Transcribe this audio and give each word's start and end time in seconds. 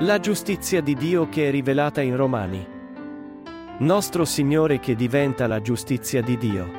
La 0.00 0.20
giustizia 0.20 0.82
di 0.82 0.94
Dio 0.94 1.26
che 1.30 1.48
è 1.48 1.50
rivelata 1.50 2.02
in 2.02 2.16
Romani. 2.16 2.68
Nostro 3.78 4.26
Signore 4.26 4.78
che 4.78 4.94
diventa 4.94 5.46
la 5.46 5.62
giustizia 5.62 6.20
di 6.20 6.36
Dio. 6.36 6.70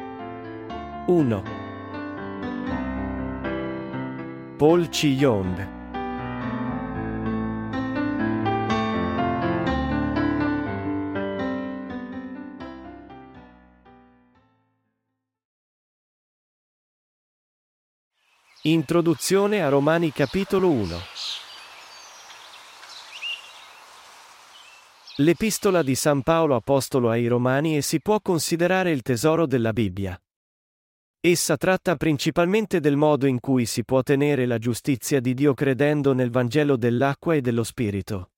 1. 1.07 1.43
Paul 4.55 4.87
Chi-yong 4.89 5.67
Introduzione 18.61 19.63
a 19.63 19.69
Romani 19.69 20.11
capitolo 20.11 20.69
1 20.69 21.46
L'epistola 25.19 25.81
di 25.81 25.95
San 25.95 26.21
Paolo 26.21 26.53
Apostolo 26.53 27.09
ai 27.09 27.25
Romani 27.25 27.75
e 27.75 27.81
si 27.81 27.99
può 27.99 28.21
considerare 28.21 28.91
il 28.91 29.01
tesoro 29.01 29.47
della 29.47 29.73
Bibbia. 29.73 30.15
Essa 31.19 31.57
tratta 31.57 31.95
principalmente 31.95 32.79
del 32.79 32.95
modo 32.95 33.25
in 33.25 33.39
cui 33.39 33.65
si 33.65 33.83
può 33.83 33.97
ottenere 33.97 34.45
la 34.45 34.59
giustizia 34.59 35.19
di 35.19 35.33
Dio 35.33 35.55
credendo 35.55 36.13
nel 36.13 36.29
Vangelo 36.29 36.77
dell'acqua 36.77 37.33
e 37.33 37.41
dello 37.41 37.63
Spirito. 37.63 38.29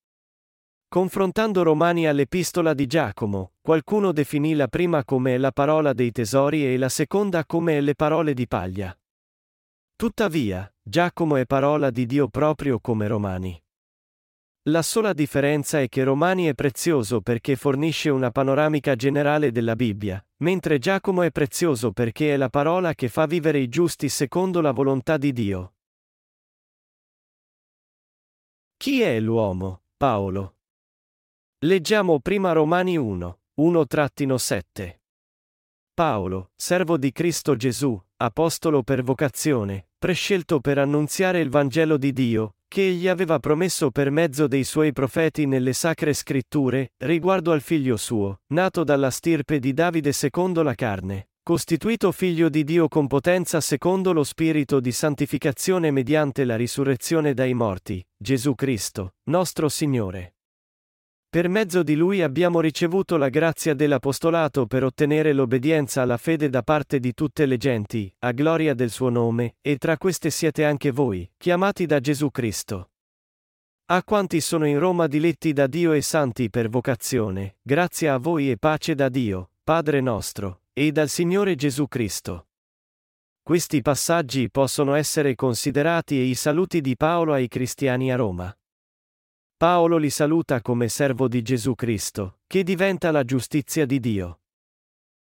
Confrontando 0.87 1.63
Romani 1.63 2.07
all'epistola 2.07 2.73
di 2.73 2.87
Giacomo, 2.87 3.51
qualcuno 3.59 4.13
definì 4.13 4.53
la 4.53 4.69
prima 4.69 5.03
come 5.03 5.37
la 5.37 5.51
parola 5.51 5.91
dei 5.91 6.13
tesori 6.13 6.65
e 6.65 6.77
la 6.77 6.87
seconda 6.87 7.45
come 7.45 7.81
le 7.81 7.93
parole 7.93 8.33
di 8.33 8.47
paglia. 8.47 8.97
Tuttavia, 9.97 10.73
Giacomo 10.81 11.35
è 11.35 11.45
parola 11.45 11.89
di 11.89 12.05
Dio 12.05 12.29
proprio 12.29 12.79
come 12.79 13.05
Romani. 13.07 13.61
La 14.69 14.83
sola 14.83 15.13
differenza 15.13 15.81
è 15.81 15.89
che 15.89 16.03
Romani 16.03 16.45
è 16.45 16.53
prezioso 16.53 17.21
perché 17.21 17.55
fornisce 17.55 18.11
una 18.11 18.29
panoramica 18.29 18.95
generale 18.95 19.51
della 19.51 19.75
Bibbia, 19.75 20.23
mentre 20.37 20.77
Giacomo 20.77 21.23
è 21.23 21.31
prezioso 21.31 21.91
perché 21.91 22.35
è 22.35 22.37
la 22.37 22.49
parola 22.49 22.93
che 22.93 23.07
fa 23.07 23.25
vivere 23.25 23.57
i 23.57 23.67
giusti 23.67 24.09
secondo 24.09 24.61
la 24.61 24.71
volontà 24.71 25.17
di 25.17 25.33
Dio. 25.33 25.73
Chi 28.77 29.01
è 29.01 29.19
l'uomo, 29.19 29.81
Paolo? 29.97 30.57
Leggiamo 31.65 32.19
prima 32.19 32.51
Romani 32.51 32.95
1, 32.95 33.39
1-7. 33.59 34.99
Paolo, 35.95 36.51
servo 36.55 36.97
di 36.97 37.11
Cristo 37.11 37.55
Gesù, 37.55 37.99
apostolo 38.17 38.83
per 38.83 39.01
vocazione, 39.01 39.89
prescelto 39.97 40.59
per 40.59 40.77
annunziare 40.77 41.39
il 41.39 41.49
Vangelo 41.49 41.97
di 41.97 42.13
Dio, 42.13 42.53
che 42.69 42.87
egli 42.87 43.07
aveva 43.07 43.39
promesso 43.39 43.89
per 43.89 44.11
mezzo 44.11 44.47
dei 44.47 44.63
suoi 44.63 44.93
profeti 44.93 45.47
nelle 45.47 45.73
sacre 45.73 46.13
scritture, 46.13 46.93
riguardo 46.97 47.51
al 47.51 47.61
figlio 47.61 47.97
suo, 47.97 48.41
nato 48.53 48.83
dalla 48.83 49.09
stirpe 49.09 49.57
di 49.59 49.73
Davide 49.73 50.11
secondo 50.11 50.61
la 50.61 50.75
carne, 50.75 51.29
costituito 51.43 52.11
figlio 52.11 52.47
di 52.47 52.63
Dio 52.63 52.87
con 52.87 53.07
potenza 53.07 53.59
secondo 53.59 54.13
lo 54.13 54.23
spirito 54.23 54.79
di 54.79 54.91
santificazione 54.91 55.89
mediante 55.89 56.45
la 56.45 56.55
risurrezione 56.55 57.33
dai 57.33 57.55
morti, 57.55 58.05
Gesù 58.15 58.53
Cristo, 58.53 59.15
nostro 59.23 59.67
Signore. 59.67 60.35
Per 61.31 61.47
mezzo 61.47 61.83
di 61.83 61.93
lui 61.93 62.23
abbiamo 62.23 62.59
ricevuto 62.59 63.15
la 63.15 63.29
grazia 63.29 63.75
dell'apostolato 63.75 64.65
per 64.65 64.83
ottenere 64.83 65.31
l'obbedienza 65.31 66.01
alla 66.01 66.17
fede 66.17 66.49
da 66.49 66.63
parte 66.63 66.99
di 66.99 67.13
tutte 67.13 67.45
le 67.45 67.57
genti, 67.57 68.11
a 68.21 68.31
gloria 68.31 68.73
del 68.73 68.89
suo 68.89 69.09
nome, 69.09 69.57
e 69.61 69.77
tra 69.77 69.95
queste 69.97 70.31
siete 70.31 70.65
anche 70.65 70.89
voi, 70.89 71.31
chiamati 71.37 71.85
da 71.85 71.99
Gesù 71.99 72.31
Cristo. 72.31 72.93
A 73.91 74.03
quanti 74.03 74.41
sono 74.41 74.65
in 74.65 74.79
Roma 74.79 75.05
diletti 75.05 75.53
da 75.53 75.67
Dio 75.67 75.91
e 75.91 76.01
santi 76.01 76.49
per 76.49 76.67
vocazione, 76.67 77.57
grazia 77.61 78.15
a 78.15 78.17
voi 78.17 78.49
e 78.49 78.57
pace 78.57 78.95
da 78.95 79.07
Dio, 79.07 79.51
Padre 79.63 80.01
nostro, 80.01 80.63
e 80.73 80.91
dal 80.91 81.09
Signore 81.09 81.53
Gesù 81.53 81.87
Cristo. 81.87 82.47
Questi 83.43 83.83
passaggi 83.83 84.49
possono 84.49 84.95
essere 84.95 85.35
considerati 85.35 86.15
i 86.15 86.33
saluti 86.33 86.81
di 86.81 86.95
Paolo 86.95 87.33
ai 87.33 87.47
cristiani 87.47 88.11
a 88.11 88.15
Roma. 88.15 88.51
Paolo 89.59 89.97
li 89.97 90.09
saluta 90.09 90.61
come 90.61 90.87
servo 90.87 91.27
di 91.27 91.41
Gesù 91.41 91.75
Cristo, 91.75 92.37
che 92.47 92.63
diventa 92.63 93.11
la 93.11 93.25
giustizia 93.25 93.85
di 93.85 93.99
Dio. 93.99 94.39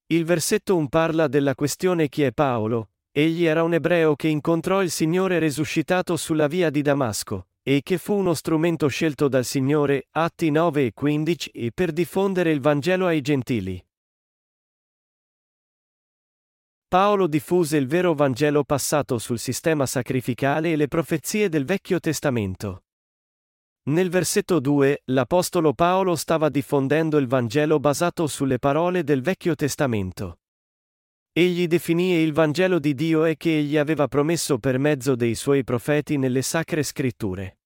Il 0.06 0.26
versetto 0.26 0.78
1 0.78 0.90
parla 0.90 1.28
della 1.28 1.56
questione 1.56 2.08
chi 2.08 2.22
è 2.22 2.32
Paolo, 2.32 2.90
egli 3.10 3.46
era 3.46 3.64
un 3.64 3.74
ebreo 3.74 4.16
che 4.16 4.28
incontrò 4.28 4.84
il 4.84 4.92
Signore 4.92 5.40
resuscitato 5.40 6.18
sulla 6.18 6.46
via 6.46 6.70
di 6.70 6.84
Damasco, 6.84 7.48
e 7.64 7.82
che 7.82 7.98
fu 7.98 8.14
uno 8.14 8.36
strumento 8.36 8.88
scelto 8.90 9.28
dal 9.28 9.44
Signore, 9.44 10.06
Atti 10.12 10.52
9 10.52 10.86
e 10.86 10.94
15, 10.94 11.50
e 11.50 11.72
per 11.74 11.92
diffondere 11.92 12.52
il 12.52 12.62
Vangelo 12.62 13.08
ai 13.08 13.22
gentili. 13.22 13.84
Paolo 16.88 17.26
diffuse 17.26 17.76
il 17.78 17.88
vero 17.88 18.14
Vangelo 18.14 18.64
passato 18.66 19.18
sul 19.18 19.40
sistema 19.40 19.88
sacrificale 19.88 20.74
e 20.74 20.76
le 20.76 20.88
profezie 20.88 21.50
del 21.50 21.66
Vecchio 21.66 22.00
Testamento. 22.00 22.84
Nel 23.84 24.10
versetto 24.10 24.60
2, 24.60 25.02
l'Apostolo 25.06 25.74
Paolo 25.74 26.16
stava 26.16 26.50
diffondendo 26.50 27.18
il 27.18 27.26
Vangelo 27.26 27.80
basato 27.80 28.28
sulle 28.28 28.60
parole 28.60 29.04
del 29.04 29.24
Vecchio 29.24 29.56
Testamento. 29.56 30.38
Egli 31.34 31.66
definì 31.66 32.12
il 32.12 32.32
Vangelo 32.32 32.78
di 32.78 32.94
Dio 32.94 33.26
e 33.26 33.38
che 33.38 33.58
egli 33.58 33.78
aveva 33.78 34.08
promesso 34.08 34.60
per 34.60 34.78
mezzo 34.78 35.16
dei 35.16 35.34
suoi 35.34 35.64
profeti 35.64 36.18
nelle 36.18 36.44
sacre 36.44 36.84
scritture. 36.84 37.58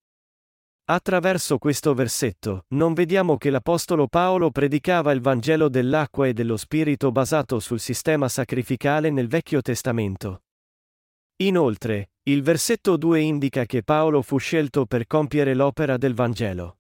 Attraverso 0.86 1.58
questo 1.58 1.94
versetto, 1.94 2.64
non 2.70 2.94
vediamo 2.94 3.36
che 3.36 3.50
l'Apostolo 3.50 4.08
Paolo 4.08 4.52
predicava 4.52 5.12
il 5.12 5.20
Vangelo 5.20 5.68
dell'acqua 5.68 6.28
e 6.28 6.34
dello 6.34 6.56
Spirito 6.56 7.12
basato 7.12 7.60
sul 7.60 7.82
sistema 7.82 8.30
sacrificale 8.30 9.10
nel 9.10 9.28
Vecchio 9.28 9.62
Testamento. 9.62 10.44
Inoltre, 11.38 12.12
il 12.28 12.42
versetto 12.42 12.98
2 12.98 13.22
indica 13.22 13.66
che 13.66 13.84
Paolo 13.84 14.24
fu 14.24 14.40
scelto 14.40 14.88
per 14.88 15.06
compiere 15.06 15.54
l'opera 15.54 15.96
del 15.96 16.16
Vangelo. 16.16 16.80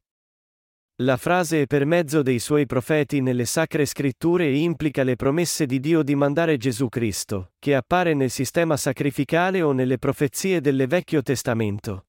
La 1.04 1.18
frase 1.18 1.64
è 1.64 1.68
per 1.68 1.86
mezzo 1.86 2.24
dei 2.24 2.40
suoi 2.40 2.66
profeti 2.66 3.22
nelle 3.22 3.46
sacre 3.46 3.86
scritture 3.86 4.50
implica 4.50 5.04
le 5.04 5.16
promesse 5.16 5.68
di 5.68 5.80
Dio 5.80 6.02
di 6.02 6.16
mandare 6.16 6.58
Gesù 6.58 6.90
Cristo, 6.90 7.52
che 7.60 7.76
appare 7.76 8.16
nel 8.16 8.32
sistema 8.32 8.76
sacrificale 8.76 9.62
o 9.62 9.72
nelle 9.72 10.00
profezie 10.00 10.62
del 10.62 10.88
Vecchio 10.88 11.22
Testamento. 11.22 12.08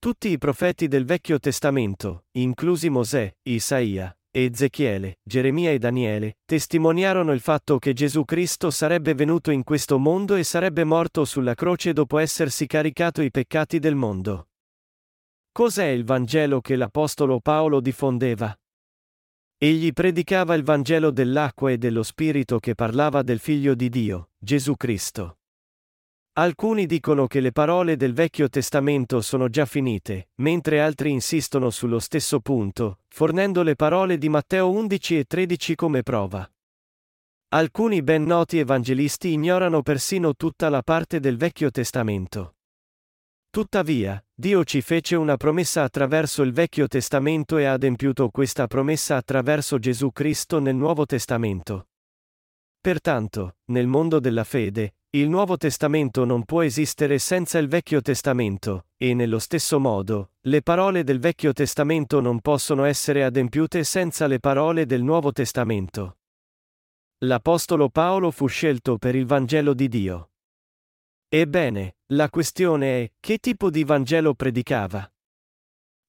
Tutti 0.00 0.30
i 0.30 0.38
profeti 0.38 0.88
del 0.88 1.04
Vecchio 1.04 1.38
Testamento, 1.38 2.24
inclusi 2.32 2.88
Mosè, 2.88 3.32
Isaia, 3.42 4.12
Ezechiele, 4.34 5.18
Geremia 5.22 5.72
e 5.72 5.78
Daniele, 5.78 6.38
testimoniarono 6.46 7.32
il 7.32 7.40
fatto 7.40 7.78
che 7.78 7.92
Gesù 7.92 8.24
Cristo 8.24 8.70
sarebbe 8.70 9.12
venuto 9.12 9.50
in 9.50 9.62
questo 9.62 9.98
mondo 9.98 10.36
e 10.36 10.42
sarebbe 10.42 10.84
morto 10.84 11.26
sulla 11.26 11.54
croce 11.54 11.92
dopo 11.92 12.16
essersi 12.16 12.66
caricato 12.66 13.20
i 13.20 13.30
peccati 13.30 13.78
del 13.78 13.94
mondo. 13.94 14.48
Cos'è 15.52 15.88
il 15.88 16.04
Vangelo 16.04 16.62
che 16.62 16.76
l'Apostolo 16.76 17.40
Paolo 17.40 17.82
diffondeva? 17.82 18.58
Egli 19.58 19.92
predicava 19.92 20.54
il 20.54 20.62
Vangelo 20.62 21.10
dell'acqua 21.10 21.70
e 21.70 21.76
dello 21.76 22.02
Spirito 22.02 22.58
che 22.58 22.74
parlava 22.74 23.20
del 23.20 23.38
Figlio 23.38 23.74
di 23.74 23.90
Dio, 23.90 24.30
Gesù 24.38 24.76
Cristo. 24.76 25.41
Alcuni 26.34 26.86
dicono 26.86 27.26
che 27.26 27.40
le 27.40 27.52
parole 27.52 27.94
del 27.94 28.14
Vecchio 28.14 28.48
Testamento 28.48 29.20
sono 29.20 29.50
già 29.50 29.66
finite, 29.66 30.30
mentre 30.36 30.80
altri 30.80 31.10
insistono 31.10 31.68
sullo 31.68 31.98
stesso 31.98 32.40
punto, 32.40 33.00
fornendo 33.08 33.62
le 33.62 33.76
parole 33.76 34.16
di 34.16 34.30
Matteo 34.30 34.70
11 34.70 35.18
e 35.18 35.24
13 35.24 35.74
come 35.74 36.02
prova. 36.02 36.50
Alcuni 37.48 38.00
ben 38.00 38.24
noti 38.24 38.58
evangelisti 38.58 39.30
ignorano 39.30 39.82
persino 39.82 40.34
tutta 40.34 40.70
la 40.70 40.80
parte 40.80 41.20
del 41.20 41.36
Vecchio 41.36 41.70
Testamento. 41.70 42.54
Tuttavia, 43.50 44.24
Dio 44.32 44.64
ci 44.64 44.80
fece 44.80 45.16
una 45.16 45.36
promessa 45.36 45.82
attraverso 45.82 46.40
il 46.40 46.54
Vecchio 46.54 46.88
Testamento 46.88 47.58
e 47.58 47.66
ha 47.66 47.74
adempiuto 47.74 48.30
questa 48.30 48.66
promessa 48.66 49.16
attraverso 49.16 49.78
Gesù 49.78 50.10
Cristo 50.12 50.60
nel 50.60 50.76
Nuovo 50.76 51.04
Testamento. 51.04 51.88
Pertanto, 52.80 53.56
nel 53.66 53.86
mondo 53.86 54.18
della 54.18 54.44
fede, 54.44 54.94
il 55.14 55.28
Nuovo 55.28 55.58
Testamento 55.58 56.24
non 56.24 56.44
può 56.44 56.62
esistere 56.62 57.18
senza 57.18 57.58
il 57.58 57.68
Vecchio 57.68 58.00
Testamento, 58.00 58.86
e 58.96 59.12
nello 59.12 59.38
stesso 59.38 59.78
modo, 59.78 60.30
le 60.40 60.62
parole 60.62 61.04
del 61.04 61.18
Vecchio 61.18 61.52
Testamento 61.52 62.22
non 62.22 62.40
possono 62.40 62.84
essere 62.84 63.22
adempiute 63.22 63.84
senza 63.84 64.26
le 64.26 64.38
parole 64.38 64.86
del 64.86 65.02
Nuovo 65.02 65.30
Testamento. 65.30 66.16
L'Apostolo 67.24 67.90
Paolo 67.90 68.30
fu 68.30 68.46
scelto 68.46 68.96
per 68.96 69.14
il 69.14 69.26
Vangelo 69.26 69.74
di 69.74 69.88
Dio. 69.88 70.30
Ebbene, 71.28 71.96
la 72.12 72.30
questione 72.30 73.02
è, 73.02 73.12
che 73.20 73.36
tipo 73.36 73.68
di 73.68 73.84
Vangelo 73.84 74.32
predicava? 74.32 75.06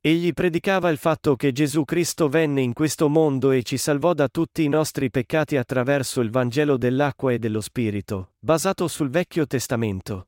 Egli 0.06 0.34
predicava 0.34 0.90
il 0.90 0.98
fatto 0.98 1.38
che 1.38 1.54
Gesù 1.54 1.86
Cristo 1.86 2.28
venne 2.28 2.60
in 2.60 2.74
questo 2.74 3.08
mondo 3.08 3.52
e 3.52 3.64
ci 3.64 3.78
salvò 3.78 4.14
da 4.14 4.28
tutti 4.28 4.62
i 4.62 4.68
nostri 4.68 5.10
peccati 5.10 5.56
attraverso 5.56 6.20
il 6.20 6.30
Vangelo 6.30 6.76
dell'acqua 6.76 7.32
e 7.32 7.40
dello 7.40 7.62
Spirito, 7.62 8.34
basato 8.38 8.90
sul 8.90 9.10
Vecchio 9.10 9.48
Testamento. 9.48 10.28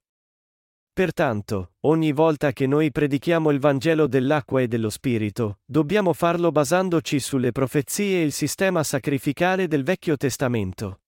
Pertanto, 0.94 1.74
ogni 1.82 2.14
volta 2.14 2.54
che 2.54 2.68
noi 2.68 2.90
predichiamo 2.90 3.52
il 3.52 3.60
Vangelo 3.60 4.08
dell'acqua 4.08 4.62
e 4.62 4.70
dello 4.70 4.90
Spirito, 4.90 5.60
dobbiamo 5.66 6.14
farlo 6.14 6.54
basandoci 6.54 7.20
sulle 7.20 7.52
profezie 7.52 8.22
e 8.22 8.24
il 8.24 8.32
sistema 8.32 8.82
sacrificale 8.82 9.68
del 9.68 9.84
Vecchio 9.84 10.16
Testamento. 10.16 11.02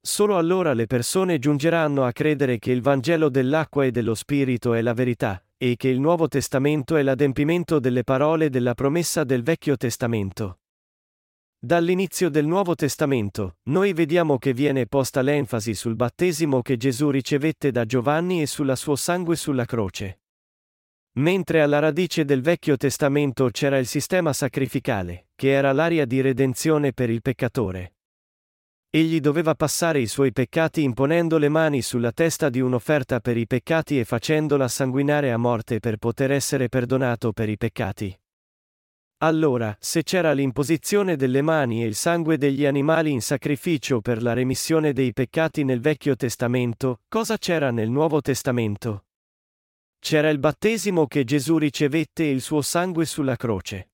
Solo 0.00 0.38
allora 0.38 0.72
le 0.72 0.86
persone 0.86 1.40
giungeranno 1.40 2.04
a 2.04 2.12
credere 2.12 2.60
che 2.60 2.70
il 2.70 2.80
Vangelo 2.80 3.28
dell'acqua 3.28 3.84
e 3.84 3.90
dello 3.90 4.14
Spirito 4.14 4.72
è 4.72 4.82
la 4.82 4.94
verità, 4.94 5.44
e 5.62 5.76
che 5.76 5.86
il 5.86 6.00
Nuovo 6.00 6.26
Testamento 6.26 6.96
è 6.96 7.02
l'adempimento 7.02 7.78
delle 7.78 8.02
parole 8.02 8.50
della 8.50 8.74
promessa 8.74 9.22
del 9.22 9.44
Vecchio 9.44 9.76
Testamento. 9.76 10.58
Dall'inizio 11.56 12.30
del 12.30 12.46
Nuovo 12.46 12.74
Testamento, 12.74 13.58
noi 13.68 13.92
vediamo 13.92 14.38
che 14.38 14.54
viene 14.54 14.88
posta 14.88 15.22
l'enfasi 15.22 15.74
sul 15.74 15.94
battesimo 15.94 16.62
che 16.62 16.76
Gesù 16.76 17.10
ricevette 17.10 17.70
da 17.70 17.84
Giovanni 17.84 18.42
e 18.42 18.46
sulla 18.48 18.74
suo 18.74 18.96
sangue 18.96 19.36
sulla 19.36 19.64
croce. 19.64 20.22
Mentre 21.18 21.62
alla 21.62 21.78
radice 21.78 22.24
del 22.24 22.42
Vecchio 22.42 22.76
Testamento 22.76 23.48
c'era 23.52 23.78
il 23.78 23.86
sistema 23.86 24.32
sacrificale, 24.32 25.28
che 25.36 25.52
era 25.52 25.70
l'aria 25.70 26.06
di 26.06 26.20
redenzione 26.20 26.92
per 26.92 27.08
il 27.08 27.22
peccatore. 27.22 27.98
Egli 28.94 29.20
doveva 29.20 29.54
passare 29.54 30.00
i 30.00 30.06
suoi 30.06 30.32
peccati 30.32 30.82
imponendo 30.82 31.38
le 31.38 31.48
mani 31.48 31.80
sulla 31.80 32.12
testa 32.12 32.50
di 32.50 32.60
un'offerta 32.60 33.20
per 33.20 33.38
i 33.38 33.46
peccati 33.46 33.98
e 33.98 34.04
facendola 34.04 34.68
sanguinare 34.68 35.32
a 35.32 35.38
morte 35.38 35.80
per 35.80 35.96
poter 35.96 36.30
essere 36.30 36.68
perdonato 36.68 37.32
per 37.32 37.48
i 37.48 37.56
peccati. 37.56 38.14
Allora, 39.22 39.74
se 39.80 40.02
c'era 40.02 40.32
l'imposizione 40.34 41.16
delle 41.16 41.40
mani 41.40 41.82
e 41.82 41.86
il 41.86 41.94
sangue 41.94 42.36
degli 42.36 42.66
animali 42.66 43.12
in 43.12 43.22
sacrificio 43.22 44.02
per 44.02 44.20
la 44.22 44.34
remissione 44.34 44.92
dei 44.92 45.14
peccati 45.14 45.64
nel 45.64 45.80
Vecchio 45.80 46.14
Testamento, 46.14 47.00
cosa 47.08 47.38
c'era 47.38 47.70
nel 47.70 47.88
Nuovo 47.88 48.20
Testamento? 48.20 49.06
C'era 50.00 50.28
il 50.28 50.38
battesimo 50.38 51.06
che 51.06 51.24
Gesù 51.24 51.56
ricevette 51.56 52.24
e 52.24 52.30
il 52.30 52.42
suo 52.42 52.60
sangue 52.60 53.06
sulla 53.06 53.36
croce. 53.36 53.91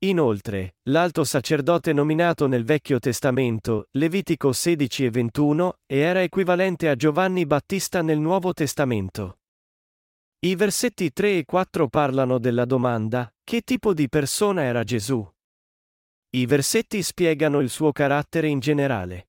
Inoltre, 0.00 0.76
l'alto 0.90 1.24
sacerdote 1.24 1.94
nominato 1.94 2.46
nel 2.46 2.64
Vecchio 2.64 2.98
Testamento, 2.98 3.88
Levitico 3.92 4.52
16 4.52 5.06
e 5.06 5.10
21, 5.10 5.78
era 5.86 6.22
equivalente 6.22 6.90
a 6.90 6.96
Giovanni 6.96 7.46
Battista 7.46 8.02
nel 8.02 8.18
Nuovo 8.18 8.52
Testamento. 8.52 9.38
I 10.40 10.54
versetti 10.54 11.12
3 11.12 11.38
e 11.38 11.44
4 11.46 11.88
parlano 11.88 12.38
della 12.38 12.66
domanda, 12.66 13.32
che 13.42 13.62
tipo 13.62 13.94
di 13.94 14.10
persona 14.10 14.64
era 14.64 14.84
Gesù? 14.84 15.26
I 16.30 16.44
versetti 16.44 17.02
spiegano 17.02 17.60
il 17.60 17.70
suo 17.70 17.90
carattere 17.92 18.48
in 18.48 18.58
generale. 18.58 19.28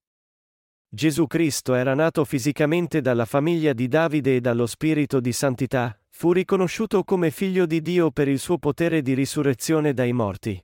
Gesù 0.90 1.28
Cristo 1.28 1.76
era 1.76 1.94
nato 1.94 2.26
fisicamente 2.26 3.00
dalla 3.00 3.26
famiglia 3.26 3.72
di 3.72 3.88
Davide 3.88 4.36
e 4.36 4.42
dallo 4.42 4.66
Spirito 4.66 5.22
di 5.22 5.32
Santità, 5.32 5.98
fu 6.18 6.32
riconosciuto 6.32 7.04
come 7.04 7.30
figlio 7.30 7.68
di 7.68 7.80
Dio 7.80 8.10
per 8.10 8.28
il 8.28 8.40
suo 8.40 8.58
potere 8.58 9.04
di 9.04 9.14
risurrezione 9.14 9.94
dai 9.94 10.14
morti. 10.14 10.60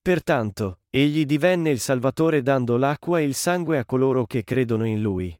Pertanto, 0.00 0.80
egli 0.88 1.26
divenne 1.26 1.68
il 1.68 1.78
Salvatore 1.78 2.40
dando 2.40 2.78
l'acqua 2.78 3.20
e 3.20 3.24
il 3.24 3.34
sangue 3.34 3.76
a 3.76 3.84
coloro 3.84 4.24
che 4.24 4.44
credono 4.44 4.86
in 4.86 5.02
lui. 5.02 5.38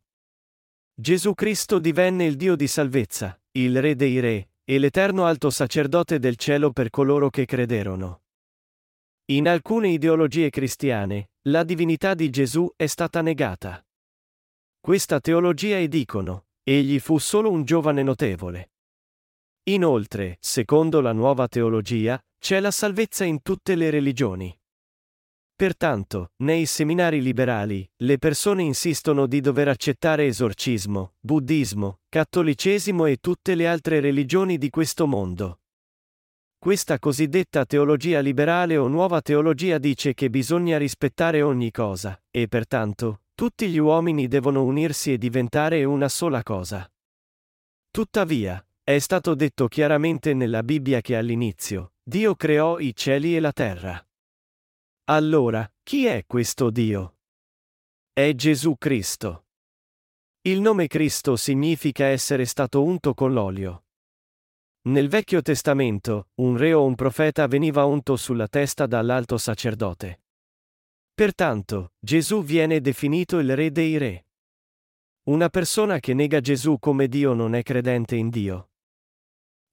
Gesù 0.92 1.32
Cristo 1.32 1.78
divenne 1.78 2.26
il 2.26 2.36
Dio 2.36 2.56
di 2.56 2.66
salvezza, 2.66 3.40
il 3.52 3.80
Re 3.80 3.94
dei 3.94 4.20
Re, 4.20 4.50
e 4.62 4.78
l'Eterno 4.78 5.24
Alto 5.24 5.48
Sacerdote 5.48 6.18
del 6.18 6.36
cielo 6.36 6.70
per 6.70 6.90
coloro 6.90 7.30
che 7.30 7.46
crederono. 7.46 8.20
In 9.30 9.48
alcune 9.48 9.88
ideologie 9.88 10.50
cristiane, 10.50 11.30
la 11.48 11.64
divinità 11.64 12.12
di 12.12 12.28
Gesù 12.28 12.70
è 12.76 12.84
stata 12.84 13.22
negata. 13.22 13.82
Questa 14.78 15.20
teologia 15.20 15.78
e 15.78 15.88
dicono, 15.88 16.48
egli 16.62 16.98
fu 16.98 17.16
solo 17.16 17.50
un 17.50 17.64
giovane 17.64 18.02
notevole. 18.02 18.72
Inoltre, 19.68 20.36
secondo 20.40 21.00
la 21.00 21.12
nuova 21.12 21.48
teologia, 21.48 22.20
c'è 22.38 22.60
la 22.60 22.70
salvezza 22.70 23.24
in 23.24 23.42
tutte 23.42 23.74
le 23.74 23.90
religioni. 23.90 24.56
Pertanto, 25.56 26.32
nei 26.42 26.66
seminari 26.66 27.20
liberali, 27.20 27.84
le 28.02 28.18
persone 28.18 28.62
insistono 28.62 29.26
di 29.26 29.40
dover 29.40 29.66
accettare 29.66 30.26
esorcismo, 30.26 31.14
buddismo, 31.18 32.00
cattolicesimo 32.08 33.06
e 33.06 33.16
tutte 33.16 33.56
le 33.56 33.66
altre 33.66 33.98
religioni 33.98 34.56
di 34.56 34.70
questo 34.70 35.08
mondo. 35.08 35.60
Questa 36.58 36.98
cosiddetta 37.00 37.64
teologia 37.64 38.20
liberale 38.20 38.76
o 38.76 38.86
nuova 38.86 39.20
teologia 39.20 39.78
dice 39.78 40.14
che 40.14 40.30
bisogna 40.30 40.78
rispettare 40.78 41.42
ogni 41.42 41.72
cosa, 41.72 42.22
e 42.30 42.46
pertanto, 42.46 43.22
tutti 43.34 43.68
gli 43.68 43.78
uomini 43.78 44.28
devono 44.28 44.62
unirsi 44.62 45.12
e 45.12 45.18
diventare 45.18 45.82
una 45.84 46.08
sola 46.08 46.42
cosa. 46.42 46.88
Tuttavia, 47.90 48.65
è 48.88 49.00
stato 49.00 49.34
detto 49.34 49.66
chiaramente 49.66 50.32
nella 50.32 50.62
Bibbia 50.62 51.00
che 51.00 51.16
all'inizio, 51.16 51.94
Dio 52.04 52.36
creò 52.36 52.78
i 52.78 52.94
cieli 52.94 53.34
e 53.34 53.40
la 53.40 53.50
terra. 53.50 54.08
Allora, 55.06 55.68
chi 55.82 56.06
è 56.06 56.22
questo 56.24 56.70
Dio? 56.70 57.16
È 58.12 58.32
Gesù 58.36 58.76
Cristo. 58.78 59.46
Il 60.42 60.60
nome 60.60 60.86
Cristo 60.86 61.34
significa 61.34 62.04
essere 62.04 62.44
stato 62.44 62.84
unto 62.84 63.12
con 63.12 63.32
l'olio. 63.32 63.86
Nel 64.82 65.08
Vecchio 65.08 65.42
Testamento, 65.42 66.28
un 66.36 66.56
re 66.56 66.72
o 66.72 66.84
un 66.84 66.94
profeta 66.94 67.48
veniva 67.48 67.84
unto 67.86 68.14
sulla 68.14 68.46
testa 68.46 68.86
dall'alto 68.86 69.36
sacerdote. 69.36 70.20
Pertanto, 71.12 71.94
Gesù 71.98 72.44
viene 72.44 72.80
definito 72.80 73.40
il 73.40 73.56
Re 73.56 73.72
dei 73.72 73.98
Re. 73.98 74.26
Una 75.24 75.48
persona 75.48 75.98
che 75.98 76.14
nega 76.14 76.38
Gesù 76.38 76.78
come 76.78 77.08
Dio 77.08 77.32
non 77.32 77.56
è 77.56 77.64
credente 77.64 78.14
in 78.14 78.28
Dio. 78.28 78.70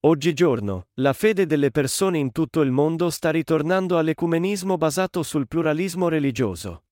Oggigiorno, 0.06 0.88
la 0.96 1.14
fede 1.14 1.46
delle 1.46 1.72
persone 1.72 2.18
in 2.18 2.34
tutto 2.34 2.60
il 2.60 2.72
mondo 2.72 3.10
sta 3.10 3.32
ritornando 3.32 3.98
all'ecumenismo 3.98 4.76
basato 4.76 5.24
sul 5.24 5.48
pluralismo 5.48 6.10
religioso. 6.10 6.84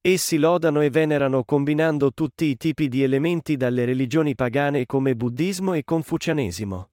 Essi 0.00 0.36
lodano 0.36 0.82
e 0.82 0.90
venerano 0.90 1.42
combinando 1.42 2.12
tutti 2.12 2.44
i 2.44 2.56
tipi 2.56 2.86
di 2.86 3.02
elementi 3.02 3.56
dalle 3.56 3.84
religioni 3.84 4.36
pagane 4.36 4.86
come 4.86 5.16
buddismo 5.16 5.74
e 5.74 5.82
confucianesimo. 5.82 6.90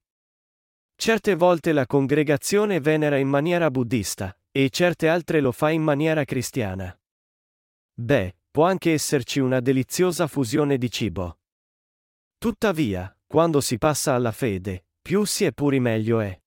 Certe 0.95 1.35
volte 1.35 1.73
la 1.73 1.85
congregazione 1.85 2.79
venera 2.79 3.17
in 3.17 3.27
maniera 3.27 3.69
buddista, 3.69 4.35
e 4.51 4.71
certe 4.71 5.07
altre 5.07 5.41
lo 5.41 5.51
fa 5.51 5.69
in 5.69 5.83
maniera 5.83 6.25
cristiana. 6.25 6.99
Beh, 7.93 8.35
può 8.49 8.65
anche 8.65 8.93
esserci 8.93 9.39
una 9.39 9.59
deliziosa 9.59 10.25
fusione 10.25 10.79
di 10.79 10.89
cibo. 10.89 11.37
Tuttavia, 12.39 13.15
quando 13.27 13.61
si 13.61 13.77
passa 13.77 14.15
alla 14.15 14.31
fede, 14.31 14.85
più 15.09 15.25
si 15.25 15.43
è 15.43 15.51
puri 15.51 15.79
meglio 15.79 16.19
è. 16.19 16.39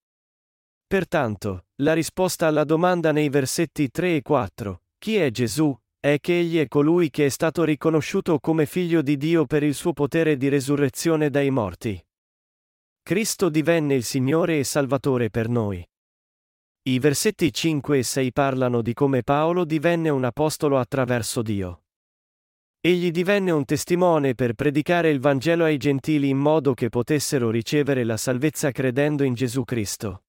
Pertanto, 0.87 1.67
la 1.83 1.95
risposta 1.95 2.47
alla 2.47 2.63
domanda 2.63 3.11
nei 3.11 3.29
versetti 3.29 3.91
3 3.91 4.15
e 4.15 4.23
4, 4.23 4.83
chi 4.99 5.17
è 5.17 5.33
Gesù, 5.33 5.77
è 5.99 6.21
che 6.21 6.39
egli 6.39 6.59
è 6.61 6.69
colui 6.69 7.11
che 7.11 7.27
è 7.27 7.29
stato 7.29 7.65
riconosciuto 7.65 8.39
come 8.39 8.67
figlio 8.67 9.03
di 9.03 9.17
Dio 9.17 9.47
per 9.47 9.65
il 9.65 9.75
suo 9.75 9.93
potere 9.93 10.37
di 10.37 10.49
resurrezione 10.49 11.29
dai 11.29 11.51
morti. 11.51 12.01
Cristo 13.03 13.49
divenne 13.49 13.97
il 13.97 14.05
Signore 14.05 14.61
e 14.61 14.63
Salvatore 14.63 15.29
per 15.29 15.49
noi. 15.49 15.85
I 16.83 16.99
versetti 17.01 17.53
5 17.53 17.99
e 17.99 18.03
6 18.05 18.31
parlano 18.31 18.81
di 18.81 18.93
come 18.93 19.25
Paolo 19.25 19.65
divenne 19.65 20.09
un 20.09 20.23
apostolo 20.23 20.79
attraverso 20.79 21.43
Dio. 21.43 21.82
Egli 22.85 23.13
divenne 23.13 23.53
un 23.53 23.65
testimone 23.65 24.35
per 24.35 24.55
predicare 24.55 25.09
il 25.09 25.21
Vangelo 25.21 25.63
ai 25.63 25.77
gentili 25.77 26.29
in 26.29 26.39
modo 26.39 26.75
che 26.75 26.89
potessero 26.89 27.49
ricevere 27.49 28.03
la 28.03 28.17
salvezza 28.17 28.73
credendo 28.73 29.23
in 29.23 29.35
Gesù 29.35 29.63
Cristo. 29.63 30.25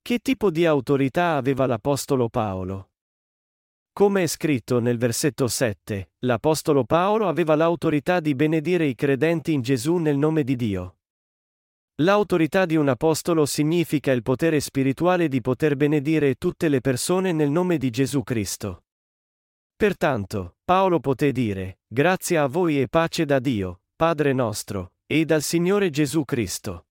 Che 0.00 0.18
tipo 0.20 0.50
di 0.50 0.64
autorità 0.64 1.36
aveva 1.36 1.66
l'Apostolo 1.66 2.30
Paolo? 2.30 2.92
Come 3.92 4.22
è 4.22 4.26
scritto 4.28 4.80
nel 4.80 4.96
versetto 4.96 5.46
7, 5.46 6.12
l'Apostolo 6.20 6.84
Paolo 6.84 7.28
aveva 7.28 7.54
l'autorità 7.54 8.18
di 8.20 8.34
benedire 8.34 8.86
i 8.86 8.94
credenti 8.94 9.52
in 9.52 9.60
Gesù 9.60 9.96
nel 9.96 10.16
nome 10.16 10.42
di 10.42 10.56
Dio. 10.56 10.96
L'autorità 11.96 12.64
di 12.64 12.76
un 12.76 12.88
apostolo 12.88 13.44
significa 13.44 14.10
il 14.10 14.22
potere 14.22 14.58
spirituale 14.58 15.28
di 15.28 15.42
poter 15.42 15.76
benedire 15.76 16.36
tutte 16.36 16.70
le 16.70 16.80
persone 16.80 17.32
nel 17.32 17.50
nome 17.50 17.76
di 17.76 17.90
Gesù 17.90 18.22
Cristo. 18.22 18.84
Pertanto, 19.80 20.56
Paolo 20.62 21.00
poté 21.00 21.32
dire, 21.32 21.78
Grazie 21.86 22.36
a 22.36 22.46
voi 22.48 22.78
e 22.82 22.86
pace 22.86 23.24
da 23.24 23.38
Dio, 23.38 23.80
Padre 23.96 24.34
nostro, 24.34 24.92
e 25.06 25.24
dal 25.24 25.40
Signore 25.40 25.88
Gesù 25.88 26.26
Cristo. 26.26 26.88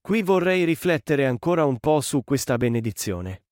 Qui 0.00 0.22
vorrei 0.22 0.64
riflettere 0.64 1.26
ancora 1.26 1.66
un 1.66 1.78
po' 1.78 2.00
su 2.00 2.24
questa 2.24 2.56
benedizione. 2.56 3.42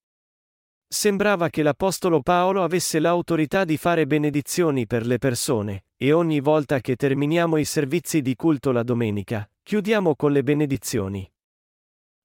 Sembrava 0.89 1.51
che 1.51 1.63
l'Apostolo 1.63 2.23
Paolo 2.23 2.63
avesse 2.63 3.01
l'autorità 3.01 3.67
di 3.67 3.77
fare 3.77 4.07
benedizioni 4.07 4.87
per 4.87 5.05
le 5.05 5.19
persone, 5.19 5.85
e 5.95 6.13
ogni 6.13 6.41
volta 6.41 6.81
che 6.81 6.97
terminiamo 6.97 7.59
i 7.59 7.67
servizi 7.67 8.23
di 8.23 8.35
culto 8.35 8.73
la 8.73 8.83
domenica, 8.83 9.47
chiudiamo 9.63 10.17
con 10.17 10.33
le 10.33 10.43
benedizioni. 10.43 11.31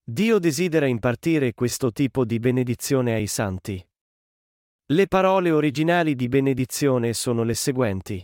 Dio 0.02 0.40
desidera 0.40 0.86
impartire 0.86 1.54
questo 1.54 1.92
tipo 1.92 2.24
di 2.24 2.40
benedizione 2.40 3.14
ai 3.14 3.28
santi. 3.28 3.86
Le 4.88 5.08
parole 5.08 5.50
originali 5.50 6.14
di 6.14 6.28
benedizione 6.28 7.14
sono 7.14 7.44
le 7.44 7.54
seguenti. 7.54 8.22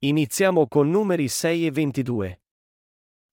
Iniziamo 0.00 0.66
con 0.66 0.90
numeri 0.90 1.28
6 1.28 1.66
e 1.66 1.70
22. 1.70 2.42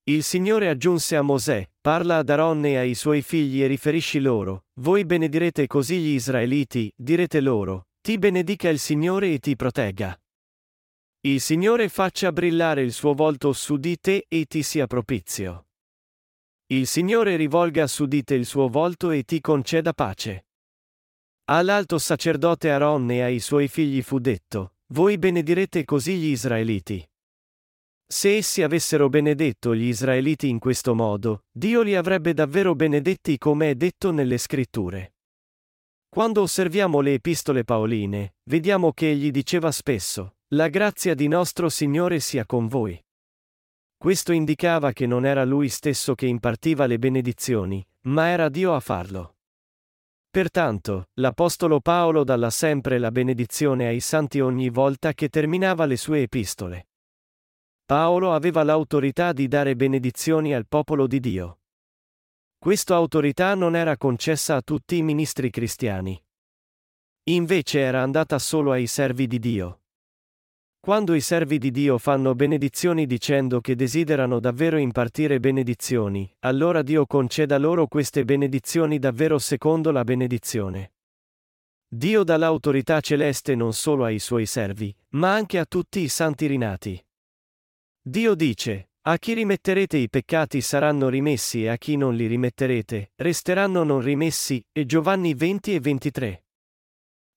Il 0.04 0.22
Signore 0.22 0.70
aggiunse 0.70 1.16
a 1.16 1.24
Mosè, 1.24 1.68
parla 1.82 2.18
ad 2.18 2.30
Aaron 2.30 2.64
e 2.66 2.78
ai 2.78 2.94
suoi 2.94 3.24
figli 3.24 3.64
e 3.64 3.68
riferisci 3.68 4.20
loro, 4.20 4.66
voi 4.82 5.04
benedirete 5.04 5.66
così 5.66 5.98
gli 5.98 6.14
Israeliti, 6.14 6.94
direte 6.96 7.42
loro, 7.42 7.88
ti 8.02 8.20
benedica 8.20 8.70
il 8.70 8.78
Signore 8.78 9.34
e 9.34 9.40
ti 9.40 9.56
protegga. 9.56 10.16
Il 11.22 11.42
Signore 11.42 11.90
faccia 11.90 12.32
brillare 12.32 12.84
il 12.84 12.94
suo 12.94 13.16
volto 13.16 13.52
su 13.52 13.78
di 13.78 13.98
te 14.00 14.26
e 14.28 14.46
ti 14.46 14.62
sia 14.62 14.86
propizio. 14.86 15.70
Il 16.68 16.86
Signore 16.86 17.36
rivolga 17.36 17.88
su 17.88 18.06
di 18.06 18.24
te 18.24 18.36
il 18.36 18.46
suo 18.46 18.68
volto 18.68 19.10
e 19.10 19.24
ti 19.24 19.42
conceda 19.42 19.92
pace. 19.94 20.46
All'alto 21.54 21.98
sacerdote 21.98 22.72
Aaron 22.72 23.12
e 23.12 23.24
ai 23.24 23.42
suoi 23.42 23.68
figli 23.68 24.02
fu 24.02 24.20
detto, 24.20 24.76
voi 24.94 25.18
benedirete 25.18 25.84
così 25.84 26.16
gli 26.16 26.28
Israeliti. 26.28 27.06
Se 28.08 28.38
essi 28.38 28.64
avessero 28.64 29.10
benedetto 29.10 29.76
gli 29.76 29.84
Israeliti 29.84 30.48
in 30.48 30.60
questo 30.60 30.96
modo, 30.96 31.44
Dio 31.52 31.82
li 31.82 31.94
avrebbe 31.94 32.34
davvero 32.34 32.74
benedetti 32.74 33.38
come 33.38 33.72
è 33.72 33.76
detto 33.76 34.12
nelle 34.12 34.38
scritture. 34.38 35.16
Quando 36.08 36.42
osserviamo 36.42 37.02
le 37.02 37.16
epistole 37.16 37.66
paoline, 37.66 38.36
vediamo 38.44 38.94
che 38.94 39.10
egli 39.10 39.30
diceva 39.30 39.74
spesso, 39.74 40.36
La 40.54 40.70
grazia 40.70 41.16
di 41.16 41.28
nostro 41.28 41.68
Signore 41.68 42.22
sia 42.22 42.46
con 42.46 42.68
voi. 42.68 42.98
Questo 43.98 44.32
indicava 44.32 44.94
che 44.94 45.06
non 45.06 45.26
era 45.26 45.44
lui 45.44 45.68
stesso 45.68 46.16
che 46.16 46.28
impartiva 46.28 46.86
le 46.86 46.98
benedizioni, 46.98 47.86
ma 48.04 48.28
era 48.28 48.48
Dio 48.48 48.74
a 48.74 48.80
farlo. 48.80 49.36
Pertanto, 50.32 51.10
l'Apostolo 51.16 51.82
Paolo 51.82 52.24
dalla 52.24 52.50
sempre 52.50 52.98
la 53.00 53.12
benedizione 53.12 53.88
ai 53.88 54.00
santi 54.00 54.40
ogni 54.40 54.70
volta 54.70 55.12
che 55.14 55.28
terminava 55.28 55.86
le 55.86 55.98
sue 55.98 56.22
epistole. 56.22 56.88
Paolo 57.84 58.34
aveva 58.34 58.64
l'autorità 58.64 59.34
di 59.34 59.50
dare 59.50 59.76
benedizioni 59.76 60.56
al 60.56 60.68
popolo 60.68 61.06
di 61.06 61.20
Dio. 61.20 61.60
Questa 62.58 62.96
autorità 62.96 63.56
non 63.56 63.76
era 63.76 63.98
concessa 63.98 64.56
a 64.56 64.62
tutti 64.62 64.96
i 64.96 65.02
ministri 65.02 65.50
cristiani. 65.50 66.18
Invece 67.24 67.82
era 67.82 68.02
andata 68.02 68.40
solo 68.40 68.72
ai 68.72 68.88
servi 68.88 69.28
di 69.28 69.38
Dio. 69.38 69.81
Quando 70.84 71.14
i 71.14 71.22
servi 71.22 71.60
di 71.60 71.70
Dio 71.70 72.00
fanno 72.00 72.34
benedizioni 72.34 73.06
dicendo 73.06 73.62
che 73.62 73.76
desiderano 73.76 74.40
davvero 74.40 74.78
impartire 74.78 75.40
benedizioni, 75.40 76.28
allora 76.40 76.82
Dio 76.82 77.06
conceda 77.06 77.60
loro 77.60 77.86
queste 77.86 78.26
benedizioni 78.26 78.98
davvero 78.98 79.38
secondo 79.38 79.92
la 79.92 80.04
benedizione. 80.04 80.94
Dio 81.88 82.24
dà 82.24 82.36
l'autorità 82.36 83.00
celeste 83.00 83.54
non 83.54 83.74
solo 83.74 84.06
ai 84.06 84.18
suoi 84.18 84.48
servi, 84.48 84.92
ma 85.10 85.32
anche 85.32 85.60
a 85.60 85.66
tutti 85.66 86.00
i 86.00 86.08
santi 86.08 86.48
rinati. 86.48 87.00
Dio 88.02 88.34
dice, 88.34 88.90
a 89.02 89.20
chi 89.20 89.34
rimetterete 89.34 89.98
i 89.98 90.10
peccati 90.10 90.62
saranno 90.62 91.10
rimessi 91.10 91.64
e 91.64 91.68
a 91.68 91.78
chi 91.78 91.96
non 91.96 92.16
li 92.16 92.26
rimetterete, 92.26 93.12
resteranno 93.18 93.84
non 93.84 94.02
rimessi, 94.02 94.66
e 94.72 94.88
Giovanni 94.88 95.36
20 95.36 95.76
e 95.76 95.80
23. 95.80 96.46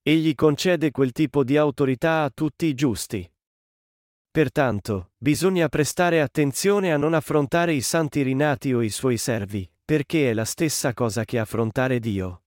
Egli 0.00 0.34
concede 0.34 0.90
quel 0.90 1.12
tipo 1.12 1.44
di 1.44 1.58
autorità 1.58 2.22
a 2.22 2.30
tutti 2.30 2.64
i 2.64 2.72
giusti. 2.72 3.30
Pertanto, 4.34 5.12
bisogna 5.16 5.68
prestare 5.68 6.20
attenzione 6.20 6.92
a 6.92 6.96
non 6.96 7.14
affrontare 7.14 7.72
i 7.72 7.80
santi 7.80 8.22
rinati 8.22 8.74
o 8.74 8.82
i 8.82 8.90
suoi 8.90 9.16
servi, 9.16 9.70
perché 9.84 10.30
è 10.30 10.34
la 10.34 10.44
stessa 10.44 10.92
cosa 10.92 11.24
che 11.24 11.38
affrontare 11.38 12.00
Dio. 12.00 12.42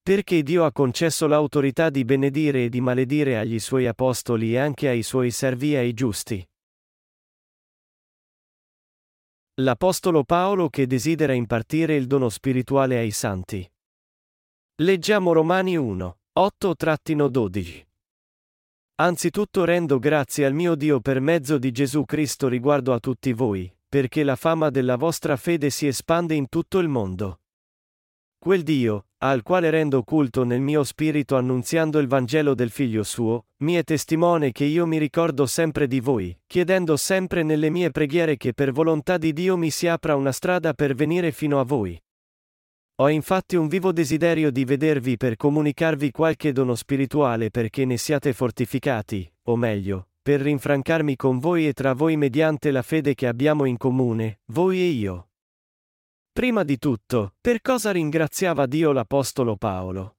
Perché 0.00 0.42
Dio 0.42 0.64
ha 0.64 0.72
concesso 0.72 1.26
l'autorità 1.26 1.90
di 1.90 2.02
benedire 2.06 2.64
e 2.64 2.68
di 2.70 2.80
maledire 2.80 3.36
agli 3.36 3.58
suoi 3.58 3.86
apostoli 3.86 4.54
e 4.54 4.56
anche 4.56 4.88
ai 4.88 5.02
suoi 5.02 5.30
servi 5.30 5.74
e 5.74 5.76
ai 5.76 5.92
giusti. 5.92 6.48
L'Apostolo 9.56 10.24
Paolo 10.24 10.70
che 10.70 10.86
desidera 10.86 11.34
impartire 11.34 11.94
il 11.94 12.06
dono 12.06 12.30
spirituale 12.30 12.96
ai 12.96 13.10
santi. 13.10 13.70
Leggiamo 14.76 15.34
Romani 15.34 15.76
1, 15.76 16.18
8-12. 16.38 17.85
Anzitutto 18.98 19.66
rendo 19.66 19.98
grazie 19.98 20.46
al 20.46 20.54
mio 20.54 20.74
Dio 20.74 21.00
per 21.00 21.20
mezzo 21.20 21.58
di 21.58 21.70
Gesù 21.70 22.06
Cristo 22.06 22.48
riguardo 22.48 22.94
a 22.94 22.98
tutti 22.98 23.34
voi, 23.34 23.70
perché 23.86 24.24
la 24.24 24.36
fama 24.36 24.70
della 24.70 24.96
vostra 24.96 25.36
fede 25.36 25.68
si 25.68 25.86
espande 25.86 26.34
in 26.34 26.48
tutto 26.48 26.78
il 26.78 26.88
mondo. 26.88 27.40
Quel 28.38 28.62
Dio, 28.62 29.08
al 29.18 29.42
quale 29.42 29.68
rendo 29.68 30.02
culto 30.02 30.44
nel 30.44 30.62
mio 30.62 30.82
spirito 30.82 31.36
annunziando 31.36 31.98
il 31.98 32.06
Vangelo 32.06 32.54
del 32.54 32.70
Figlio 32.70 33.02
suo, 33.02 33.48
mi 33.58 33.74
è 33.74 33.84
testimone 33.84 34.50
che 34.50 34.64
io 34.64 34.86
mi 34.86 34.96
ricordo 34.96 35.44
sempre 35.44 35.86
di 35.86 36.00
voi, 36.00 36.34
chiedendo 36.46 36.96
sempre 36.96 37.42
nelle 37.42 37.68
mie 37.68 37.90
preghiere 37.90 38.38
che 38.38 38.54
per 38.54 38.72
volontà 38.72 39.18
di 39.18 39.34
Dio 39.34 39.58
mi 39.58 39.70
si 39.70 39.88
apra 39.88 40.16
una 40.16 40.32
strada 40.32 40.72
per 40.72 40.94
venire 40.94 41.32
fino 41.32 41.60
a 41.60 41.64
voi. 41.64 42.00
Ho 42.98 43.10
infatti 43.10 43.56
un 43.56 43.68
vivo 43.68 43.92
desiderio 43.92 44.50
di 44.50 44.64
vedervi 44.64 45.18
per 45.18 45.36
comunicarvi 45.36 46.10
qualche 46.10 46.52
dono 46.52 46.74
spirituale 46.74 47.50
perché 47.50 47.84
ne 47.84 47.98
siate 47.98 48.32
fortificati, 48.32 49.30
o 49.48 49.56
meglio, 49.56 50.08
per 50.22 50.40
rinfrancarmi 50.40 51.14
con 51.14 51.38
voi 51.38 51.68
e 51.68 51.74
tra 51.74 51.92
voi 51.92 52.16
mediante 52.16 52.70
la 52.70 52.80
fede 52.80 53.14
che 53.14 53.26
abbiamo 53.26 53.66
in 53.66 53.76
comune, 53.76 54.40
voi 54.46 54.78
e 54.78 54.86
io. 54.86 55.28
Prima 56.32 56.64
di 56.64 56.78
tutto, 56.78 57.34
per 57.38 57.60
cosa 57.60 57.90
ringraziava 57.90 58.64
Dio 58.64 58.92
l'Apostolo 58.92 59.56
Paolo? 59.56 60.16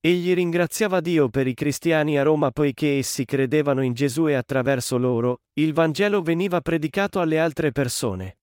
Egli 0.00 0.32
ringraziava 0.32 1.00
Dio 1.00 1.28
per 1.28 1.46
i 1.46 1.54
cristiani 1.54 2.18
a 2.18 2.22
Roma 2.22 2.50
poiché 2.50 2.96
essi 2.96 3.26
credevano 3.26 3.82
in 3.82 3.92
Gesù 3.92 4.26
e 4.26 4.32
attraverso 4.34 4.96
loro, 4.96 5.42
il 5.54 5.74
Vangelo 5.74 6.22
veniva 6.22 6.62
predicato 6.62 7.20
alle 7.20 7.38
altre 7.38 7.72
persone. 7.72 8.38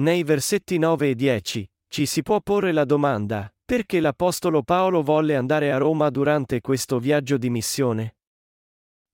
Nei 0.00 0.22
versetti 0.22 0.78
9 0.78 1.10
e 1.10 1.14
10, 1.14 1.70
ci 1.90 2.06
si 2.06 2.22
può 2.22 2.40
porre 2.40 2.70
la 2.70 2.84
domanda, 2.84 3.52
perché 3.64 3.98
l'Apostolo 3.98 4.62
Paolo 4.62 5.02
volle 5.02 5.34
andare 5.34 5.72
a 5.72 5.76
Roma 5.76 6.08
durante 6.08 6.60
questo 6.60 7.00
viaggio 7.00 7.36
di 7.36 7.50
missione? 7.50 8.14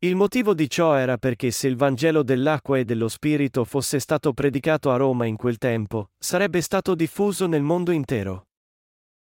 Il 0.01 0.15
motivo 0.15 0.53
di 0.53 0.69
ciò 0.69 0.95
era 0.95 1.17
perché 1.17 1.51
se 1.51 1.69
il 1.69 1.77
Vangelo 1.77 2.23
dell'acqua 2.23 2.77
e 2.77 2.85
dello 2.85 3.09
Spirito 3.09 3.65
fosse 3.65 3.99
stato 3.99 4.35
predicato 4.35 4.91
a 4.91 4.97
Roma 4.97 5.25
in 5.25 5.37
quel 5.37 5.57
tempo, 5.57 6.11
sarebbe 6.19 6.61
stato 6.61 6.95
diffuso 6.95 7.47
nel 7.47 7.63
mondo 7.63 7.93
intero. 7.93 8.49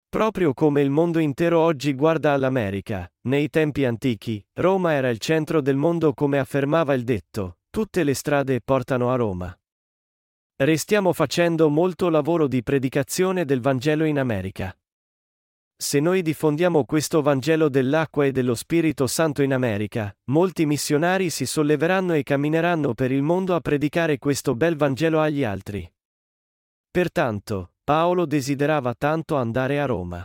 Proprio 0.08 0.54
come 0.54 0.80
il 0.80 0.88
mondo 0.88 1.18
intero 1.18 1.60
oggi 1.60 1.92
guarda 1.92 2.32
all'America, 2.32 3.06
nei 3.28 3.50
tempi 3.50 3.84
antichi, 3.84 4.42
Roma 4.54 4.92
era 4.92 5.10
il 5.10 5.18
centro 5.18 5.60
del 5.60 5.76
mondo 5.76 6.14
come 6.14 6.38
affermava 6.38 6.94
il 6.94 7.04
detto, 7.04 7.58
tutte 7.68 8.04
le 8.04 8.14
strade 8.14 8.62
portano 8.62 9.10
a 9.10 9.16
Roma. 9.16 9.54
Restiamo 10.56 11.12
facendo 11.12 11.68
molto 11.68 12.08
lavoro 12.08 12.46
di 12.46 12.62
predicazione 12.62 13.44
del 13.44 13.60
Vangelo 13.60 14.04
in 14.04 14.20
America. 14.20 14.72
Se 15.76 15.98
noi 15.98 16.22
diffondiamo 16.22 16.84
questo 16.84 17.22
Vangelo 17.22 17.68
dell'acqua 17.68 18.24
e 18.24 18.30
dello 18.30 18.54
Spirito 18.54 19.08
Santo 19.08 19.42
in 19.42 19.52
America, 19.52 20.16
molti 20.26 20.64
missionari 20.64 21.28
si 21.30 21.44
solleveranno 21.44 22.12
e 22.12 22.22
cammineranno 22.22 22.94
per 22.94 23.10
il 23.10 23.22
mondo 23.22 23.56
a 23.56 23.60
predicare 23.60 24.18
questo 24.18 24.54
bel 24.54 24.76
Vangelo 24.76 25.20
agli 25.20 25.42
altri. 25.42 25.92
Pertanto, 26.88 27.72
Paolo 27.82 28.24
desiderava 28.24 28.94
tanto 28.94 29.34
andare 29.34 29.80
a 29.80 29.86
Roma. 29.86 30.24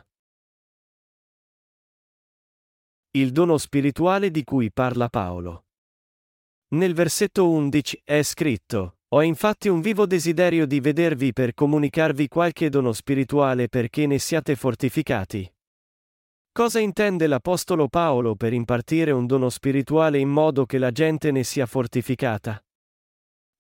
Il 3.14 3.32
dono 3.32 3.58
spirituale 3.58 4.30
di 4.30 4.44
cui 4.44 4.72
parla 4.72 5.10
Paolo. 5.10 5.66
Nel 6.76 6.94
versetto 6.94 7.50
11 7.50 8.02
è 8.04 8.22
scritto, 8.22 8.99
ho 9.12 9.24
infatti 9.24 9.70
un 9.70 9.82
vivo 9.82 10.06
desiderio 10.06 10.68
di 10.68 10.80
vedervi 10.80 11.34
per 11.34 11.56
comunicarvi 11.56 12.28
qualche 12.28 12.70
dono 12.70 12.94
spirituale 12.94 13.68
perché 13.68 14.06
ne 14.06 14.20
siate 14.20 14.56
fortificati. 14.56 15.52
Cosa 16.52 16.80
intende 16.80 17.26
l'Apostolo 17.26 17.88
Paolo 17.88 18.36
per 18.36 18.54
impartire 18.54 19.12
un 19.12 19.26
dono 19.26 19.50
spirituale 19.50 20.20
in 20.20 20.30
modo 20.30 20.66
che 20.66 20.78
la 20.78 20.92
gente 20.92 21.32
ne 21.32 21.44
sia 21.44 21.66
fortificata? 21.66 22.64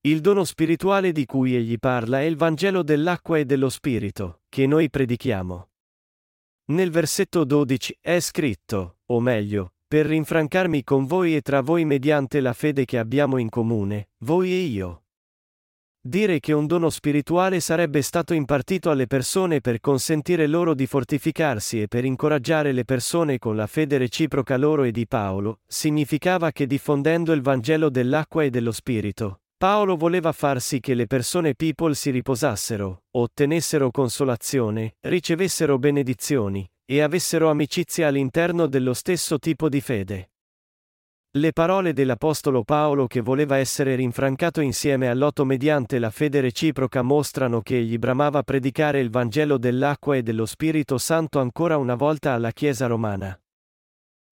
Il 0.01 0.21
dono 0.21 0.43
spirituale 0.43 1.11
di 1.11 1.25
cui 1.25 1.55
egli 1.55 1.77
parla 1.79 2.19
è 2.19 2.23
il 2.23 2.35
Vangelo 2.35 2.83
dell'acqua 2.83 3.37
e 3.37 3.45
dello 3.45 3.69
Spirito, 3.69 4.43
che 4.47 4.65
noi 4.65 4.89
predichiamo. 4.89 5.69
Nel 6.65 6.91
versetto 6.91 7.43
12 7.43 7.97
è 7.99 8.19
scritto, 8.19 8.99
o 9.07 9.19
meglio, 9.19 9.73
per 9.87 10.05
rinfrancarmi 10.05 10.83
con 10.83 11.05
voi 11.05 11.35
e 11.35 11.41
tra 11.41 11.61
voi 11.61 11.83
mediante 11.83 12.39
la 12.39 12.53
fede 12.53 12.85
che 12.85 12.97
abbiamo 12.97 13.37
in 13.37 13.49
comune, 13.49 14.09
voi 14.19 14.51
e 14.51 14.59
io. 14.59 15.03
Dire 16.09 16.39
che 16.39 16.53
un 16.53 16.65
dono 16.65 16.89
spirituale 16.89 17.59
sarebbe 17.59 18.01
stato 18.01 18.33
impartito 18.33 18.89
alle 18.89 19.05
persone 19.05 19.61
per 19.61 19.79
consentire 19.79 20.47
loro 20.47 20.73
di 20.73 20.87
fortificarsi 20.87 21.83
e 21.83 21.87
per 21.87 22.03
incoraggiare 22.03 22.71
le 22.71 22.83
persone 22.83 23.37
con 23.37 23.55
la 23.55 23.67
fede 23.67 23.99
reciproca 23.99 24.57
loro 24.57 24.85
e 24.85 24.91
di 24.91 25.05
Paolo, 25.05 25.59
significava 25.67 26.51
che 26.51 26.65
diffondendo 26.65 27.31
il 27.31 27.43
Vangelo 27.43 27.91
dell'acqua 27.91 28.43
e 28.43 28.49
dello 28.49 28.71
Spirito, 28.71 29.41
Paolo 29.55 29.97
voleva 29.97 30.31
far 30.31 30.59
sì 30.61 30.79
che 30.79 30.95
le 30.95 31.05
persone 31.05 31.53
people 31.53 31.93
si 31.93 32.09
riposassero, 32.09 33.03
ottenessero 33.11 33.91
consolazione, 33.91 34.95
ricevessero 35.01 35.77
benedizioni, 35.77 36.67
e 36.85 37.01
avessero 37.01 37.51
amicizia 37.51 38.07
all'interno 38.07 38.65
dello 38.65 38.95
stesso 38.95 39.37
tipo 39.37 39.69
di 39.69 39.79
fede. 39.79 40.29
Le 41.33 41.53
parole 41.53 41.93
dell'Apostolo 41.93 42.63
Paolo 42.63 43.05
che 43.05 43.21
voleva 43.21 43.57
essere 43.57 43.93
rinfrancato 43.93 44.61
insieme 44.61 45.09
a 45.09 45.13
Lotto 45.13 45.45
mediante 45.45 45.99
la 45.99 46.09
fede 46.09 46.41
reciproca 46.41 47.03
mostrano 47.03 47.61
che 47.61 47.77
egli 47.77 47.99
bramava 47.99 48.41
predicare 48.41 48.99
il 48.99 49.11
Vangelo 49.11 49.59
dell'acqua 49.59 50.15
e 50.15 50.23
dello 50.23 50.47
Spirito 50.47 50.97
Santo 50.97 51.39
ancora 51.39 51.77
una 51.77 51.93
volta 51.93 52.33
alla 52.33 52.49
Chiesa 52.51 52.87
romana. 52.87 53.39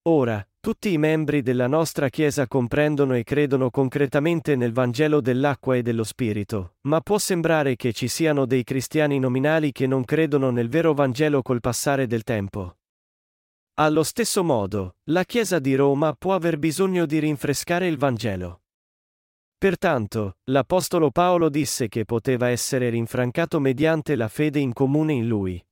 Ora, 0.09 0.43
tutti 0.59 0.91
i 0.91 0.97
membri 0.97 1.43
della 1.43 1.67
nostra 1.67 2.09
Chiesa 2.09 2.47
comprendono 2.47 3.13
e 3.13 3.23
credono 3.23 3.69
concretamente 3.69 4.55
nel 4.55 4.73
Vangelo 4.73 5.21
dell'acqua 5.21 5.75
e 5.75 5.83
dello 5.83 6.03
Spirito, 6.03 6.77
ma 6.87 6.99
può 7.01 7.19
sembrare 7.19 7.75
che 7.75 7.93
ci 7.93 8.07
siano 8.07 8.47
dei 8.47 8.63
cristiani 8.63 9.19
nominali 9.19 9.71
che 9.71 9.85
non 9.85 10.03
credono 10.03 10.49
nel 10.49 10.67
vero 10.67 10.95
Vangelo 10.95 11.43
col 11.43 11.59
passare 11.59 12.07
del 12.07 12.23
tempo. 12.23 12.76
Allo 13.79 14.01
stesso 14.01 14.43
modo, 14.43 14.95
la 15.11 15.23
Chiesa 15.23 15.59
di 15.59 15.75
Roma 15.75 16.13
può 16.13 16.33
aver 16.33 16.57
bisogno 16.57 17.05
di 17.05 17.19
rinfrescare 17.19 17.85
il 17.85 17.95
Vangelo. 17.95 18.63
Pertanto, 19.55 20.37
l'Apostolo 20.45 21.11
Paolo 21.11 21.47
disse 21.49 21.87
che 21.87 22.03
poteva 22.03 22.49
essere 22.49 22.89
rinfrancato 22.89 23.59
mediante 23.59 24.15
la 24.15 24.29
fede 24.29 24.57
in 24.57 24.73
comune 24.73 25.13
in 25.13 25.27
lui. 25.27 25.63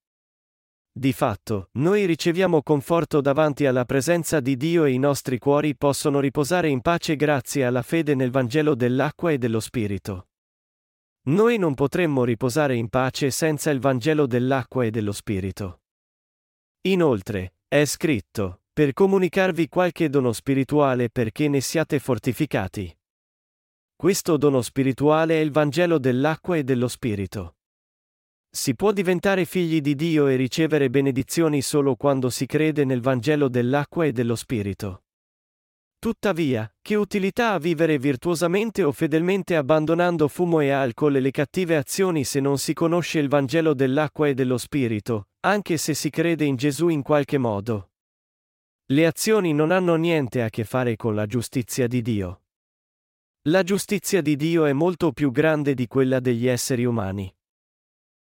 Di 0.92 1.14
fatto, 1.14 1.70
noi 1.74 2.06
riceviamo 2.06 2.62
conforto 2.62 3.22
davanti 3.22 3.66
alla 3.66 3.86
presenza 3.86 4.40
di 4.40 4.56
Dio 4.56 4.84
e 4.86 4.92
i 4.92 5.00
nostri 5.00 5.40
cuori 5.40 5.76
possono 5.76 6.20
riposare 6.20 6.70
in 6.70 6.82
pace 6.82 7.16
grazie 7.16 7.66
alla 7.66 7.82
fede 7.82 8.14
nel 8.14 8.30
Vangelo 8.30 8.76
dell'acqua 8.76 9.32
e 9.32 9.40
dello 9.40 9.60
Spirito. 9.60 10.28
Noi 11.24 11.58
non 11.58 11.74
potremmo 11.74 12.24
riposare 12.24 12.76
in 12.76 12.88
pace 12.88 13.32
senza 13.32 13.72
il 13.72 13.80
Vangelo 13.80 14.28
dell'acqua 14.28 14.86
e 14.86 14.92
dello 14.92 15.12
Spirito. 15.12 15.80
Inoltre, 16.82 17.55
è 17.68 17.84
scritto, 17.86 18.62
per 18.72 18.94
comunicarvi 18.94 19.68
qualche 19.68 20.10
dono 20.10 20.34
spirituale 20.34 21.10
perché 21.10 21.48
ne 21.48 21.62
siate 21.62 22.00
fortificati. 22.00 22.96
Questo 23.96 24.38
dono 24.38 24.62
spirituale 24.62 25.40
è 25.40 25.42
il 25.42 25.52
Vangelo 25.52 25.98
dell'acqua 25.98 26.58
e 26.58 26.64
dello 26.64 26.88
Spirito. 26.88 27.56
Si 28.50 28.76
può 28.76 28.92
diventare 28.92 29.46
figli 29.46 29.82
di 29.82 29.96
Dio 29.96 30.28
e 30.28 30.36
ricevere 30.36 30.90
benedizioni 30.90 31.62
solo 31.62 31.96
quando 31.96 32.30
si 32.30 32.46
crede 32.46 32.86
nel 32.86 33.02
Vangelo 33.02 33.48
dell'acqua 33.48 34.06
e 34.06 34.12
dello 34.12 34.36
Spirito. 34.36 35.05
Tuttavia, 36.06 36.72
che 36.84 36.94
utilità 36.94 37.54
ha 37.54 37.58
vivere 37.58 37.98
virtuosamente 37.98 38.84
o 38.84 38.92
fedelmente 38.92 39.56
abbandonando 39.56 40.28
fumo 40.28 40.60
e 40.60 40.70
alcol 40.70 41.16
e 41.16 41.20
le 41.20 41.32
cattive 41.32 41.78
azioni 41.78 42.24
se 42.24 42.40
non 42.40 42.60
si 42.60 42.74
conosce 42.76 43.18
il 43.18 43.28
Vangelo 43.28 43.74
dell'acqua 43.74 44.28
e 44.28 44.36
dello 44.36 44.60
Spirito, 44.60 45.30
anche 45.40 45.78
se 45.78 45.96
si 45.96 46.12
crede 46.12 46.46
in 46.46 46.58
Gesù 46.58 46.90
in 46.90 47.02
qualche 47.02 47.40
modo? 47.40 47.90
Le 48.92 49.08
azioni 49.08 49.52
non 49.52 49.72
hanno 49.72 49.96
niente 49.96 50.44
a 50.44 50.52
che 50.52 50.64
fare 50.64 50.96
con 50.96 51.16
la 51.16 51.26
giustizia 51.26 51.88
di 51.88 52.04
Dio. 52.04 52.44
La 53.48 53.64
giustizia 53.64 54.22
di 54.22 54.36
Dio 54.36 54.66
è 54.66 54.74
molto 54.74 55.12
più 55.12 55.32
grande 55.32 55.74
di 55.74 55.88
quella 55.88 56.20
degli 56.20 56.46
esseri 56.48 56.86
umani. 56.86 57.36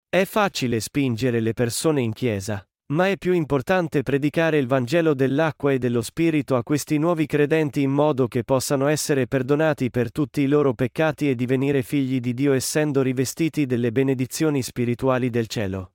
È 0.07 0.23
facile 0.27 0.81
spingere 0.81 1.41
le 1.41 1.55
persone 1.55 2.03
in 2.03 2.13
chiesa, 2.13 2.63
ma 2.91 3.09
è 3.09 3.17
più 3.17 3.33
importante 3.33 4.03
predicare 4.03 4.59
il 4.59 4.67
Vangelo 4.67 5.15
dell'acqua 5.15 5.73
e 5.73 5.79
dello 5.79 6.03
Spirito 6.03 6.57
a 6.57 6.63
questi 6.63 6.99
nuovi 6.99 7.27
credenti 7.27 7.83
in 7.83 7.91
modo 7.91 8.27
che 8.27 8.43
possano 8.43 8.89
essere 8.89 9.27
perdonati 9.27 9.91
per 9.91 10.11
tutti 10.11 10.41
i 10.41 10.47
loro 10.47 10.75
peccati 10.75 11.29
e 11.31 11.35
divenire 11.35 11.83
figli 11.83 12.19
di 12.19 12.35
Dio 12.35 12.53
essendo 12.53 13.03
rivestiti 13.03 13.67
delle 13.67 13.93
benedizioni 13.93 14.63
spirituali 14.63 15.31
del 15.31 15.47
cielo. 15.47 15.93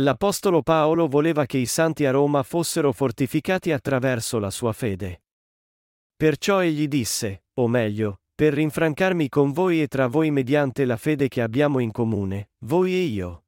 L'Apostolo 0.00 0.62
Paolo 0.62 1.08
voleva 1.08 1.46
che 1.46 1.58
i 1.58 1.66
santi 1.66 2.04
a 2.04 2.10
Roma 2.10 2.42
fossero 2.42 2.92
fortificati 2.92 3.72
attraverso 3.72 4.38
la 4.38 4.50
sua 4.50 4.72
fede. 4.72 5.22
Perciò 6.14 6.62
egli 6.62 6.86
disse, 6.86 7.44
o 7.54 7.66
meglio, 7.66 8.20
per 8.34 8.52
rinfrancarmi 8.52 9.28
con 9.28 9.52
voi 9.52 9.82
e 9.82 9.88
tra 9.88 10.06
voi 10.06 10.30
mediante 10.30 10.84
la 10.84 10.96
fede 10.96 11.28
che 11.28 11.40
abbiamo 11.40 11.78
in 11.80 11.90
comune, 11.90 12.50
voi 12.58 12.92
e 12.92 13.00
io. 13.00 13.42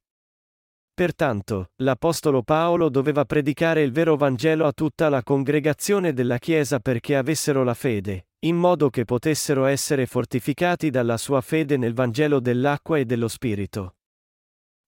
Pertanto, 0.93 1.71
l'Apostolo 1.77 2.43
Paolo 2.43 2.89
doveva 2.89 3.25
predicare 3.25 3.81
il 3.81 3.91
vero 3.91 4.15
Vangelo 4.15 4.65
a 4.65 4.71
tutta 4.71 5.09
la 5.09 5.23
congregazione 5.23 6.13
della 6.13 6.37
Chiesa 6.37 6.79
perché 6.79 7.15
avessero 7.15 7.63
la 7.63 7.73
fede, 7.73 8.27
in 8.39 8.55
modo 8.55 8.89
che 8.89 9.05
potessero 9.05 9.65
essere 9.65 10.05
fortificati 10.05 10.89
dalla 10.89 11.17
sua 11.17 11.41
fede 11.41 11.77
nel 11.77 11.93
Vangelo 11.93 12.39
dell'acqua 12.39 12.97
e 12.97 13.05
dello 13.05 13.27
Spirito. 13.27 13.95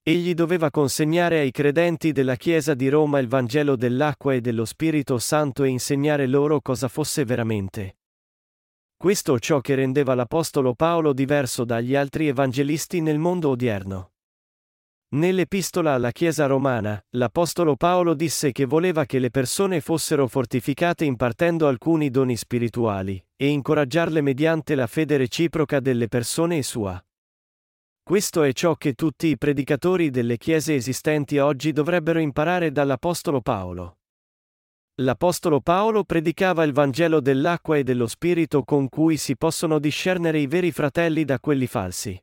Egli 0.06 0.34
doveva 0.34 0.70
consegnare 0.70 1.40
ai 1.40 1.52
credenti 1.52 2.12
della 2.12 2.36
Chiesa 2.36 2.74
di 2.74 2.90
Roma 2.90 3.20
il 3.20 3.30
Vangelo 3.30 3.78
dell'acqua 3.78 4.34
e 4.34 4.42
dello 4.42 4.66
Spirito 4.66 5.18
Santo 5.18 5.64
e 5.64 5.70
insegnare 5.70 6.28
loro 6.28 6.60
cosa 6.60 6.90
fosse 6.90 7.24
veramente. 7.24 8.00
Questo 8.98 9.40
ciò 9.40 9.62
che 9.62 9.76
rendeva 9.76 10.14
l'Apostolo 10.14 10.76
Paolo 10.76 11.14
diverso 11.14 11.64
dagli 11.64 11.96
altri 11.96 12.28
evangelisti 12.28 13.00
nel 13.00 13.18
mondo 13.18 13.50
odierno. 13.50 14.13
Nell'epistola 15.14 15.94
alla 15.94 16.10
Chiesa 16.10 16.48
romana, 16.48 17.00
l'Apostolo 17.12 17.76
Paolo 17.76 18.16
disse 18.16 18.52
che 18.52 18.66
voleva 18.66 19.06
che 19.06 19.20
le 19.20 19.30
persone 19.30 19.80
fossero 19.80 20.26
fortificate 20.26 21.06
impartendo 21.06 21.68
alcuni 21.68 22.10
doni 22.10 22.36
spirituali, 22.36 23.24
e 23.36 23.48
incoraggiarle 23.50 24.22
mediante 24.22 24.74
la 24.74 24.88
fede 24.88 25.18
reciproca 25.18 25.80
delle 25.80 26.08
persone 26.08 26.58
e 26.58 26.64
sua. 26.64 27.00
Questo 28.02 28.42
è 28.42 28.54
ciò 28.54 28.74
che 28.74 28.94
tutti 28.94 29.28
i 29.28 29.38
predicatori 29.38 30.10
delle 30.10 30.38
chiese 30.38 30.74
esistenti 30.74 31.38
oggi 31.38 31.74
dovrebbero 31.74 32.18
imparare 32.18 32.72
dall'Apostolo 32.72 33.42
Paolo. 33.42 34.00
L'Apostolo 34.96 35.62
Paolo 35.62 36.06
predicava 36.06 36.64
il 36.64 36.74
Vangelo 36.74 37.20
dell'acqua 37.20 37.78
e 37.78 37.84
dello 37.84 38.08
Spirito 38.08 38.64
con 38.64 38.90
cui 38.90 39.18
si 39.18 39.38
possono 39.38 39.78
discernere 39.78 40.40
i 40.40 40.48
veri 40.48 40.72
fratelli 40.72 41.24
da 41.24 41.40
quelli 41.40 41.68
falsi. 41.68 42.20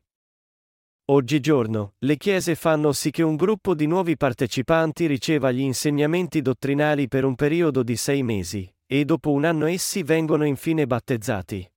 Oggigiorno, 1.11 1.95
le 1.99 2.15
chiese 2.15 2.55
fanno 2.55 2.93
sì 2.93 3.11
che 3.11 3.21
un 3.21 3.35
gruppo 3.35 3.75
di 3.75 3.85
nuovi 3.85 4.15
partecipanti 4.15 5.07
riceva 5.07 5.51
gli 5.51 5.59
insegnamenti 5.59 6.41
dottrinali 6.41 7.09
per 7.09 7.25
un 7.25 7.35
periodo 7.35 7.83
di 7.83 7.97
sei 7.97 8.23
mesi, 8.23 8.73
e 8.85 9.03
dopo 9.03 9.31
un 9.31 9.43
anno 9.43 9.65
essi 9.65 10.03
vengono 10.03 10.45
infine 10.45 10.87
battezzati. 10.87 11.69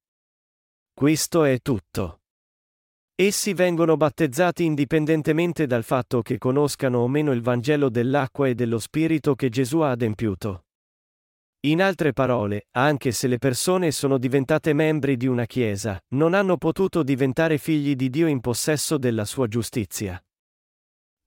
Questo 0.94 1.42
è 1.42 1.58
tutto. 1.60 2.20
Essi 3.16 3.54
vengono 3.54 3.96
battezzati 3.96 4.64
indipendentemente 4.64 5.66
dal 5.66 5.82
fatto 5.82 6.22
che 6.22 6.38
conoscano 6.38 6.98
o 6.98 7.08
meno 7.08 7.32
il 7.32 7.42
Vangelo 7.42 7.88
dell'acqua 7.88 8.46
e 8.46 8.54
dello 8.54 8.78
Spirito 8.78 9.34
che 9.34 9.48
Gesù 9.48 9.80
ha 9.80 9.90
adempiuto. 9.90 10.63
In 11.64 11.80
altre 11.80 12.12
parole, 12.12 12.66
anche 12.72 13.10
se 13.10 13.26
le 13.26 13.38
persone 13.38 13.90
sono 13.90 14.18
diventate 14.18 14.74
membri 14.74 15.16
di 15.16 15.26
una 15.26 15.46
Chiesa, 15.46 15.98
non 16.08 16.34
hanno 16.34 16.58
potuto 16.58 17.02
diventare 17.02 17.56
figli 17.56 17.96
di 17.96 18.10
Dio 18.10 18.26
in 18.26 18.40
possesso 18.40 18.98
della 18.98 19.24
sua 19.24 19.48
giustizia. 19.48 20.22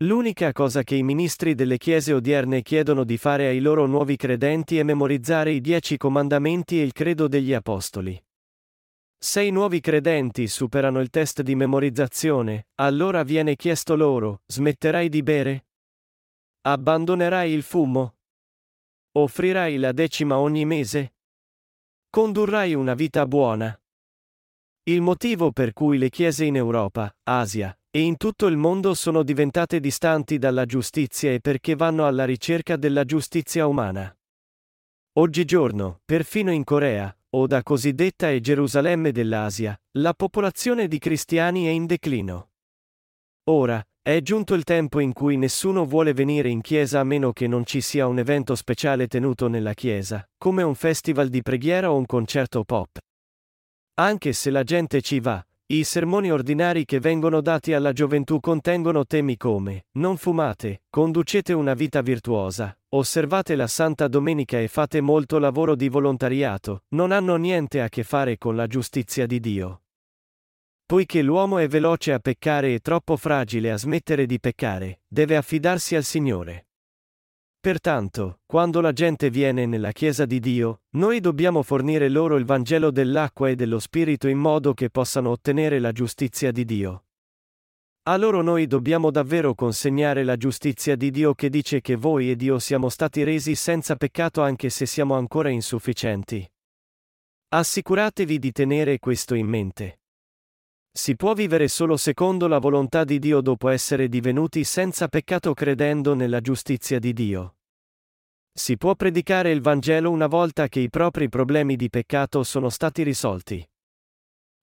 L'unica 0.04 0.52
cosa 0.52 0.84
che 0.84 0.94
i 0.94 1.02
ministri 1.02 1.56
delle 1.56 1.80
Chiese 1.80 2.14
odierne 2.14 2.62
chiedono 2.62 3.04
di 3.04 3.18
fare 3.18 3.48
ai 3.48 3.60
loro 3.60 3.88
nuovi 3.88 4.16
credenti 4.16 4.78
è 4.78 4.84
memorizzare 4.84 5.54
i 5.54 5.60
dieci 5.60 5.98
comandamenti 5.98 6.80
e 6.80 6.84
il 6.84 6.94
credo 6.94 7.28
degli 7.28 7.54
Apostoli. 7.56 8.24
Se 9.18 9.42
i 9.42 9.50
nuovi 9.50 9.80
credenti 9.80 10.46
superano 10.46 11.00
il 11.00 11.10
test 11.10 11.42
di 11.42 11.56
memorizzazione, 11.56 12.68
allora 12.76 13.24
viene 13.24 13.56
chiesto 13.56 13.96
loro, 13.96 14.44
smetterai 14.46 15.10
di 15.10 15.24
bere? 15.24 15.66
Abbandonerai 16.62 17.52
il 17.52 17.64
fumo? 17.64 18.17
Offrirai 19.18 19.78
la 19.78 19.94
decima 19.94 20.38
ogni 20.38 20.64
mese? 20.64 21.16
Condurrai 22.08 22.76
una 22.76 22.94
vita 22.94 23.26
buona? 23.26 23.76
Il 24.84 25.02
motivo 25.02 25.52
per 25.52 25.74
cui 25.74 25.98
le 25.98 26.10
chiese 26.10 26.46
in 26.46 26.56
Europa, 26.56 27.12
Asia 27.24 27.76
e 27.90 28.02
in 28.02 28.16
tutto 28.16 28.46
il 28.46 28.58
mondo 28.58 28.94
sono 28.94 29.24
diventate 29.24 29.80
distanti 29.80 30.38
dalla 30.38 30.68
giustizia 30.68 31.32
è 31.32 31.40
perché 31.40 31.76
vanno 31.76 32.06
alla 32.06 32.26
ricerca 32.26 32.76
della 32.76 33.06
giustizia 33.06 33.66
umana. 33.66 34.16
Oggigiorno, 35.14 36.02
perfino 36.06 36.52
in 36.52 36.64
Corea, 36.64 37.12
o 37.32 37.48
da 37.48 37.64
cosiddetta 37.64 38.30
e 38.30 38.40
Gerusalemme 38.40 39.12
dell'Asia, 39.12 39.76
la 39.94 40.14
popolazione 40.14 40.88
di 40.88 41.00
cristiani 41.00 41.66
è 41.66 41.70
in 41.70 41.88
declino. 41.88 42.52
Ora, 43.46 43.84
è 44.08 44.22
giunto 44.22 44.54
il 44.54 44.64
tempo 44.64 45.02
in 45.02 45.12
cui 45.12 45.36
nessuno 45.36 45.84
vuole 45.84 46.14
venire 46.14 46.48
in 46.48 46.62
chiesa 46.62 47.02
a 47.02 47.04
meno 47.04 47.34
che 47.34 47.46
non 47.46 47.66
ci 47.66 47.82
sia 47.82 48.08
un 48.08 48.20
evento 48.20 48.56
speciale 48.56 49.08
tenuto 49.08 49.50
nella 49.50 49.74
chiesa, 49.74 50.26
come 50.38 50.64
un 50.64 50.76
festival 50.76 51.28
di 51.28 51.42
preghiera 51.42 51.92
o 51.92 51.98
un 51.98 52.06
concerto 52.06 52.64
pop. 52.64 53.00
Anche 53.96 54.32
se 54.32 54.50
la 54.50 54.64
gente 54.64 55.02
ci 55.02 55.20
va, 55.20 55.46
i 55.74 55.84
sermoni 55.84 56.32
ordinari 56.32 56.86
che 56.86 57.02
vengono 57.02 57.42
dati 57.42 57.74
alla 57.74 57.92
gioventù 57.92 58.40
contengono 58.40 59.06
temi 59.06 59.36
come 59.36 59.88
non 59.98 60.16
fumate, 60.16 60.84
conducete 60.90 61.52
una 61.52 61.74
vita 61.74 62.00
virtuosa, 62.00 62.80
osservate 62.94 63.58
la 63.58 63.68
Santa 63.68 64.08
Domenica 64.08 64.58
e 64.58 64.70
fate 64.70 65.02
molto 65.02 65.38
lavoro 65.38 65.76
di 65.76 65.90
volontariato, 65.90 66.84
non 66.96 67.12
hanno 67.12 67.36
niente 67.36 67.82
a 67.82 67.90
che 67.90 68.06
fare 68.06 68.38
con 68.38 68.56
la 68.56 68.68
giustizia 68.68 69.26
di 69.26 69.42
Dio. 69.42 69.82
Poiché 70.88 71.22
l'uomo 71.22 71.58
è 71.58 71.68
veloce 71.68 72.14
a 72.14 72.20
peccare 72.20 72.74
e 72.74 72.80
troppo 72.80 73.18
fragile 73.18 73.74
a 73.74 73.78
smettere 73.78 74.26
di 74.26 74.40
peccare, 74.40 75.02
deve 75.06 75.36
affidarsi 75.36 75.98
al 75.98 76.06
Signore. 76.06 76.68
Pertanto, 77.60 78.40
quando 78.46 78.80
la 78.80 78.94
gente 78.94 79.30
viene 79.30 79.66
nella 79.66 79.92
Chiesa 79.92 80.26
di 80.26 80.40
Dio, 80.40 80.84
noi 80.92 81.20
dobbiamo 81.20 81.62
fornire 81.62 82.08
loro 82.08 82.38
il 82.38 82.46
Vangelo 82.46 82.90
dell'acqua 82.90 83.50
e 83.50 83.58
dello 83.58 83.80
Spirito 83.80 84.30
in 84.30 84.38
modo 84.38 84.74
che 84.74 84.90
possano 84.90 85.32
ottenere 85.32 85.80
la 85.80 85.92
giustizia 85.92 86.54
di 86.54 86.64
Dio. 86.64 87.04
A 88.04 88.16
loro 88.16 88.42
noi 88.42 88.66
dobbiamo 88.66 89.12
davvero 89.12 89.56
consegnare 89.56 90.24
la 90.24 90.38
giustizia 90.38 90.96
di 90.96 91.12
Dio 91.12 91.34
che 91.34 91.50
dice 91.50 91.82
che 91.82 91.98
voi 91.98 92.32
e 92.32 92.38
Dio 92.38 92.60
siamo 92.60 92.88
stati 92.88 93.24
resi 93.24 93.56
senza 93.56 93.98
peccato 93.98 94.42
anche 94.42 94.70
se 94.70 94.86
siamo 94.86 95.16
ancora 95.16 95.50
insufficienti. 95.50 96.50
Assicuratevi 97.50 98.40
di 98.40 98.52
tenere 98.54 99.00
questo 99.00 99.36
in 99.36 99.48
mente. 99.48 100.00
Si 100.98 101.16
può 101.16 101.34
vivere 101.34 101.68
solo 101.68 101.96
secondo 101.96 102.48
la 102.48 102.58
volontà 102.58 103.04
di 103.04 103.20
Dio 103.20 103.40
dopo 103.40 103.70
essere 103.70 104.10
divenuti 104.10 104.64
senza 104.64 105.08
peccato 105.08 105.54
credendo 105.54 106.16
nella 106.16 106.42
giustizia 106.42 106.98
di 106.98 107.14
Dio. 107.14 107.58
Si 108.52 108.78
può 108.78 108.96
predicare 108.96 109.52
il 109.52 109.62
Vangelo 109.62 110.10
una 110.10 110.26
volta 110.26 110.68
che 110.68 110.80
i 110.80 110.90
propri 110.90 111.30
problemi 111.30 111.76
di 111.76 111.92
peccato 111.92 112.42
sono 112.42 112.70
stati 112.70 113.04
risolti. 113.04 113.64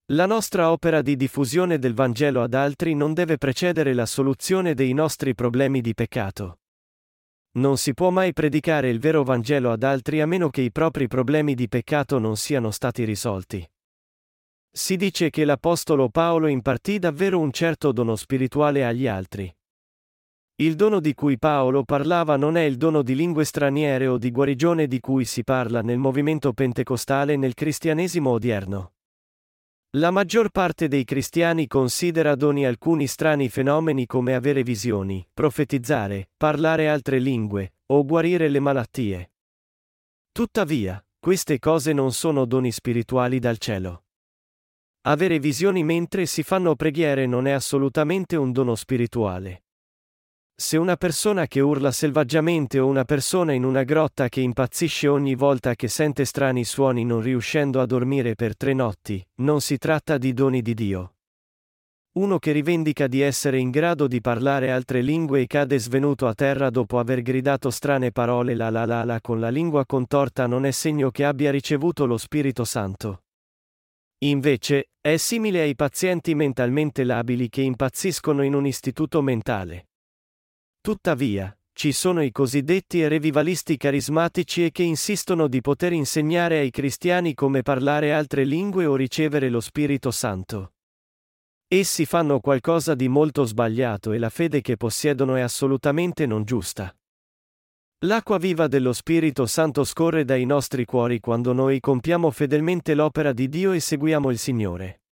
La 0.07 0.27
nostra 0.27 0.73
opera 0.73 1.03
di 1.03 1.15
diffusione 1.15 1.79
del 1.79 1.95
Vangelo 1.95 2.43
ad 2.43 2.55
altri 2.55 2.97
non 2.97 3.15
deve 3.15 3.39
precedere 3.39 3.95
la 3.95 4.05
soluzione 4.05 4.75
dei 4.75 4.93
nostri 4.93 5.37
problemi 5.37 5.81
di 5.81 5.95
peccato. 5.95 6.59
Non 7.59 7.79
si 7.79 7.95
può 7.95 8.11
mai 8.11 8.33
predicare 8.33 8.91
il 8.91 8.99
vero 8.99 9.23
Vangelo 9.23 9.71
ad 9.71 9.85
altri 9.85 10.21
a 10.21 10.27
meno 10.27 10.51
che 10.51 10.63
i 10.63 10.73
propri 10.73 11.07
problemi 11.07 11.55
di 11.55 11.69
peccato 11.69 12.19
non 12.19 12.37
siano 12.37 12.73
stati 12.73 13.05
risolti. 13.05 13.65
Si 14.77 14.97
dice 14.97 15.31
che 15.31 15.45
l'Apostolo 15.45 16.09
Paolo 16.09 16.49
impartì 16.49 16.99
davvero 16.99 17.39
un 17.39 17.53
certo 17.53 17.93
dono 17.93 18.17
spirituale 18.17 18.85
agli 18.85 19.07
altri. 19.07 19.55
Il 20.57 20.75
dono 20.75 20.99
di 20.99 21.15
cui 21.15 21.39
Paolo 21.39 21.85
parlava 21.85 22.37
non 22.37 22.57
è 22.57 22.63
il 22.63 22.77
dono 22.77 23.03
di 23.03 23.15
lingue 23.15 23.45
straniere 23.45 24.09
o 24.09 24.19
di 24.19 24.33
guarigione 24.33 24.89
di 24.89 24.99
cui 24.99 25.27
si 25.27 25.45
parla 25.45 25.81
nel 25.81 25.99
movimento 25.99 26.53
pentecostale 26.53 27.37
nel 27.37 27.55
cristianesimo 27.55 28.31
odierno. 28.31 28.95
La 29.91 30.11
maggior 30.11 30.51
parte 30.51 30.89
dei 30.89 31.05
cristiani 31.05 31.69
considera 31.69 32.35
doni 32.35 32.67
alcuni 32.67 33.07
strani 33.07 33.49
fenomeni 33.49 34.07
come 34.07 34.35
avere 34.35 34.65
visioni, 34.65 35.25
profetizzare, 35.33 36.31
parlare 36.37 36.89
altre 36.89 37.21
lingue, 37.21 37.75
o 37.87 38.05
guarire 38.05 38.49
le 38.49 38.59
malattie. 38.59 39.33
Tuttavia, 40.33 41.01
queste 41.21 41.61
cose 41.61 41.93
non 41.93 42.13
sono 42.13 42.45
doni 42.45 42.73
spirituali 42.73 43.39
dal 43.39 43.59
cielo. 43.59 44.04
Avere 45.07 45.39
visioni 45.39 45.85
mentre 45.85 46.25
si 46.25 46.43
fanno 46.43 46.75
preghiere 46.77 47.27
non 47.27 47.47
è 47.47 47.51
assolutamente 47.51 48.37
un 48.37 48.53
dono 48.53 48.75
spirituale. 48.75 49.65
Se 50.57 50.79
una 50.79 50.97
persona 50.97 51.47
che 51.47 51.61
urla 51.61 51.93
selvaggiamente 51.93 52.79
o 52.79 52.87
una 52.87 53.05
persona 53.05 53.53
in 53.53 53.65
una 53.65 53.83
grotta 53.83 54.31
che 54.31 54.41
impazzisce 54.41 55.07
ogni 55.09 55.35
volta 55.35 55.75
che 55.75 55.89
sente 55.89 56.25
strani 56.25 56.65
suoni 56.65 57.05
non 57.05 57.21
riuscendo 57.21 57.83
a 57.83 57.87
dormire 57.87 58.35
per 58.35 58.57
tre 58.57 58.73
notti, 58.73 59.23
non 59.43 59.61
si 59.61 59.77
tratta 59.77 60.17
di 60.17 60.33
doni 60.33 60.63
di 60.63 60.73
Dio. 60.73 61.17
Uno 62.13 62.39
che 62.39 62.53
rivendica 62.53 63.07
di 63.07 63.21
essere 63.21 63.59
in 63.59 63.71
grado 63.71 64.07
di 64.07 64.23
parlare 64.23 64.71
altre 64.71 65.03
lingue 65.03 65.43
e 65.43 65.47
cade 65.47 65.79
svenuto 65.79 66.27
a 66.27 66.33
terra 66.33 66.71
dopo 66.71 66.99
aver 66.99 67.21
gridato 67.21 67.69
strane 67.69 68.11
parole 68.11 68.55
la 68.55 68.71
la 68.71 68.87
la 68.87 69.05
la 69.05 69.21
con 69.21 69.39
la 69.39 69.51
lingua 69.51 69.85
contorta 69.85 70.47
non 70.47 70.65
è 70.65 70.71
segno 70.71 71.11
che 71.11 71.25
abbia 71.27 71.51
ricevuto 71.51 72.07
lo 72.07 72.17
Spirito 72.17 72.65
Santo. 72.65 73.24
Invece, 74.25 74.89
è 75.03 75.19
simile 75.19 75.61
ai 75.61 75.75
pazienti 75.75 76.35
mentalmente 76.35 77.05
labili 77.05 77.51
che 77.51 77.61
impazziscono 77.61 78.43
in 78.43 78.55
un 78.55 78.67
istituto 78.67 79.21
mentale. 79.21 79.89
Tuttavia, 80.81 81.55
ci 81.75 81.93
sono 81.93 82.23
i 82.23 82.31
cosiddetti 82.31 83.07
revivalisti 83.07 83.77
carismatici 83.77 84.65
e 84.65 84.71
che 84.71 84.83
insistono 84.83 85.47
di 85.47 85.61
poter 85.61 85.93
insegnare 85.93 86.59
ai 86.59 86.71
cristiani 86.71 87.35
come 87.35 87.61
parlare 87.61 88.15
altre 88.15 88.45
lingue 88.45 88.87
o 88.87 88.97
ricevere 88.97 89.51
lo 89.51 89.61
Spirito 89.61 90.11
Santo. 90.11 90.73
Essi 91.69 92.07
fanno 92.07 92.41
qualcosa 92.41 92.95
di 92.95 93.09
molto 93.09 93.45
sbagliato 93.45 94.13
e 94.13 94.19
la 94.19 94.31
fede 94.31 94.63
che 94.63 94.79
possiedono 94.79 95.35
è 95.35 95.43
assolutamente 95.43 96.25
non 96.25 96.45
giusta. 96.45 96.95
L'acqua 98.05 98.37
viva 98.37 98.67
dello 98.67 98.93
Spirito 98.93 99.47
Santo 99.47 99.83
scorre 99.83 100.27
dai 100.27 100.45
nostri 100.45 100.85
cuori 100.85 101.21
quando 101.21 101.55
noi 101.55 101.81
compiamo 101.81 102.31
fedelmente 102.31 102.95
l'opera 102.95 103.33
di 103.33 103.49
Dio 103.49 103.73
e 103.73 103.81
seguiamo 103.81 104.31
il 104.31 104.37
Signore. 104.37 105.05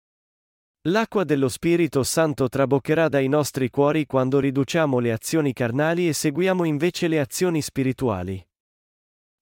L'acqua 0.90 1.24
dello 1.24 1.48
Spirito 1.48 2.04
Santo 2.04 2.50
traboccherà 2.50 3.08
dai 3.08 3.30
nostri 3.30 3.70
cuori 3.70 4.06
quando 4.06 4.40
riduciamo 4.40 5.00
le 5.00 5.14
azioni 5.14 5.54
carnali 5.54 6.10
e 6.10 6.12
seguiamo 6.12 6.66
invece 6.66 7.08
le 7.08 7.22
azioni 7.22 7.62
spirituali. 7.62 8.46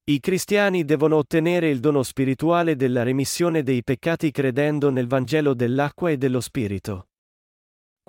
I 0.04 0.20
cristiani 0.20 0.86
devono 0.86 1.16
ottenere 1.16 1.70
il 1.70 1.80
dono 1.80 2.04
spirituale 2.04 2.76
della 2.76 3.02
remissione 3.02 3.64
dei 3.64 3.84
peccati 3.84 4.30
credendo 4.30 4.92
nel 4.92 5.08
Vangelo 5.08 5.56
dell'acqua 5.56 6.12
e 6.12 6.18
dello 6.18 6.40
Spirito. 6.40 7.09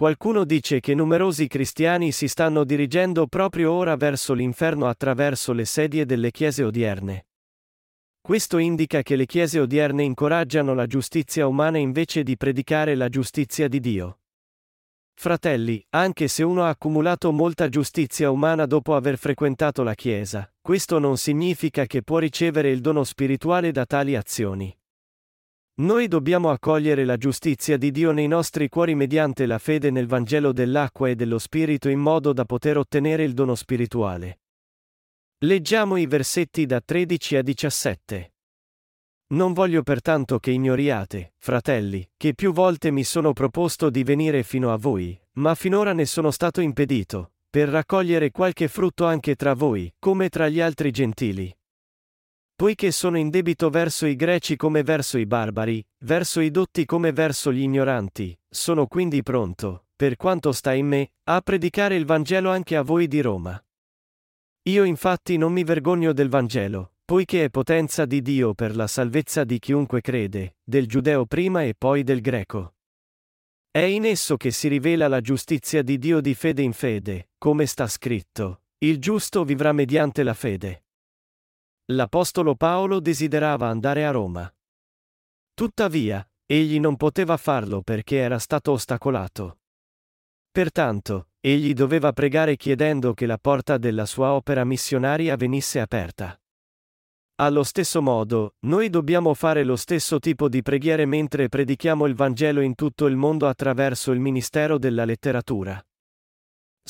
Qualcuno 0.01 0.45
dice 0.45 0.81
che 0.81 0.95
numerosi 0.95 1.47
cristiani 1.47 2.11
si 2.11 2.27
stanno 2.27 2.65
dirigendo 2.65 3.27
proprio 3.27 3.73
ora 3.73 3.97
verso 3.97 4.33
l'inferno 4.33 4.87
attraverso 4.87 5.53
le 5.53 5.67
sedie 5.67 6.07
delle 6.07 6.31
chiese 6.31 6.63
odierne. 6.63 7.27
Questo 8.19 8.57
indica 8.57 9.03
che 9.03 9.15
le 9.15 9.27
chiese 9.27 9.61
odierne 9.61 10.03
incoraggiano 10.03 10.73
la 10.73 10.87
giustizia 10.87 11.47
umana 11.47 11.77
invece 11.77 12.23
di 12.23 12.39
predicare 12.39 12.95
la 12.95 13.11
giustizia 13.11 13.69
di 13.69 13.79
Dio. 13.79 14.21
Fratelli, 15.13 15.85
anche 15.91 16.29
se 16.29 16.45
uno 16.45 16.65
ha 16.65 16.71
accumulato 16.71 17.31
molta 17.31 17.69
giustizia 17.69 18.31
umana 18.31 18.65
dopo 18.65 18.97
aver 18.97 19.19
frequentato 19.19 19.83
la 19.83 19.93
Chiesa, 19.93 20.51
questo 20.63 20.99
non 20.99 21.19
significa 21.19 21.85
che 21.85 22.03
può 22.03 22.17
ricevere 22.17 22.71
il 22.71 22.81
dono 22.81 23.05
spirituale 23.05 23.71
da 23.71 23.85
tali 23.85 24.17
azioni. 24.17 24.75
Noi 25.81 26.09
dobbiamo 26.09 26.51
accogliere 26.51 27.07
la 27.07 27.17
giustizia 27.17 27.79
di 27.79 27.91
Dio 27.91 28.13
nei 28.13 28.29
nostri 28.29 28.69
cuori 28.69 28.95
mediante 28.95 29.47
la 29.47 29.59
fede 29.59 29.91
nel 29.91 30.07
Vangelo 30.07 30.53
dell'acqua 30.53 31.09
e 31.09 31.15
dello 31.15 31.39
Spirito 31.39 31.89
in 31.89 32.01
modo 32.01 32.35
da 32.35 32.45
poter 32.45 32.77
ottenere 32.77 33.25
il 33.25 33.33
dono 33.33 33.55
spirituale. 33.55 34.41
Leggiamo 35.39 35.97
i 35.97 36.05
versetti 36.05 36.67
da 36.67 36.83
13 36.85 37.37
a 37.37 37.43
17. 37.43 38.33
Non 39.29 39.55
voglio 39.55 39.83
pertanto 39.83 40.39
che 40.39 40.51
ignoriate, 40.51 41.33
fratelli, 41.39 42.07
che 42.15 42.35
più 42.35 42.53
volte 42.53 42.91
mi 42.91 43.03
sono 43.03 43.33
proposto 43.33 43.89
di 43.89 44.05
venire 44.05 44.43
fino 44.43 44.75
a 44.75 44.77
voi, 44.77 45.19
ma 45.35 45.55
finora 45.55 45.95
ne 45.95 46.05
sono 46.05 46.31
stato 46.31 46.61
impedito, 46.61 47.33
per 47.49 47.71
raccogliere 47.71 48.31
qualche 48.33 48.69
frutto 48.69 49.07
anche 49.07 49.35
tra 49.35 49.55
voi, 49.55 49.91
come 49.99 50.29
tra 50.29 50.51
gli 50.51 50.61
altri 50.61 50.91
gentili. 50.91 51.55
Poiché 52.61 52.91
sono 52.91 53.17
in 53.17 53.31
debito 53.31 53.71
verso 53.71 54.05
i 54.05 54.15
greci 54.15 54.55
come 54.57 54.83
verso 54.83 55.17
i 55.17 55.25
barbari, 55.25 55.83
verso 56.05 56.41
i 56.41 56.51
dotti 56.51 56.85
come 56.85 57.11
verso 57.11 57.51
gli 57.51 57.63
ignoranti, 57.63 58.39
sono 58.51 58.87
quindi 58.87 59.23
pronto, 59.23 59.87
per 59.97 60.17
quanto 60.17 60.53
sta 60.53 60.75
in 60.75 60.87
me, 60.87 61.13
a 61.31 61.41
predicare 61.41 61.97
il 61.97 62.05
Vangelo 62.05 62.51
anche 62.51 62.77
a 62.77 62.83
voi 62.83 63.09
di 63.09 63.23
Roma. 63.23 63.59
Io 64.65 64.85
infatti 64.85 65.39
non 65.39 65.55
mi 65.55 65.65
vergogno 65.65 66.13
del 66.13 66.29
Vangelo, 66.29 66.97
poiché 67.03 67.45
è 67.45 67.49
potenza 67.49 68.05
di 68.05 68.21
Dio 68.21 68.53
per 68.53 68.77
la 68.77 68.87
salvezza 68.87 69.45
di 69.45 69.59
chiunque 69.59 70.03
crede, 70.03 70.57
del 70.63 70.87
giudeo 70.87 71.25
prima 71.25 71.63
e 71.63 71.75
poi 71.75 72.03
del 72.03 72.21
greco. 72.21 72.75
È 73.71 73.81
in 73.81 74.05
esso 74.05 74.37
che 74.37 74.51
si 74.51 74.69
rivela 74.69 75.09
la 75.09 75.23
giustizia 75.23 75.81
di 75.81 75.97
Dio 75.97 76.21
di 76.21 76.35
fede 76.35 76.61
in 76.61 76.75
fede, 76.75 77.31
come 77.39 77.65
sta 77.65 77.87
scritto, 77.87 78.65
il 78.81 78.99
giusto 78.99 79.45
vivrà 79.45 79.73
mediante 79.73 80.23
la 80.23 80.35
fede. 80.35 80.83
L'Apostolo 81.93 82.55
Paolo 82.55 83.01
desiderava 83.01 83.67
andare 83.67 84.07
a 84.07 84.13
Roma. 84.13 84.49
Tuttavia, 85.53 86.25
egli 86.47 86.79
non 86.79 86.97
poteva 86.97 87.37
farlo 87.37 87.83
perché 87.83 88.19
era 88.19 88.39
stato 88.39 88.71
ostacolato. 88.71 89.59
Pertanto, 90.53 91.31
egli 91.41 91.73
doveva 91.73 92.13
pregare 92.13 92.57
chiedendo 92.57 93.13
che 93.13 93.27
la 93.27 93.39
porta 93.39 93.77
della 93.77 94.07
sua 94.07 94.35
opera 94.35 94.65
missionaria 94.65 95.35
venisse 95.35 95.81
aperta. 95.81 96.41
Allo 97.41 97.65
stesso 97.65 98.01
modo, 98.01 98.55
noi 98.61 98.89
dobbiamo 98.89 99.35
fare 99.35 99.65
lo 99.65 99.75
stesso 99.75 100.21
tipo 100.21 100.49
di 100.49 100.63
preghiere 100.63 101.07
mentre 101.07 101.49
predichiamo 101.49 102.07
il 102.07 102.15
Vangelo 102.15 102.61
in 102.61 102.77
tutto 102.77 103.07
il 103.07 103.17
mondo 103.17 103.49
attraverso 103.49 104.13
il 104.13 104.21
ministero 104.21 104.79
della 104.79 105.05
letteratura. 105.05 105.85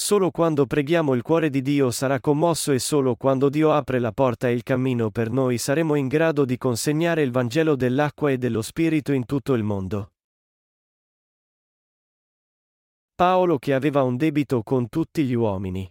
Solo 0.00 0.30
quando 0.30 0.64
preghiamo 0.64 1.12
il 1.12 1.20
cuore 1.20 1.50
di 1.50 1.60
Dio 1.60 1.90
sarà 1.90 2.20
commosso 2.20 2.72
e 2.72 2.78
solo 2.78 3.16
quando 3.16 3.50
Dio 3.50 3.70
apre 3.70 3.98
la 3.98 4.12
porta 4.12 4.48
e 4.48 4.52
il 4.52 4.62
cammino 4.62 5.10
per 5.10 5.30
noi 5.30 5.58
saremo 5.58 5.94
in 5.94 6.08
grado 6.08 6.46
di 6.46 6.56
consegnare 6.56 7.20
il 7.20 7.30
Vangelo 7.30 7.76
dell'acqua 7.76 8.30
e 8.30 8.38
dello 8.38 8.62
Spirito 8.62 9.12
in 9.12 9.26
tutto 9.26 9.52
il 9.52 9.62
mondo. 9.62 10.12
Paolo 13.14 13.58
che 13.58 13.74
aveva 13.74 14.02
un 14.02 14.16
debito 14.16 14.62
con 14.62 14.88
tutti 14.88 15.22
gli 15.22 15.34
uomini. 15.34 15.88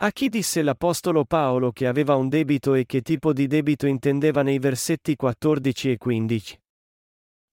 A 0.00 0.10
chi 0.10 0.28
disse 0.28 0.60
l'Apostolo 0.62 1.24
Paolo 1.24 1.70
che 1.70 1.86
aveva 1.86 2.16
un 2.16 2.28
debito 2.28 2.74
e 2.74 2.84
che 2.84 3.02
tipo 3.02 3.32
di 3.32 3.46
debito 3.46 3.86
intendeva 3.86 4.42
nei 4.42 4.58
versetti 4.58 5.14
14 5.14 5.92
e 5.92 5.98
15? 5.98 6.60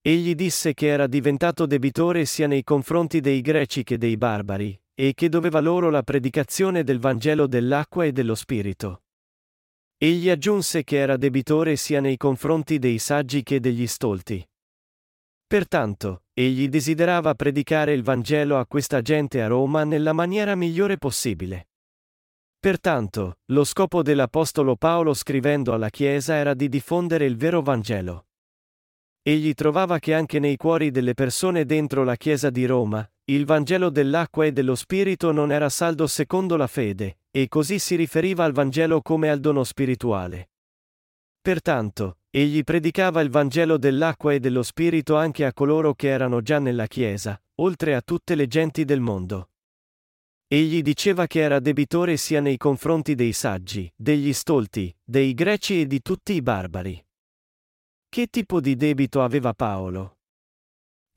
Egli 0.01 0.33
disse 0.33 0.73
che 0.73 0.87
era 0.87 1.05
diventato 1.05 1.67
debitore 1.67 2.25
sia 2.25 2.47
nei 2.47 2.63
confronti 2.63 3.19
dei 3.19 3.41
greci 3.41 3.83
che 3.83 3.99
dei 3.99 4.17
barbari, 4.17 4.79
e 4.95 5.13
che 5.13 5.29
doveva 5.29 5.59
loro 5.59 5.89
la 5.89 6.01
predicazione 6.01 6.83
del 6.83 6.99
Vangelo 6.99 7.47
dell'acqua 7.47 8.05
e 8.05 8.13
dello 8.13 8.33
Spirito. 8.33 9.03
Egli 9.97 10.29
aggiunse 10.29 10.83
che 10.83 10.97
era 10.97 11.17
debitore 11.17 11.75
sia 11.75 11.99
nei 11.99 12.17
confronti 12.17 12.79
dei 12.79 12.97
saggi 12.97 13.43
che 13.43 13.59
degli 13.59 13.87
stolti. 13.87 14.45
Pertanto, 15.45 16.23
egli 16.33 16.67
desiderava 16.69 17.35
predicare 17.35 17.93
il 17.93 18.03
Vangelo 18.03 18.57
a 18.57 18.65
questa 18.65 19.01
gente 19.01 19.41
a 19.41 19.47
Roma 19.47 19.83
nella 19.83 20.13
maniera 20.13 20.55
migliore 20.55 20.97
possibile. 20.97 21.67
Pertanto, 22.59 23.39
lo 23.51 23.63
scopo 23.63 24.01
dell'Apostolo 24.01 24.75
Paolo 24.75 25.13
scrivendo 25.13 25.73
alla 25.73 25.89
Chiesa 25.89 26.33
era 26.33 26.53
di 26.55 26.67
diffondere 26.67 27.25
il 27.25 27.37
vero 27.37 27.61
Vangelo. 27.61 28.27
Egli 29.21 29.53
trovava 29.53 29.99
che 29.99 30.13
anche 30.13 30.39
nei 30.39 30.55
cuori 30.55 30.89
delle 30.89 31.13
persone 31.13 31.65
dentro 31.65 32.03
la 32.03 32.15
Chiesa 32.15 32.49
di 32.49 32.65
Roma, 32.65 33.07
il 33.27 33.45
Vangelo 33.45 33.89
dell'acqua 33.89 34.45
e 34.45 34.51
dello 34.51 34.75
Spirito 34.75 35.31
non 35.31 35.51
era 35.51 35.69
saldo 35.69 36.05
secondo 36.05 36.57
la 36.57 36.67
fede, 36.67 37.21
e 37.31 37.47
così 37.47 37.79
si 37.79 37.95
riferiva 37.95 38.43
al 38.43 38.51
Vangelo 38.51 39.01
come 39.01 39.31
al 39.31 39.39
dono 39.39 39.63
spirituale. 39.63 40.51
Pertanto, 41.41 42.19
egli 42.29 42.63
predicava 42.63 43.21
il 43.21 43.31
Vangelo 43.31 43.77
dell'acqua 43.77 44.33
e 44.33 44.39
dello 44.39 44.61
Spirito 44.61 45.15
anche 45.15 45.43
a 45.43 45.53
coloro 45.53 45.95
che 45.95 46.09
erano 46.09 46.41
già 46.41 46.59
nella 46.59 46.85
Chiesa, 46.85 47.41
oltre 47.55 47.95
a 47.95 48.01
tutte 48.01 48.35
le 48.35 48.47
genti 48.47 48.85
del 48.85 48.99
mondo. 48.99 49.49
Egli 50.47 50.83
diceva 50.83 51.25
che 51.25 51.39
era 51.39 51.59
debitore 51.59 52.17
sia 52.17 52.41
nei 52.41 52.57
confronti 52.57 53.15
dei 53.15 53.33
saggi, 53.33 53.91
degli 53.95 54.33
stolti, 54.33 54.95
dei 55.03 55.33
greci 55.33 55.81
e 55.81 55.87
di 55.87 55.99
tutti 56.03 56.33
i 56.33 56.43
barbari. 56.43 57.03
Che 58.07 58.27
tipo 58.27 58.61
di 58.61 58.75
debito 58.75 59.23
aveva 59.23 59.53
Paolo? 59.53 60.14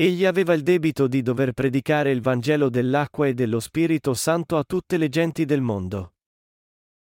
Egli 0.01 0.25
aveva 0.25 0.53
il 0.53 0.63
debito 0.63 1.09
di 1.09 1.23
dover 1.23 1.51
predicare 1.51 2.13
il 2.13 2.21
Vangelo 2.21 2.69
dell'acqua 2.69 3.27
e 3.27 3.35
dello 3.35 3.59
Spirito 3.59 4.15
Santo 4.15 4.57
a 4.57 4.63
tutte 4.63 4.97
le 4.97 5.09
genti 5.09 5.45
del 5.45 5.61
mondo. 5.61 6.13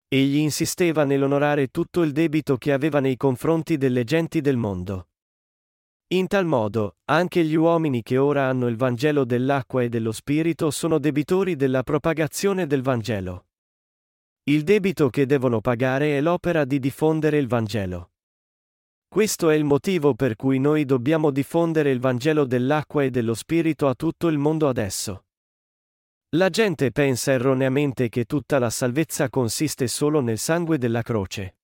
Egli 0.07 0.37
insisteva 0.37 1.03
nell'onorare 1.03 1.67
tutto 1.67 2.03
il 2.03 2.13
debito 2.13 2.55
che 2.55 2.71
aveva 2.71 3.01
nei 3.01 3.17
confronti 3.17 3.75
delle 3.75 4.05
genti 4.05 4.39
del 4.39 4.55
mondo. 4.55 5.09
In 6.13 6.27
tal 6.27 6.45
modo, 6.45 6.95
anche 7.09 7.43
gli 7.43 7.55
uomini 7.55 8.01
che 8.01 8.15
ora 8.15 8.47
hanno 8.47 8.67
il 8.67 8.77
Vangelo 8.77 9.25
dell'acqua 9.25 9.83
e 9.83 9.89
dello 9.89 10.13
Spirito 10.13 10.71
sono 10.71 10.97
debitori 10.97 11.57
della 11.57 11.83
propagazione 11.83 12.65
del 12.65 12.81
Vangelo. 12.81 13.47
Il 14.43 14.63
debito 14.63 15.09
che 15.09 15.25
devono 15.25 15.59
pagare 15.59 16.17
è 16.17 16.21
l'opera 16.21 16.63
di 16.63 16.79
diffondere 16.79 17.39
il 17.39 17.47
Vangelo. 17.47 18.11
Questo 19.15 19.49
è 19.49 19.55
il 19.55 19.63
motivo 19.63 20.13
per 20.13 20.35
cui 20.35 20.59
noi 20.59 20.83
dobbiamo 20.83 21.31
diffondere 21.31 21.89
il 21.89 22.01
Vangelo 22.01 22.43
dell'acqua 22.43 23.01
e 23.01 23.11
dello 23.11 23.33
Spirito 23.33 23.87
a 23.87 23.95
tutto 23.95 24.27
il 24.27 24.37
mondo 24.37 24.67
adesso. 24.67 25.27
La 26.35 26.49
gente 26.49 26.91
pensa 26.91 27.31
erroneamente 27.31 28.09
che 28.09 28.25
tutta 28.25 28.59
la 28.59 28.69
salvezza 28.69 29.29
consiste 29.29 29.87
solo 29.87 30.19
nel 30.19 30.37
sangue 30.37 30.77
della 30.77 31.01
croce. 31.01 31.59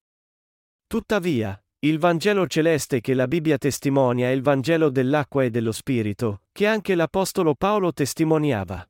Tuttavia, 0.87 1.61
il 1.79 1.99
Vangelo 1.99 2.47
celeste 2.47 3.01
che 3.01 3.13
la 3.13 3.27
Bibbia 3.27 3.57
testimonia 3.57 4.27
è 4.27 4.31
il 4.31 4.43
Vangelo 4.43 4.89
dell'acqua 4.89 5.43
e 5.43 5.49
dello 5.49 5.73
Spirito, 5.73 6.43
che 6.53 6.67
anche 6.67 6.95
l'Apostolo 6.95 7.53
Paolo 7.55 7.91
testimoniava. 7.91 8.89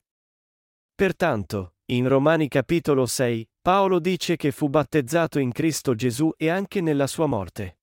Pertanto, 0.94 1.74
in 1.86 2.06
Romani 2.06 2.46
capitolo 2.46 3.06
6, 3.06 3.44
Paolo 3.60 3.98
dice 3.98 4.36
che 4.36 4.52
fu 4.52 4.68
battezzato 4.68 5.40
in 5.40 5.50
Cristo 5.50 5.96
Gesù 5.96 6.32
e 6.36 6.48
anche 6.48 6.80
nella 6.80 7.08
sua 7.08 7.26
morte. 7.26 7.78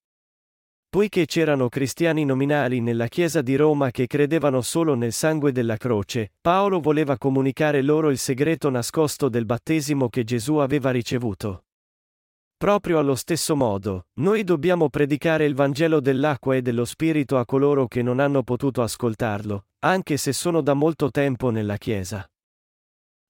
Poiché 0.91 1.27
c'erano 1.27 1.69
cristiani 1.69 2.25
nominali 2.25 2.81
nella 2.81 3.05
Chiesa 3.05 3.43
di 3.43 3.55
Roma 3.55 3.91
che 3.91 4.07
credevano 4.07 4.61
solo 4.61 4.95
nel 4.95 5.13
sangue 5.13 5.51
della 5.51 5.77
croce, 5.77 6.31
Paolo 6.41 6.79
voleva 6.79 7.15
comunicare 7.15 7.83
loro 7.83 8.09
il 8.09 8.17
segreto 8.17 8.71
nascosto 8.71 9.29
del 9.29 9.45
battesimo 9.45 10.09
che 10.09 10.23
Gesù 10.23 10.55
aveva 10.55 10.89
ricevuto. 10.89 11.65
Proprio 12.57 12.97
allo 12.97 13.13
stesso 13.13 13.55
modo, 13.55 14.07
noi 14.15 14.43
dobbiamo 14.43 14.89
predicare 14.89 15.45
il 15.45 15.53
Vangelo 15.53 15.99
dell'acqua 15.99 16.55
e 16.55 16.63
dello 16.63 16.85
Spirito 16.85 17.37
a 17.37 17.45
coloro 17.45 17.87
che 17.87 18.01
non 18.01 18.19
hanno 18.19 18.41
potuto 18.41 18.81
ascoltarlo, 18.81 19.65
anche 19.81 20.17
se 20.17 20.33
sono 20.33 20.61
da 20.61 20.73
molto 20.73 21.11
tempo 21.11 21.51
nella 21.51 21.77
Chiesa. 21.77 22.27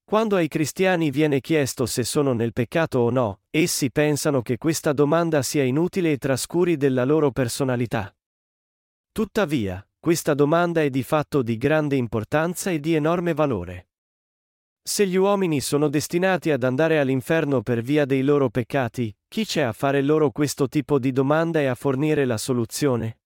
Quando 0.09 0.37
ai 0.37 0.47
cristiani 0.47 1.11
viene 1.11 1.39
chiesto 1.39 1.85
se 1.85 2.03
sono 2.03 2.33
nel 2.33 2.51
peccato 2.51 2.97
o 2.97 3.11
no, 3.11 3.41
essi 3.51 3.91
pensano 3.91 4.41
che 4.41 4.57
questa 4.57 4.91
domanda 4.91 5.43
sia 5.43 5.61
inutile 5.61 6.13
e 6.13 6.17
trascuri 6.17 6.77
della 6.77 7.05
loro 7.05 7.29
personalità. 7.29 8.11
Tuttavia, 9.11 9.87
questa 9.99 10.33
domanda 10.33 10.81
è 10.81 10.89
di 10.89 11.03
fatto 11.03 11.43
di 11.43 11.57
grande 11.57 11.95
importanza 11.95 12.71
e 12.71 12.79
di 12.79 12.95
enorme 12.95 13.35
valore. 13.35 13.89
Se 14.81 15.05
gli 15.05 15.15
uomini 15.15 15.61
sono 15.61 15.89
destinati 15.89 16.49
ad 16.49 16.63
andare 16.63 16.97
all'inferno 16.97 17.61
per 17.61 17.83
via 17.83 18.05
dei 18.05 18.23
loro 18.23 18.49
peccati, 18.49 19.15
chi 19.27 19.45
c'è 19.45 19.61
a 19.61 19.73
fare 19.73 20.01
loro 20.01 20.31
questo 20.31 20.67
tipo 20.67 20.97
di 20.97 21.11
domanda 21.11 21.59
e 21.59 21.67
a 21.67 21.75
fornire 21.75 22.25
la 22.25 22.37
soluzione? 22.39 23.18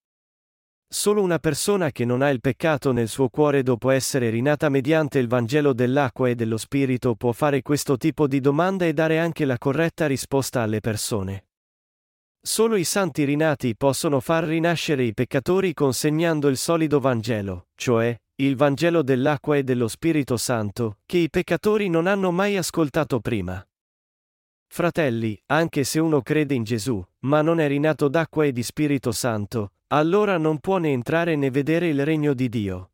Solo 0.93 1.23
una 1.23 1.39
persona 1.39 1.89
che 1.89 2.05
non 2.05 2.21
ha 2.21 2.29
il 2.29 2.39
peccato 2.39 2.91
nel 2.91 3.07
suo 3.07 3.27
cuore 3.27 3.63
dopo 3.63 3.89
essere 3.89 4.29
rinata 4.29 4.69
mediante 4.69 5.17
il 5.17 5.27
Vangelo 5.27 5.73
dell'acqua 5.73 6.29
e 6.29 6.35
dello 6.35 6.57
Spirito 6.57 7.15
può 7.15 7.31
fare 7.31 7.63
questo 7.63 7.97
tipo 7.97 8.27
di 8.27 8.39
domanda 8.39 8.85
e 8.85 8.93
dare 8.93 9.17
anche 9.17 9.43
la 9.45 9.57
corretta 9.57 10.05
risposta 10.05 10.61
alle 10.61 10.81
persone. 10.81 11.45
Solo 12.39 12.75
i 12.75 12.83
santi 12.83 13.23
rinati 13.23 13.75
possono 13.75 14.19
far 14.19 14.43
rinascere 14.43 15.03
i 15.03 15.15
peccatori 15.15 15.73
consegnando 15.73 16.47
il 16.47 16.57
solido 16.57 16.99
Vangelo, 16.99 17.69
cioè, 17.73 18.15
il 18.35 18.55
Vangelo 18.55 19.01
dell'acqua 19.01 19.57
e 19.57 19.63
dello 19.63 19.87
Spirito 19.87 20.37
Santo, 20.37 20.99
che 21.07 21.17
i 21.17 21.29
peccatori 21.31 21.89
non 21.89 22.05
hanno 22.05 22.29
mai 22.29 22.55
ascoltato 22.55 23.19
prima. 23.19 23.65
Fratelli, 24.67 25.41
anche 25.47 25.85
se 25.85 25.99
uno 25.99 26.21
crede 26.21 26.53
in 26.53 26.63
Gesù, 26.63 27.03
ma 27.21 27.41
non 27.41 27.59
è 27.59 27.67
rinato 27.67 28.07
d'acqua 28.09 28.45
e 28.45 28.51
di 28.51 28.61
Spirito 28.61 29.11
Santo, 29.11 29.71
allora 29.93 30.39
non 30.39 30.59
può 30.59 30.77
né 30.79 30.89
entrare 30.89 31.35
né 31.35 31.51
vedere 31.51 31.87
il 31.87 32.03
regno 32.03 32.33
di 32.33 32.49
Dio. 32.49 32.93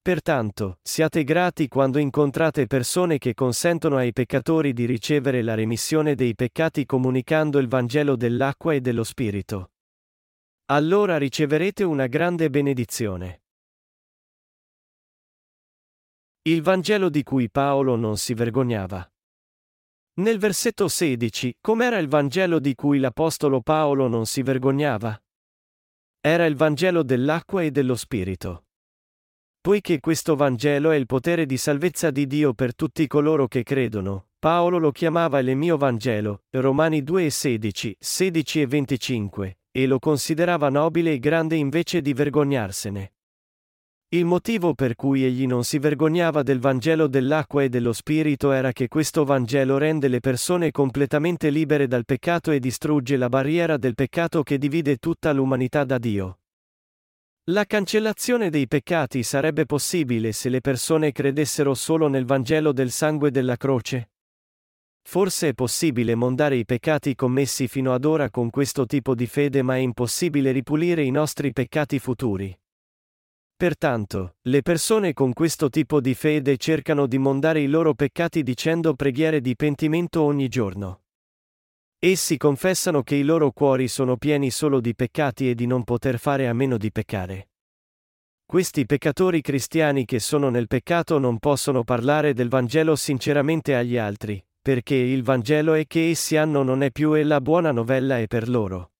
Pertanto, 0.00 0.78
siate 0.82 1.24
grati 1.24 1.66
quando 1.66 1.98
incontrate 1.98 2.68
persone 2.68 3.18
che 3.18 3.34
consentono 3.34 3.96
ai 3.96 4.12
peccatori 4.12 4.72
di 4.72 4.84
ricevere 4.84 5.42
la 5.42 5.54
remissione 5.54 6.14
dei 6.14 6.36
peccati 6.36 6.86
comunicando 6.86 7.58
il 7.58 7.66
Vangelo 7.66 8.14
dell'acqua 8.14 8.72
e 8.72 8.80
dello 8.80 9.02
Spirito. 9.02 9.72
Allora 10.66 11.18
riceverete 11.18 11.82
una 11.82 12.06
grande 12.06 12.50
benedizione. 12.50 13.42
Il 16.42 16.62
Vangelo 16.62 17.08
di 17.08 17.24
cui 17.24 17.50
Paolo 17.50 17.96
non 17.96 18.16
si 18.16 18.32
vergognava. 18.32 19.04
Nel 20.18 20.38
versetto 20.38 20.86
16, 20.86 21.56
com'era 21.60 21.98
il 21.98 22.06
Vangelo 22.06 22.60
di 22.60 22.76
cui 22.76 23.00
l'Apostolo 23.00 23.60
Paolo 23.60 24.06
non 24.06 24.24
si 24.24 24.42
vergognava? 24.42 25.20
Era 26.28 26.44
il 26.44 26.56
Vangelo 26.56 27.04
dell'acqua 27.04 27.62
e 27.62 27.70
dello 27.70 27.94
Spirito. 27.94 28.64
Poiché 29.60 30.00
questo 30.00 30.34
Vangelo 30.34 30.90
è 30.90 30.96
il 30.96 31.06
potere 31.06 31.46
di 31.46 31.56
salvezza 31.56 32.10
di 32.10 32.26
Dio 32.26 32.52
per 32.52 32.74
tutti 32.74 33.06
coloro 33.06 33.46
che 33.46 33.62
credono, 33.62 34.30
Paolo 34.40 34.78
lo 34.78 34.90
chiamava 34.90 35.38
il 35.38 35.54
mio 35.54 35.76
Vangelo, 35.76 36.42
Romani 36.50 37.04
2 37.04 37.26
e 37.26 37.30
16, 37.30 37.96
16 38.00 38.60
e 38.60 38.66
25, 38.66 39.58
e 39.70 39.86
lo 39.86 40.00
considerava 40.00 40.68
nobile 40.68 41.12
e 41.12 41.20
grande 41.20 41.54
invece 41.54 42.02
di 42.02 42.12
vergognarsene. 42.12 43.12
Il 44.16 44.24
motivo 44.24 44.72
per 44.72 44.94
cui 44.94 45.24
egli 45.24 45.46
non 45.46 45.62
si 45.62 45.78
vergognava 45.78 46.42
del 46.42 46.58
Vangelo 46.58 47.06
dell'acqua 47.06 47.62
e 47.62 47.68
dello 47.68 47.92
Spirito 47.92 48.50
era 48.50 48.72
che 48.72 48.88
questo 48.88 49.26
Vangelo 49.26 49.76
rende 49.76 50.08
le 50.08 50.20
persone 50.20 50.70
completamente 50.70 51.50
libere 51.50 51.86
dal 51.86 52.06
peccato 52.06 52.50
e 52.50 52.58
distrugge 52.58 53.18
la 53.18 53.28
barriera 53.28 53.76
del 53.76 53.94
peccato 53.94 54.42
che 54.42 54.56
divide 54.56 54.96
tutta 54.96 55.32
l'umanità 55.32 55.84
da 55.84 55.98
Dio. 55.98 56.38
La 57.50 57.66
cancellazione 57.66 58.48
dei 58.48 58.66
peccati 58.66 59.22
sarebbe 59.22 59.66
possibile 59.66 60.32
se 60.32 60.48
le 60.48 60.62
persone 60.62 61.12
credessero 61.12 61.74
solo 61.74 62.08
nel 62.08 62.24
Vangelo 62.24 62.72
del 62.72 62.92
sangue 62.92 63.30
della 63.30 63.58
croce? 63.58 64.12
Forse 65.02 65.48
è 65.48 65.52
possibile 65.52 66.14
mondare 66.14 66.56
i 66.56 66.64
peccati 66.64 67.14
commessi 67.14 67.68
fino 67.68 67.92
ad 67.92 68.06
ora 68.06 68.30
con 68.30 68.48
questo 68.48 68.86
tipo 68.86 69.14
di 69.14 69.26
fede 69.26 69.60
ma 69.60 69.74
è 69.74 69.80
impossibile 69.80 70.52
ripulire 70.52 71.02
i 71.02 71.10
nostri 71.10 71.52
peccati 71.52 71.98
futuri. 71.98 72.58
Pertanto, 73.56 74.36
le 74.42 74.60
persone 74.60 75.14
con 75.14 75.32
questo 75.32 75.70
tipo 75.70 76.02
di 76.02 76.12
fede 76.12 76.58
cercano 76.58 77.06
di 77.06 77.16
mondare 77.16 77.60
i 77.60 77.68
loro 77.68 77.94
peccati 77.94 78.42
dicendo 78.42 78.92
preghiere 78.92 79.40
di 79.40 79.56
pentimento 79.56 80.20
ogni 80.20 80.48
giorno. 80.48 81.04
Essi 81.98 82.36
confessano 82.36 83.02
che 83.02 83.14
i 83.14 83.22
loro 83.22 83.52
cuori 83.52 83.88
sono 83.88 84.18
pieni 84.18 84.50
solo 84.50 84.80
di 84.80 84.94
peccati 84.94 85.48
e 85.48 85.54
di 85.54 85.64
non 85.64 85.84
poter 85.84 86.18
fare 86.18 86.48
a 86.48 86.52
meno 86.52 86.76
di 86.76 86.92
peccare. 86.92 87.48
Questi 88.44 88.84
peccatori 88.84 89.40
cristiani 89.40 90.04
che 90.04 90.20
sono 90.20 90.50
nel 90.50 90.66
peccato 90.66 91.18
non 91.18 91.38
possono 91.38 91.82
parlare 91.82 92.34
del 92.34 92.50
Vangelo 92.50 92.94
sinceramente 92.94 93.74
agli 93.74 93.96
altri, 93.96 94.44
perché 94.60 94.94
il 94.94 95.22
Vangelo 95.22 95.72
è 95.72 95.86
che 95.86 96.10
essi 96.10 96.36
hanno 96.36 96.62
non 96.62 96.82
è 96.82 96.90
più 96.90 97.14
e 97.14 97.24
la 97.24 97.40
buona 97.40 97.72
novella 97.72 98.18
è 98.18 98.26
per 98.26 98.50
loro. 98.50 98.92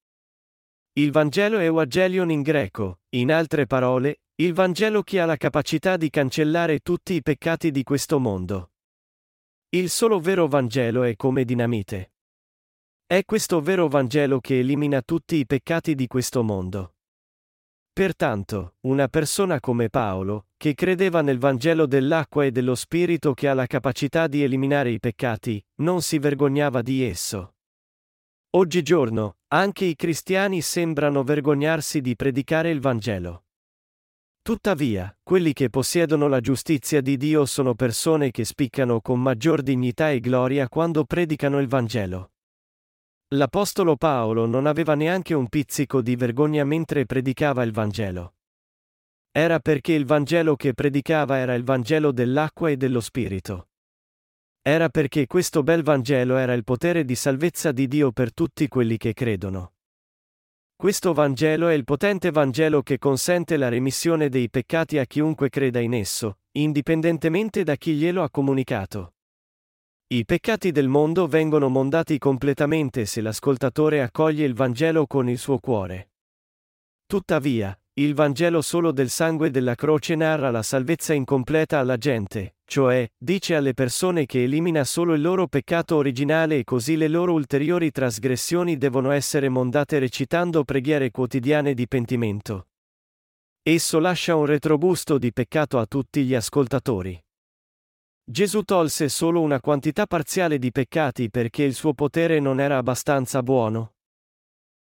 il 0.94 1.10
Vangelo 1.10 1.58
Evangelion 1.58 2.30
in 2.30 2.40
greco, 2.40 3.00
in 3.10 3.30
altre 3.30 3.66
parole, 3.66 4.20
il 4.38 4.52
Vangelo 4.52 5.02
che 5.02 5.18
ha 5.18 5.24
la 5.24 5.38
capacità 5.38 5.96
di 5.96 6.10
cancellare 6.10 6.80
tutti 6.80 7.14
i 7.14 7.22
peccati 7.22 7.70
di 7.70 7.82
questo 7.82 8.18
mondo. 8.18 8.72
Il 9.70 9.88
solo 9.88 10.20
vero 10.20 10.46
Vangelo 10.46 11.04
è 11.04 11.16
come 11.16 11.46
dinamite. 11.46 12.12
È 13.06 13.24
questo 13.24 13.62
vero 13.62 13.88
Vangelo 13.88 14.40
che 14.40 14.58
elimina 14.58 15.00
tutti 15.00 15.36
i 15.36 15.46
peccati 15.46 15.94
di 15.94 16.06
questo 16.06 16.42
mondo. 16.42 16.96
Pertanto, 17.94 18.74
una 18.80 19.08
persona 19.08 19.58
come 19.58 19.88
Paolo, 19.88 20.48
che 20.58 20.74
credeva 20.74 21.22
nel 21.22 21.38
Vangelo 21.38 21.86
dell'acqua 21.86 22.44
e 22.44 22.50
dello 22.50 22.74
Spirito 22.74 23.32
che 23.32 23.48
ha 23.48 23.54
la 23.54 23.66
capacità 23.66 24.26
di 24.26 24.42
eliminare 24.42 24.90
i 24.90 25.00
peccati, 25.00 25.64
non 25.76 26.02
si 26.02 26.18
vergognava 26.18 26.82
di 26.82 27.02
esso. 27.02 27.54
Oggigiorno, 28.50 29.38
anche 29.48 29.86
i 29.86 29.96
cristiani 29.96 30.60
sembrano 30.60 31.22
vergognarsi 31.22 32.02
di 32.02 32.14
predicare 32.14 32.68
il 32.68 32.80
Vangelo. 32.80 33.45
Tuttavia, 34.46 35.12
quelli 35.24 35.52
che 35.52 35.70
possiedono 35.70 36.28
la 36.28 36.38
giustizia 36.38 37.00
di 37.00 37.16
Dio 37.16 37.46
sono 37.46 37.74
persone 37.74 38.30
che 38.30 38.44
spiccano 38.44 39.00
con 39.00 39.20
maggior 39.20 39.60
dignità 39.60 40.12
e 40.12 40.20
gloria 40.20 40.68
quando 40.68 41.02
predicano 41.02 41.58
il 41.58 41.66
Vangelo. 41.66 42.30
L'Apostolo 43.30 43.96
Paolo 43.96 44.46
non 44.46 44.66
aveva 44.66 44.94
neanche 44.94 45.34
un 45.34 45.48
pizzico 45.48 46.00
di 46.00 46.14
vergogna 46.14 46.62
mentre 46.62 47.06
predicava 47.06 47.64
il 47.64 47.72
Vangelo. 47.72 48.34
Era 49.32 49.58
perché 49.58 49.94
il 49.94 50.06
Vangelo 50.06 50.54
che 50.54 50.74
predicava 50.74 51.38
era 51.38 51.54
il 51.54 51.64
Vangelo 51.64 52.12
dell'acqua 52.12 52.70
e 52.70 52.76
dello 52.76 53.00
Spirito. 53.00 53.70
Era 54.62 54.88
perché 54.90 55.26
questo 55.26 55.64
bel 55.64 55.82
Vangelo 55.82 56.36
era 56.36 56.52
il 56.52 56.62
potere 56.62 57.04
di 57.04 57.16
salvezza 57.16 57.72
di 57.72 57.88
Dio 57.88 58.12
per 58.12 58.32
tutti 58.32 58.68
quelli 58.68 58.96
che 58.96 59.12
credono. 59.12 59.72
Questo 60.78 61.14
Vangelo 61.14 61.68
è 61.68 61.72
il 61.72 61.84
potente 61.84 62.30
Vangelo 62.30 62.82
che 62.82 62.98
consente 62.98 63.56
la 63.56 63.70
remissione 63.70 64.28
dei 64.28 64.50
peccati 64.50 64.98
a 64.98 65.06
chiunque 65.06 65.48
creda 65.48 65.80
in 65.80 65.94
esso, 65.94 66.40
indipendentemente 66.52 67.62
da 67.62 67.76
chi 67.76 67.94
glielo 67.94 68.22
ha 68.22 68.28
comunicato. 68.28 69.14
I 70.08 70.26
peccati 70.26 70.72
del 70.72 70.88
mondo 70.88 71.28
vengono 71.28 71.70
mondati 71.70 72.18
completamente 72.18 73.06
se 73.06 73.22
l'ascoltatore 73.22 74.02
accoglie 74.02 74.44
il 74.44 74.52
Vangelo 74.52 75.06
con 75.06 75.30
il 75.30 75.38
suo 75.38 75.58
cuore. 75.60 76.10
Tuttavia, 77.06 77.74
il 77.94 78.12
Vangelo 78.12 78.60
solo 78.60 78.92
del 78.92 79.08
sangue 79.08 79.50
della 79.50 79.74
croce 79.74 80.14
narra 80.14 80.50
la 80.50 80.62
salvezza 80.62 81.14
incompleta 81.14 81.78
alla 81.78 81.96
gente, 81.96 82.55
cioè, 82.68 83.08
dice 83.16 83.54
alle 83.54 83.74
persone 83.74 84.26
che 84.26 84.42
elimina 84.42 84.82
solo 84.82 85.14
il 85.14 85.22
loro 85.22 85.46
peccato 85.46 85.94
originale 85.94 86.58
e 86.58 86.64
così 86.64 86.96
le 86.96 87.06
loro 87.06 87.32
ulteriori 87.32 87.92
trasgressioni 87.92 88.76
devono 88.76 89.12
essere 89.12 89.48
mondate 89.48 90.00
recitando 90.00 90.64
preghiere 90.64 91.12
quotidiane 91.12 91.74
di 91.74 91.86
pentimento. 91.86 92.68
Esso 93.62 94.00
lascia 94.00 94.34
un 94.34 94.46
retrogusto 94.46 95.16
di 95.16 95.32
peccato 95.32 95.78
a 95.78 95.86
tutti 95.86 96.24
gli 96.24 96.34
ascoltatori. 96.34 97.18
Gesù 98.28 98.62
tolse 98.62 99.08
solo 99.08 99.40
una 99.40 99.60
quantità 99.60 100.06
parziale 100.06 100.58
di 100.58 100.72
peccati 100.72 101.30
perché 101.30 101.62
il 101.62 101.74
suo 101.74 101.94
potere 101.94 102.40
non 102.40 102.58
era 102.58 102.78
abbastanza 102.78 103.42
buono. 103.44 103.94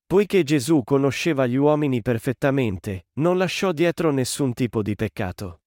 Poiché 0.07 0.45
Gesù 0.45 0.83
conosceva 0.85 1.47
gli 1.47 1.57
uomini 1.57 2.01
perfettamente, 2.01 3.07
non 3.14 3.38
lasciò 3.38 3.73
dietro 3.73 4.12
nessun 4.12 4.53
tipo 4.53 4.83
di 4.83 4.95
peccato. 4.95 5.62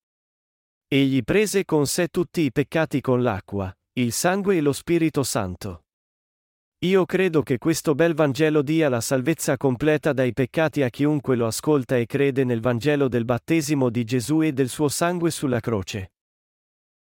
Egli 0.96 1.26
prese 1.26 1.66
con 1.66 1.88
sé 1.88 2.08
tutti 2.08 2.40
i 2.40 2.54
peccati 2.54 3.02
con 3.02 3.22
l'acqua, 3.22 3.70
il 4.00 4.14
sangue 4.14 4.56
e 4.56 4.62
lo 4.62 4.72
Spirito 4.72 5.24
Santo. 5.24 5.88
Io 6.86 7.04
credo 7.04 7.44
che 7.44 7.58
questo 7.58 7.96
bel 7.96 8.14
Vangelo 8.14 8.62
dia 8.62 8.88
la 8.88 9.02
salvezza 9.02 9.58
completa 9.58 10.14
dai 10.14 10.32
peccati 10.32 10.84
a 10.84 10.90
chiunque 10.90 11.36
lo 11.36 11.48
ascolta 11.48 11.98
e 11.98 12.06
crede 12.06 12.46
nel 12.46 12.62
Vangelo 12.62 13.10
del 13.10 13.26
battesimo 13.26 13.90
di 13.90 14.06
Gesù 14.06 14.42
e 14.42 14.54
del 14.54 14.70
suo 14.70 14.88
sangue 14.88 15.32
sulla 15.32 15.60
croce. 15.60 16.14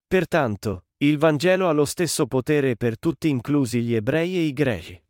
Pertanto, 0.06 0.84
il 0.98 1.18
Vangelo 1.18 1.68
ha 1.68 1.72
lo 1.72 1.84
stesso 1.84 2.28
potere 2.28 2.76
per 2.76 2.96
tutti 2.96 3.28
inclusi 3.28 3.82
gli 3.82 3.96
ebrei 3.96 4.36
e 4.36 4.42
i 4.42 4.52
greci. 4.52 5.02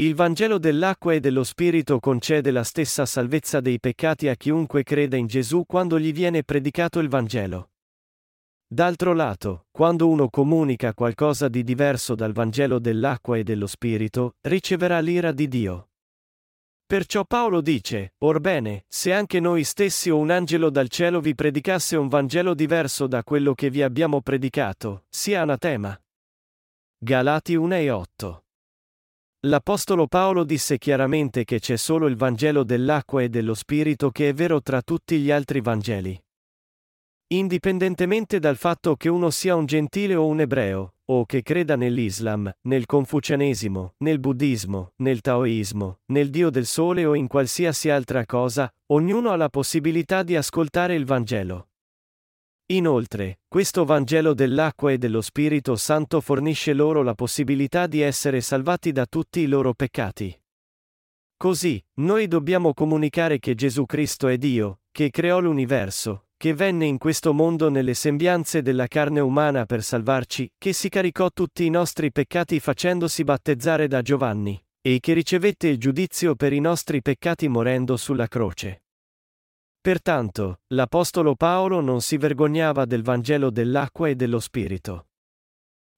Il 0.00 0.14
Vangelo 0.14 0.58
dell'acqua 0.58 1.12
e 1.14 1.18
dello 1.18 1.42
Spirito 1.42 1.98
concede 1.98 2.52
la 2.52 2.62
stessa 2.62 3.04
salvezza 3.04 3.58
dei 3.58 3.80
peccati 3.80 4.28
a 4.28 4.36
chiunque 4.36 4.84
creda 4.84 5.16
in 5.16 5.26
Gesù 5.26 5.64
quando 5.66 5.98
gli 5.98 6.12
viene 6.12 6.44
predicato 6.44 7.00
il 7.00 7.08
Vangelo. 7.08 7.72
D'altro 8.64 9.12
lato, 9.12 9.66
quando 9.72 10.06
uno 10.06 10.28
comunica 10.28 10.94
qualcosa 10.94 11.48
di 11.48 11.64
diverso 11.64 12.14
dal 12.14 12.32
Vangelo 12.32 12.78
dell'acqua 12.78 13.38
e 13.38 13.42
dello 13.42 13.66
Spirito, 13.66 14.36
riceverà 14.42 15.00
l'ira 15.00 15.32
di 15.32 15.48
Dio. 15.48 15.88
Perciò 16.86 17.24
Paolo 17.24 17.60
dice, 17.60 18.14
Orbene, 18.18 18.84
se 18.86 19.12
anche 19.12 19.40
noi 19.40 19.64
stessi 19.64 20.10
o 20.10 20.18
un 20.18 20.30
angelo 20.30 20.70
dal 20.70 20.88
cielo 20.88 21.20
vi 21.20 21.34
predicasse 21.34 21.96
un 21.96 22.06
Vangelo 22.06 22.54
diverso 22.54 23.08
da 23.08 23.24
quello 23.24 23.52
che 23.52 23.68
vi 23.68 23.82
abbiamo 23.82 24.22
predicato, 24.22 25.06
sia 25.08 25.40
anatema. 25.42 26.00
Galati 26.98 27.56
1 27.56 27.74
e 27.74 27.90
8. 27.90 28.42
L'Apostolo 29.42 30.08
Paolo 30.08 30.42
disse 30.42 30.78
chiaramente 30.78 31.44
che 31.44 31.60
c'è 31.60 31.76
solo 31.76 32.08
il 32.08 32.16
Vangelo 32.16 32.64
dell'acqua 32.64 33.22
e 33.22 33.28
dello 33.28 33.54
Spirito 33.54 34.10
che 34.10 34.30
è 34.30 34.34
vero 34.34 34.60
tra 34.60 34.82
tutti 34.82 35.20
gli 35.20 35.30
altri 35.30 35.60
Vangeli. 35.60 36.20
Indipendentemente 37.28 38.40
dal 38.40 38.56
fatto 38.56 38.96
che 38.96 39.08
uno 39.08 39.30
sia 39.30 39.54
un 39.54 39.64
gentile 39.64 40.16
o 40.16 40.26
un 40.26 40.40
ebreo, 40.40 40.94
o 41.04 41.24
che 41.24 41.42
creda 41.42 41.76
nell'Islam, 41.76 42.50
nel 42.62 42.84
confucianesimo, 42.86 43.94
nel 43.98 44.18
buddismo, 44.18 44.94
nel 44.96 45.20
taoismo, 45.20 46.00
nel 46.06 46.30
Dio 46.30 46.50
del 46.50 46.66
Sole 46.66 47.04
o 47.04 47.14
in 47.14 47.28
qualsiasi 47.28 47.90
altra 47.90 48.26
cosa, 48.26 48.68
ognuno 48.86 49.30
ha 49.30 49.36
la 49.36 49.50
possibilità 49.50 50.24
di 50.24 50.34
ascoltare 50.34 50.96
il 50.96 51.04
Vangelo. 51.04 51.67
Inoltre, 52.70 53.40
questo 53.48 53.86
Vangelo 53.86 54.34
dell'acqua 54.34 54.92
e 54.92 54.98
dello 54.98 55.22
Spirito 55.22 55.74
Santo 55.74 56.20
fornisce 56.20 56.74
loro 56.74 57.02
la 57.02 57.14
possibilità 57.14 57.86
di 57.86 58.02
essere 58.02 58.42
salvati 58.42 58.92
da 58.92 59.06
tutti 59.06 59.40
i 59.40 59.46
loro 59.46 59.72
peccati. 59.72 60.38
Così, 61.34 61.82
noi 62.00 62.28
dobbiamo 62.28 62.74
comunicare 62.74 63.38
che 63.38 63.54
Gesù 63.54 63.86
Cristo 63.86 64.28
è 64.28 64.36
Dio, 64.36 64.80
che 64.92 65.08
creò 65.08 65.40
l'universo, 65.40 66.26
che 66.36 66.52
venne 66.52 66.84
in 66.84 66.98
questo 66.98 67.32
mondo 67.32 67.70
nelle 67.70 67.94
sembianze 67.94 68.60
della 68.60 68.86
carne 68.86 69.20
umana 69.20 69.64
per 69.64 69.82
salvarci, 69.82 70.52
che 70.58 70.74
si 70.74 70.90
caricò 70.90 71.30
tutti 71.30 71.64
i 71.64 71.70
nostri 71.70 72.12
peccati 72.12 72.60
facendosi 72.60 73.24
battezzare 73.24 73.88
da 73.88 74.02
Giovanni, 74.02 74.62
e 74.82 74.98
che 75.00 75.14
ricevette 75.14 75.68
il 75.68 75.78
giudizio 75.78 76.34
per 76.34 76.52
i 76.52 76.60
nostri 76.60 77.00
peccati 77.00 77.48
morendo 77.48 77.96
sulla 77.96 78.26
croce. 78.26 78.82
Pertanto, 79.80 80.60
l'Apostolo 80.68 81.34
Paolo 81.34 81.80
non 81.80 82.00
si 82.00 82.16
vergognava 82.16 82.84
del 82.84 83.02
Vangelo 83.02 83.50
dell'acqua 83.50 84.08
e 84.08 84.16
dello 84.16 84.40
Spirito. 84.40 85.06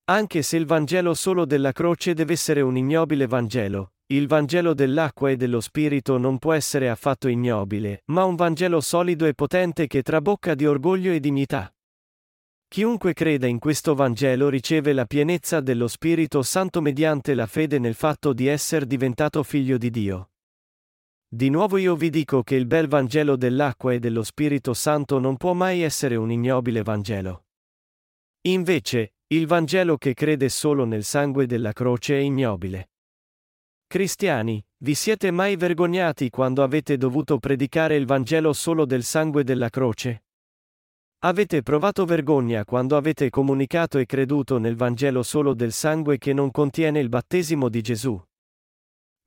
Anche 0.04 0.42
se 0.42 0.56
il 0.56 0.66
Vangelo 0.66 1.14
solo 1.14 1.44
della 1.44 1.72
croce 1.72 2.14
deve 2.14 2.32
essere 2.32 2.60
un 2.60 2.76
ignobile 2.76 3.26
Vangelo, 3.26 3.92
il 4.12 4.26
Vangelo 4.26 4.74
dell'acqua 4.74 5.30
e 5.30 5.36
dello 5.36 5.60
Spirito 5.60 6.18
non 6.18 6.38
può 6.38 6.52
essere 6.52 6.88
affatto 6.88 7.28
ignobile, 7.28 8.02
ma 8.06 8.24
un 8.24 8.34
Vangelo 8.34 8.80
solido 8.80 9.24
e 9.24 9.34
potente 9.34 9.86
che 9.86 10.02
trabocca 10.02 10.56
di 10.56 10.66
orgoglio 10.66 11.12
e 11.12 11.20
dignità. 11.20 11.72
Chiunque 12.66 13.12
creda 13.12 13.46
in 13.46 13.60
questo 13.60 13.94
Vangelo 13.94 14.48
riceve 14.48 14.92
la 14.92 15.04
pienezza 15.04 15.60
dello 15.60 15.86
Spirito 15.86 16.42
Santo 16.42 16.80
mediante 16.80 17.34
la 17.34 17.46
fede 17.46 17.78
nel 17.78 17.94
fatto 17.94 18.32
di 18.32 18.46
essere 18.48 18.86
diventato 18.86 19.42
figlio 19.44 19.76
di 19.76 19.90
Dio. 19.90 20.30
Di 21.32 21.48
nuovo 21.48 21.76
io 21.76 21.94
vi 21.94 22.10
dico 22.10 22.42
che 22.42 22.56
il 22.56 22.66
bel 22.66 22.88
Vangelo 22.88 23.36
dell'acqua 23.36 23.92
e 23.92 24.00
dello 24.00 24.24
Spirito 24.24 24.74
Santo 24.74 25.20
non 25.20 25.36
può 25.36 25.52
mai 25.52 25.80
essere 25.80 26.16
un 26.16 26.32
ignobile 26.32 26.82
Vangelo. 26.82 27.44
Invece, 28.48 29.14
il 29.28 29.46
Vangelo 29.46 29.96
che 29.96 30.12
crede 30.12 30.48
solo 30.48 30.84
nel 30.84 31.04
sangue 31.04 31.46
della 31.46 31.72
croce 31.72 32.16
è 32.16 32.20
ignobile. 32.20 32.90
Cristiani, 33.86 34.60
vi 34.78 34.94
siete 34.96 35.30
mai 35.30 35.54
vergognati 35.54 36.30
quando 36.30 36.64
avete 36.64 36.96
dovuto 36.96 37.38
predicare 37.38 37.94
il 37.94 38.06
Vangelo 38.06 38.52
solo 38.52 38.84
del 38.84 39.04
sangue 39.04 39.44
della 39.44 39.68
croce? 39.68 40.24
Avete 41.20 41.62
provato 41.62 42.04
vergogna 42.06 42.64
quando 42.64 42.96
avete 42.96 43.30
comunicato 43.30 43.98
e 43.98 44.06
creduto 44.06 44.58
nel 44.58 44.74
Vangelo 44.74 45.22
solo 45.22 45.54
del 45.54 45.70
sangue 45.70 46.18
che 46.18 46.32
non 46.32 46.50
contiene 46.50 46.98
il 46.98 47.08
battesimo 47.08 47.68
di 47.68 47.82
Gesù? 47.82 48.20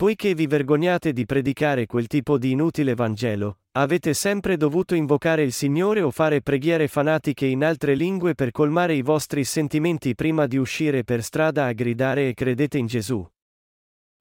Poiché 0.04 0.34
vi 0.36 0.48
vergognate 0.48 1.14
di 1.14 1.26
predicare 1.26 1.86
quel 1.86 2.08
tipo 2.08 2.38
di 2.38 2.52
inutile 2.52 2.94
Vangelo, 2.94 3.60
avete 3.78 4.14
sempre 4.14 4.58
dovuto 4.58 4.96
invocare 4.96 5.44
il 5.44 5.54
Signore 5.54 6.02
o 6.02 6.12
fare 6.12 6.42
preghiere 6.42 6.90
fanatiche 6.90 7.46
in 7.46 7.64
altre 7.64 7.96
lingue 7.96 8.36
per 8.36 8.52
colmare 8.52 8.96
i 8.96 9.02
vostri 9.02 9.46
sentimenti 9.46 10.14
prima 10.14 10.46
di 10.46 10.58
uscire 10.58 11.06
per 11.06 11.24
strada 11.24 11.68
a 11.68 11.72
gridare 11.72 12.28
e 12.28 12.34
credete 12.34 12.78
in 12.78 12.86
Gesù. 12.86 13.26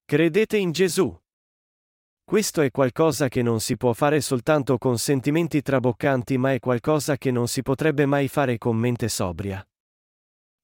Credete 0.04 0.56
in 0.56 0.70
Gesù. 0.70 1.20
Questo 2.22 2.60
è 2.60 2.70
qualcosa 2.70 3.26
che 3.26 3.42
non 3.42 3.58
si 3.58 3.76
può 3.76 3.92
fare 3.92 4.20
soltanto 4.20 4.78
con 4.78 4.98
sentimenti 4.98 5.62
traboccanti 5.62 6.38
ma 6.38 6.52
è 6.52 6.60
qualcosa 6.60 7.16
che 7.16 7.32
non 7.32 7.48
si 7.48 7.62
potrebbe 7.62 8.06
mai 8.06 8.28
fare 8.28 8.56
con 8.56 8.76
mente 8.76 9.08
sobria. 9.08 9.66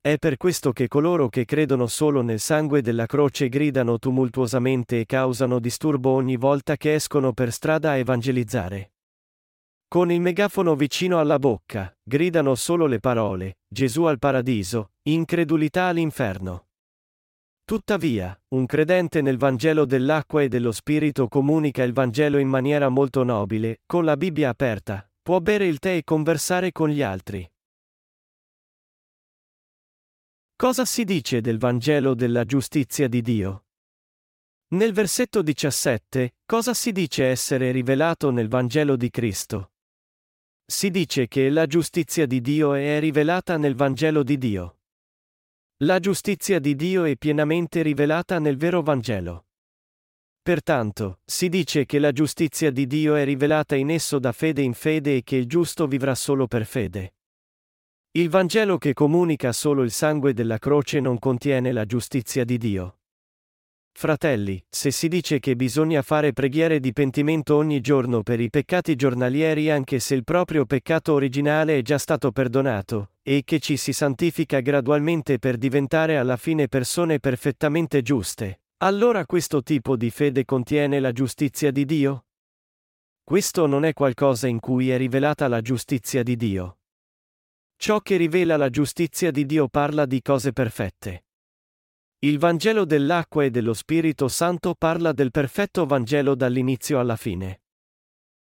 È 0.09 0.17
per 0.17 0.39
questo 0.39 0.73
che 0.73 0.89
coloro 0.89 1.29
che 1.29 1.45
credono 1.45 1.87
solo 1.87 2.23
nel 2.23 2.41
sangue 2.41 2.81
della 2.81 3.05
croce 3.05 3.51
gridano 3.51 3.99
tumultuosamente 3.99 5.01
e 5.01 5.05
causano 5.05 5.59
disturbo 5.59 6.13
ogni 6.13 6.37
volta 6.37 6.79
che 6.79 6.95
escono 6.95 7.35
per 7.35 7.53
strada 7.53 7.91
a 7.91 7.97
evangelizzare. 7.97 8.93
Con 9.87 10.11
il 10.11 10.23
megafono 10.23 10.77
vicino 10.77 11.19
alla 11.19 11.39
bocca, 11.39 11.95
gridano 12.03 12.55
solo 12.55 12.87
le 12.87 13.01
parole, 13.01 13.59
Gesù 13.69 14.05
al 14.05 14.19
paradiso, 14.19 14.93
incredulità 15.03 15.89
all'inferno. 15.89 16.69
Tuttavia, 17.63 18.35
un 18.55 18.65
credente 18.65 19.21
nel 19.21 19.37
Vangelo 19.37 19.85
dell'acqua 19.85 20.41
e 20.41 20.49
dello 20.49 20.73
Spirito 20.73 21.29
comunica 21.29 21.83
il 21.83 21.93
Vangelo 21.93 22.39
in 22.39 22.49
maniera 22.49 22.89
molto 22.89 23.25
nobile, 23.25 23.83
con 23.85 24.07
la 24.07 24.17
Bibbia 24.17 24.49
aperta, 24.49 25.07
può 25.21 25.39
bere 25.41 25.67
il 25.67 25.79
tè 25.79 25.97
e 25.97 26.03
conversare 26.03 26.73
con 26.73 26.89
gli 26.89 27.03
altri. 27.03 27.47
Cosa 30.61 30.85
si 30.85 31.05
dice 31.05 31.41
del 31.41 31.57
Vangelo 31.57 32.17
della 32.17 32.45
giustizia 32.45 33.07
di 33.07 33.23
Dio? 33.23 33.67
Nel 34.71 34.93
versetto 34.93 35.41
17, 35.41 36.35
cosa 36.45 36.75
si 36.75 36.91
dice 36.91 37.27
essere 37.27 37.71
rivelato 37.71 38.33
nel 38.33 38.49
Vangelo 38.49 38.97
di 38.97 39.09
Cristo? 39.09 39.75
Si 40.67 40.91
dice 40.91 41.29
che 41.29 41.49
la 41.49 41.67
giustizia 41.67 42.27
di 42.27 42.41
Dio 42.41 42.75
è 42.75 42.99
rivelata 42.99 43.57
nel 43.57 43.77
Vangelo 43.77 44.25
di 44.25 44.37
Dio. 44.37 44.79
La 45.85 46.01
giustizia 46.01 46.59
di 46.59 46.75
Dio 46.75 47.05
è 47.05 47.17
pienamente 47.17 47.83
rivelata 47.83 48.41
nel 48.41 48.57
vero 48.57 48.83
Vangelo. 48.83 49.47
Pertanto, 50.43 51.21
si 51.25 51.49
dice 51.49 51.87
che 51.87 52.01
la 52.01 52.11
giustizia 52.11 52.73
di 52.73 52.89
Dio 52.89 53.15
è 53.15 53.25
rivelata 53.25 53.77
in 53.77 53.91
esso 53.91 54.19
da 54.19 54.33
fede 54.33 54.63
in 54.63 54.75
fede 54.75 55.19
e 55.19 55.23
che 55.23 55.37
il 55.37 55.47
giusto 55.47 55.87
vivrà 55.87 56.17
solo 56.17 56.49
per 56.49 56.67
fede. 56.67 57.13
Il 58.13 58.31
Vangelo 58.31 58.79
che 58.79 58.95
comunica 58.95 59.53
solo 59.53 59.83
il 59.83 59.91
sangue 59.91 60.33
della 60.33 60.57
croce 60.57 60.99
non 60.99 61.19
contiene 61.19 61.73
la 61.73 61.85
giustizia 61.85 62.43
di 62.43 62.57
Dio. 62.57 63.01
Fratelli, 63.93 64.65
se 64.67 64.91
si 64.91 65.09
dice 65.09 65.41
che 65.41 65.57
bisogna 65.57 66.01
fare 66.01 66.33
preghiere 66.33 66.81
di 66.81 66.95
pentimento 66.95 67.57
ogni 67.57 67.81
giorno 67.81 68.23
per 68.23 68.41
i 68.41 68.49
peccati 68.49 68.95
giornalieri 68.97 69.71
anche 69.71 69.99
se 69.99 70.15
il 70.15 70.25
proprio 70.25 70.65
peccato 70.65 71.13
originale 71.13 71.77
è 71.77 71.83
già 71.83 71.99
stato 71.99 72.33
perdonato, 72.33 73.11
e 73.23 73.43
che 73.45 73.59
ci 73.59 73.77
si 73.77 73.93
santifica 73.93 74.61
gradualmente 74.61 75.39
per 75.39 75.59
diventare 75.59 76.17
alla 76.17 76.37
fine 76.39 76.67
persone 76.67 77.19
perfettamente 77.19 78.01
giuste, 78.01 78.63
allora 78.79 79.27
questo 79.27 79.63
tipo 79.63 79.97
di 79.97 80.09
fede 80.09 80.47
contiene 80.47 80.99
la 80.99 81.13
giustizia 81.13 81.71
di 81.71 81.85
Dio? 81.85 82.25
Questo 83.23 83.67
non 83.67 83.85
è 83.85 83.93
qualcosa 83.93 84.47
in 84.47 84.61
cui 84.61 84.91
è 84.91 84.97
rivelata 84.97 85.47
la 85.47 85.61
giustizia 85.61 86.23
di 86.23 86.37
Dio. 86.37 86.78
Ciò 87.81 88.01
che 88.01 88.16
rivela 88.16 88.57
la 88.57 88.70
giustizia 88.70 89.31
di 89.31 89.47
Dio 89.47 89.68
parla 89.68 90.05
di 90.05 90.20
cose 90.20 90.53
perfette. 90.53 91.26
Il 92.18 92.41
Vangelo 92.41 92.85
dell'acqua 92.85 93.45
e 93.45 93.51
dello 93.51 93.72
Spirito 93.72 94.26
Santo 94.26 94.74
parla 94.76 95.12
del 95.12 95.31
perfetto 95.31 95.87
Vangelo 95.87 96.35
dall'inizio 96.35 96.99
alla 96.99 97.14
fine. 97.14 97.61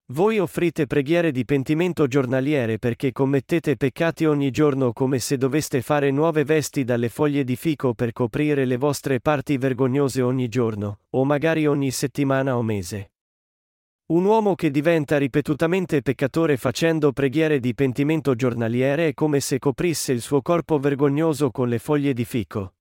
Voi 0.07 0.39
offrite 0.39 0.87
preghiere 0.87 1.31
di 1.31 1.45
pentimento 1.45 2.05
giornaliere 2.07 2.79
perché 2.79 3.13
commettete 3.13 3.77
peccati 3.77 4.25
ogni 4.25 4.51
giorno 4.51 4.91
come 4.91 5.19
se 5.19 5.37
doveste 5.37 5.81
fare 5.81 6.11
nuove 6.11 6.43
vesti 6.43 6.83
dalle 6.83 7.07
foglie 7.07 7.45
di 7.45 7.55
fico 7.55 7.93
per 7.93 8.11
coprire 8.11 8.65
le 8.65 8.75
vostre 8.75 9.21
parti 9.21 9.57
vergognose 9.57 10.21
ogni 10.21 10.49
giorno, 10.49 10.99
o 11.11 11.23
magari 11.23 11.65
ogni 11.65 11.91
settimana 11.91 12.57
o 12.57 12.61
mese. 12.61 13.12
Un 14.05 14.25
uomo 14.25 14.53
che 14.53 14.69
diventa 14.69 15.17
ripetutamente 15.17 16.01
peccatore 16.01 16.57
facendo 16.57 17.13
preghiere 17.13 17.61
di 17.61 17.73
pentimento 17.73 18.35
giornaliere 18.35 19.07
è 19.07 19.13
come 19.13 19.39
se 19.39 19.59
coprisse 19.59 20.11
il 20.11 20.19
suo 20.19 20.41
corpo 20.41 20.77
vergognoso 20.77 21.51
con 21.51 21.69
le 21.69 21.79
foglie 21.79 22.13
di 22.13 22.25
fico. 22.25 22.73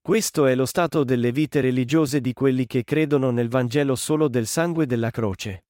Questo 0.00 0.46
è 0.46 0.54
lo 0.54 0.64
stato 0.64 1.04
delle 1.04 1.32
vite 1.32 1.60
religiose 1.60 2.22
di 2.22 2.32
quelli 2.32 2.66
che 2.66 2.82
credono 2.82 3.30
nel 3.30 3.48
Vangelo 3.48 3.94
solo 3.94 4.28
del 4.28 4.46
sangue 4.46 4.86
della 4.86 5.10
croce. 5.10 5.64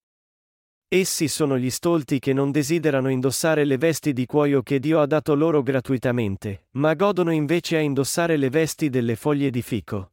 Essi 0.86 1.26
sono 1.26 1.58
gli 1.58 1.70
stolti 1.70 2.20
che 2.20 2.32
non 2.32 2.52
desiderano 2.52 3.08
indossare 3.08 3.64
le 3.64 3.78
vesti 3.78 4.12
di 4.12 4.26
cuoio 4.26 4.62
che 4.62 4.78
Dio 4.78 5.00
ha 5.00 5.06
dato 5.06 5.34
loro 5.34 5.62
gratuitamente, 5.62 6.66
ma 6.72 6.94
godono 6.94 7.32
invece 7.32 7.78
a 7.78 7.80
indossare 7.80 8.36
le 8.36 8.48
vesti 8.48 8.90
delle 8.90 9.16
foglie 9.16 9.50
di 9.50 9.60
fico. 9.60 10.11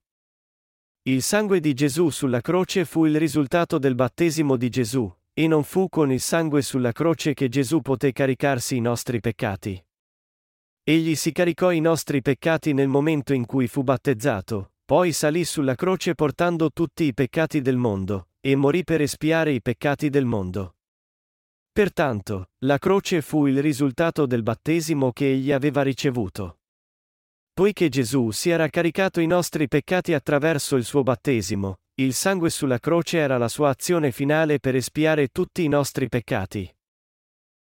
Il 1.10 1.24
sangue 1.24 1.60
di 1.60 1.74
Gesù 1.74 2.12
sulla 2.12 2.40
croce 2.40 2.86
fu 2.86 3.06
il 3.06 3.18
risultato 3.18 3.80
del 3.80 3.96
battesimo 3.96 4.56
di 4.58 4.70
Gesù, 4.70 5.12
e 5.34 5.48
non 5.48 5.64
fu 5.64 5.90
con 5.90 6.12
il 6.12 6.20
sangue 6.20 6.62
sulla 6.62 6.92
croce 6.92 7.34
che 7.34 7.50
Gesù 7.50 7.82
poté 7.82 8.12
caricarsi 8.12 8.76
i 8.76 8.80
nostri 8.80 9.20
peccati. 9.20 9.84
Egli 10.84 11.16
si 11.16 11.32
caricò 11.32 11.72
i 11.72 11.80
nostri 11.80 12.22
peccati 12.22 12.74
nel 12.74 12.90
momento 12.90 13.34
in 13.34 13.48
cui 13.48 13.66
fu 13.66 13.82
battezzato, 13.82 14.74
poi 14.86 15.12
salì 15.12 15.46
sulla 15.46 15.74
croce 15.74 16.14
portando 16.14 16.70
tutti 16.72 17.06
i 17.06 17.16
peccati 17.16 17.60
del 17.62 17.78
mondo, 17.78 18.28
e 18.40 18.56
morì 18.56 18.84
per 18.84 19.02
espiare 19.02 19.52
i 19.52 19.64
peccati 19.64 20.12
del 20.12 20.26
mondo. 20.26 20.76
Pertanto, 21.72 22.52
la 22.66 22.78
croce 22.78 23.24
fu 23.24 23.48
il 23.48 23.64
risultato 23.64 24.28
del 24.28 24.44
battesimo 24.44 25.12
che 25.12 25.32
egli 25.32 25.52
aveva 25.52 25.82
ricevuto. 25.82 26.59
Poiché 27.60 27.90
Gesù 27.90 28.32
si 28.32 28.52
era 28.52 28.70
caricato 28.70 29.20
i 29.20 29.28
nostri 29.28 29.68
peccati 29.68 30.14
attraverso 30.14 30.78
il 30.78 30.86
suo 30.86 31.04
battesimo, 31.04 31.80
il 31.96 32.14
sangue 32.14 32.50
sulla 32.50 32.80
croce 32.80 33.18
era 33.18 33.38
la 33.38 33.50
sua 33.50 33.68
azione 33.68 34.14
finale 34.14 34.60
per 34.60 34.76
espiare 34.76 35.28
tutti 35.28 35.66
i 35.66 35.68
nostri 35.68 36.08
peccati. 36.08 36.74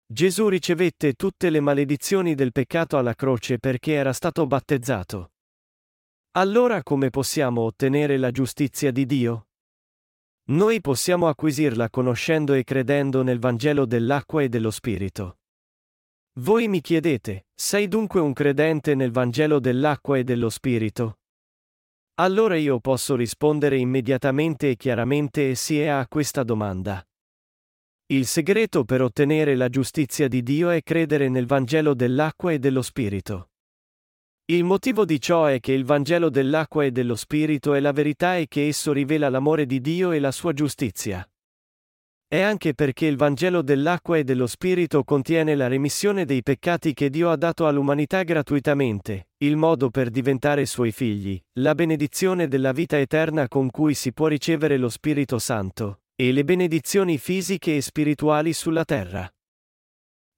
Gesù 0.06 0.48
ricevette 0.48 1.14
tutte 1.14 1.48
le 1.48 1.60
maledizioni 1.60 2.34
del 2.34 2.52
peccato 2.52 2.98
alla 2.98 3.14
croce 3.14 3.58
perché 3.58 3.94
era 3.94 4.12
stato 4.12 4.46
battezzato. 4.46 5.30
Allora 6.32 6.82
come 6.82 7.08
possiamo 7.08 7.62
ottenere 7.62 8.18
la 8.18 8.30
giustizia 8.30 8.90
di 8.90 9.06
Dio? 9.06 9.46
Noi 10.48 10.82
possiamo 10.82 11.26
acquisirla 11.26 11.88
conoscendo 11.88 12.52
e 12.52 12.64
credendo 12.64 13.22
nel 13.22 13.38
Vangelo 13.38 13.86
dell'acqua 13.86 14.42
e 14.42 14.50
dello 14.50 14.70
Spirito. 14.70 15.38
Voi 16.38 16.68
mi 16.68 16.82
chiedete, 16.82 17.46
sei 17.54 17.88
dunque 17.88 18.20
un 18.20 18.34
credente 18.34 18.94
nel 18.94 19.10
Vangelo 19.10 19.58
dell'acqua 19.58 20.18
e 20.18 20.24
dello 20.24 20.50
Spirito? 20.50 21.20
Allora 22.16 22.56
io 22.56 22.78
posso 22.78 23.16
rispondere 23.16 23.78
immediatamente 23.78 24.68
e 24.68 24.76
chiaramente 24.76 25.54
sì 25.54 25.80
a 25.82 26.06
questa 26.06 26.42
domanda. 26.42 27.02
Il 28.08 28.26
segreto 28.26 28.84
per 28.84 29.00
ottenere 29.00 29.54
la 29.54 29.70
giustizia 29.70 30.28
di 30.28 30.42
Dio 30.42 30.68
è 30.68 30.82
credere 30.82 31.30
nel 31.30 31.46
Vangelo 31.46 31.94
dell'acqua 31.94 32.52
e 32.52 32.58
dello 32.58 32.82
Spirito. 32.82 33.48
Il 34.44 34.64
motivo 34.64 35.06
di 35.06 35.18
ciò 35.18 35.46
è 35.46 35.58
che 35.58 35.72
il 35.72 35.86
Vangelo 35.86 36.28
dell'acqua 36.28 36.84
e 36.84 36.90
dello 36.90 37.16
Spirito 37.16 37.72
è 37.72 37.80
la 37.80 37.92
verità 37.92 38.36
e 38.36 38.46
che 38.46 38.66
esso 38.66 38.92
rivela 38.92 39.30
l'amore 39.30 39.64
di 39.64 39.80
Dio 39.80 40.12
e 40.12 40.18
la 40.18 40.32
sua 40.32 40.52
giustizia. 40.52 41.26
È 42.28 42.40
anche 42.40 42.74
perché 42.74 43.06
il 43.06 43.16
Vangelo 43.16 43.62
dell'acqua 43.62 44.16
e 44.16 44.24
dello 44.24 44.48
Spirito 44.48 45.04
contiene 45.04 45.54
la 45.54 45.68
remissione 45.68 46.24
dei 46.24 46.42
peccati 46.42 46.92
che 46.92 47.08
Dio 47.08 47.30
ha 47.30 47.36
dato 47.36 47.68
all'umanità 47.68 48.24
gratuitamente, 48.24 49.28
il 49.44 49.56
modo 49.56 49.90
per 49.90 50.10
diventare 50.10 50.66
suoi 50.66 50.90
figli, 50.90 51.40
la 51.60 51.76
benedizione 51.76 52.48
della 52.48 52.72
vita 52.72 52.98
eterna 52.98 53.46
con 53.46 53.70
cui 53.70 53.94
si 53.94 54.12
può 54.12 54.26
ricevere 54.26 54.76
lo 54.76 54.88
Spirito 54.88 55.38
Santo, 55.38 56.00
e 56.16 56.32
le 56.32 56.42
benedizioni 56.42 57.16
fisiche 57.16 57.76
e 57.76 57.80
spirituali 57.80 58.52
sulla 58.52 58.84
terra. 58.84 59.30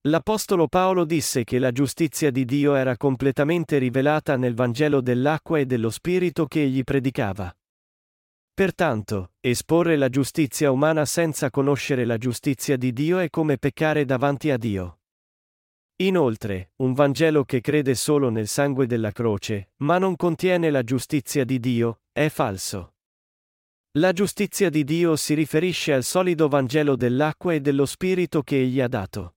L'Apostolo 0.09 0.69
Paolo 0.69 1.07
disse 1.07 1.43
che 1.43 1.59
la 1.59 1.73
giustizia 1.73 2.31
di 2.31 2.45
Dio 2.45 2.75
era 2.75 2.99
completamente 2.99 3.79
rivelata 3.79 4.37
nel 4.37 4.55
Vangelo 4.55 5.01
dell'acqua 5.01 5.59
e 5.59 5.65
dello 5.65 5.89
Spirito 5.89 6.45
che 6.45 6.65
egli 6.65 6.85
predicava. 6.85 7.51
Pertanto, 8.59 9.35
esporre 9.39 9.95
la 9.95 10.09
giustizia 10.09 10.73
umana 10.73 11.05
senza 11.05 11.49
conoscere 11.49 12.05
la 12.05 12.19
giustizia 12.19 12.77
di 12.77 12.93
Dio 12.93 13.19
è 13.19 13.31
come 13.31 13.57
peccare 13.57 14.05
davanti 14.05 14.51
a 14.51 14.57
Dio. 14.57 14.99
Inoltre, 15.99 16.73
un 16.79 16.93
Vangelo 16.93 17.45
che 17.45 17.61
crede 17.61 17.95
solo 17.95 18.31
nel 18.31 18.49
sangue 18.49 18.89
della 18.89 19.13
croce, 19.13 19.75
ma 19.77 19.99
non 19.99 20.17
contiene 20.17 20.71
la 20.71 20.83
giustizia 20.83 21.45
di 21.45 21.61
Dio, 21.61 22.01
è 22.11 22.29
falso. 22.31 22.95
La 23.93 24.13
giustizia 24.13 24.71
di 24.71 24.83
Dio 24.83 25.15
si 25.15 25.35
riferisce 25.35 25.93
al 25.93 26.03
solido 26.03 26.49
Vangelo 26.49 26.97
dell'acqua 26.97 27.55
e 27.55 27.61
dello 27.61 27.87
Spirito 27.87 28.43
che 28.43 28.61
Egli 28.61 28.81
ha 28.81 28.89
dato. 28.89 29.37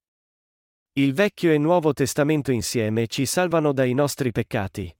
Il 0.93 1.13
Vecchio 1.13 1.51
e 1.51 1.59
Nuovo 1.59 1.93
Testamento 1.93 2.51
insieme 2.51 3.05
ci 3.05 3.27
salvano 3.27 3.71
dai 3.71 3.93
nostri 3.93 4.31
peccati. 4.31 4.91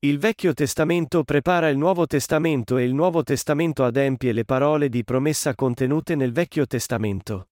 Il 0.00 0.18
Vecchio 0.18 0.52
Testamento 0.52 1.24
prepara 1.24 1.70
il 1.70 1.78
Nuovo 1.78 2.06
Testamento 2.06 2.76
e 2.76 2.84
il 2.84 2.92
Nuovo 2.92 3.22
Testamento 3.22 3.82
adempie 3.82 4.32
le 4.32 4.44
parole 4.44 4.90
di 4.90 5.02
promessa 5.04 5.54
contenute 5.54 6.14
nel 6.14 6.32
Vecchio 6.32 6.66
Testamento. 6.66 7.48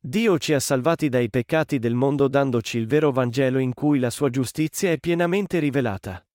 Dio 0.00 0.36
ci 0.38 0.52
ha 0.52 0.58
salvati 0.58 1.08
dai 1.08 1.30
peccati 1.30 1.78
del 1.78 1.94
mondo 1.94 2.26
dandoci 2.26 2.76
il 2.76 2.88
vero 2.88 3.12
Vangelo 3.12 3.60
in 3.60 3.72
cui 3.72 4.00
la 4.00 4.10
sua 4.10 4.30
giustizia 4.30 4.90
è 4.90 4.98
pienamente 4.98 5.60
rivelata. 5.60 6.26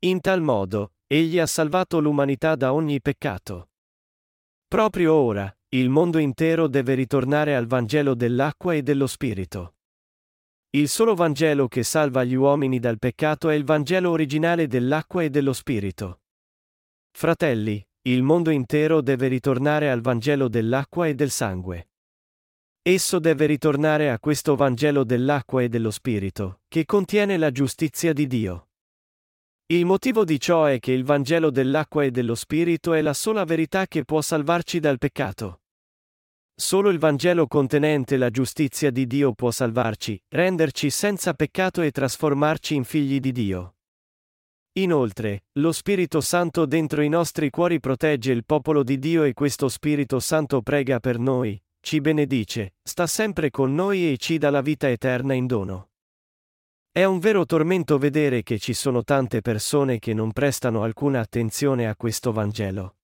In 0.00 0.20
tal 0.22 0.40
modo, 0.40 0.94
Egli 1.06 1.38
ha 1.38 1.46
salvato 1.46 2.00
l'umanità 2.00 2.56
da 2.56 2.72
ogni 2.72 3.02
peccato. 3.02 3.68
Proprio 4.66 5.12
ora, 5.12 5.54
il 5.68 5.90
mondo 5.90 6.16
intero 6.16 6.68
deve 6.68 6.94
ritornare 6.94 7.54
al 7.54 7.66
Vangelo 7.66 8.14
dell'acqua 8.14 8.72
e 8.72 8.82
dello 8.82 9.06
Spirito. 9.06 9.74
Il 10.74 10.88
solo 10.88 11.14
Vangelo 11.14 11.68
che 11.68 11.82
salva 11.82 12.24
gli 12.24 12.32
uomini 12.32 12.78
dal 12.78 12.98
peccato 12.98 13.50
è 13.50 13.54
il 13.54 13.62
Vangelo 13.62 14.08
originale 14.08 14.66
dell'acqua 14.66 15.22
e 15.22 15.28
dello 15.28 15.52
Spirito. 15.52 16.22
Fratelli, 17.10 17.86
il 18.08 18.22
mondo 18.22 18.48
intero 18.48 19.02
deve 19.02 19.28
ritornare 19.28 19.90
al 19.90 20.00
Vangelo 20.00 20.48
dell'acqua 20.48 21.06
e 21.08 21.14
del 21.14 21.28
sangue. 21.28 21.90
Esso 22.80 23.18
deve 23.18 23.44
ritornare 23.44 24.10
a 24.10 24.18
questo 24.18 24.56
Vangelo 24.56 25.04
dell'acqua 25.04 25.60
e 25.60 25.68
dello 25.68 25.90
Spirito, 25.90 26.62
che 26.68 26.86
contiene 26.86 27.36
la 27.36 27.50
giustizia 27.50 28.14
di 28.14 28.26
Dio. 28.26 28.68
Il 29.66 29.84
motivo 29.84 30.24
di 30.24 30.40
ciò 30.40 30.64
è 30.64 30.78
che 30.78 30.92
il 30.92 31.04
Vangelo 31.04 31.50
dell'acqua 31.50 32.02
e 32.02 32.10
dello 32.10 32.34
Spirito 32.34 32.94
è 32.94 33.02
la 33.02 33.12
sola 33.12 33.44
verità 33.44 33.86
che 33.86 34.06
può 34.06 34.22
salvarci 34.22 34.80
dal 34.80 34.96
peccato. 34.96 35.61
Solo 36.54 36.90
il 36.90 36.98
Vangelo 36.98 37.46
contenente 37.46 38.16
la 38.16 38.30
giustizia 38.30 38.90
di 38.90 39.06
Dio 39.06 39.32
può 39.32 39.50
salvarci, 39.50 40.22
renderci 40.28 40.90
senza 40.90 41.34
peccato 41.34 41.82
e 41.82 41.90
trasformarci 41.90 42.74
in 42.74 42.84
figli 42.84 43.20
di 43.20 43.32
Dio. 43.32 43.74
Inoltre, 44.74 45.44
lo 45.58 45.72
Spirito 45.72 46.20
Santo 46.20 46.64
dentro 46.64 47.02
i 47.02 47.08
nostri 47.08 47.50
cuori 47.50 47.80
protegge 47.80 48.32
il 48.32 48.44
popolo 48.44 48.82
di 48.82 48.98
Dio 48.98 49.24
e 49.24 49.34
questo 49.34 49.68
Spirito 49.68 50.18
Santo 50.20 50.62
prega 50.62 50.98
per 50.98 51.18
noi, 51.18 51.60
ci 51.80 52.00
benedice, 52.00 52.74
sta 52.82 53.06
sempre 53.06 53.50
con 53.50 53.74
noi 53.74 54.12
e 54.12 54.16
ci 54.16 54.38
dà 54.38 54.50
la 54.50 54.62
vita 54.62 54.88
eterna 54.88 55.34
in 55.34 55.46
dono. 55.46 55.88
È 56.90 57.04
un 57.04 57.18
vero 57.18 57.44
tormento 57.44 57.98
vedere 57.98 58.42
che 58.42 58.58
ci 58.58 58.72
sono 58.72 59.02
tante 59.02 59.40
persone 59.40 59.98
che 59.98 60.14
non 60.14 60.32
prestano 60.32 60.82
alcuna 60.82 61.20
attenzione 61.20 61.88
a 61.88 61.96
questo 61.96 62.32
Vangelo. 62.32 62.96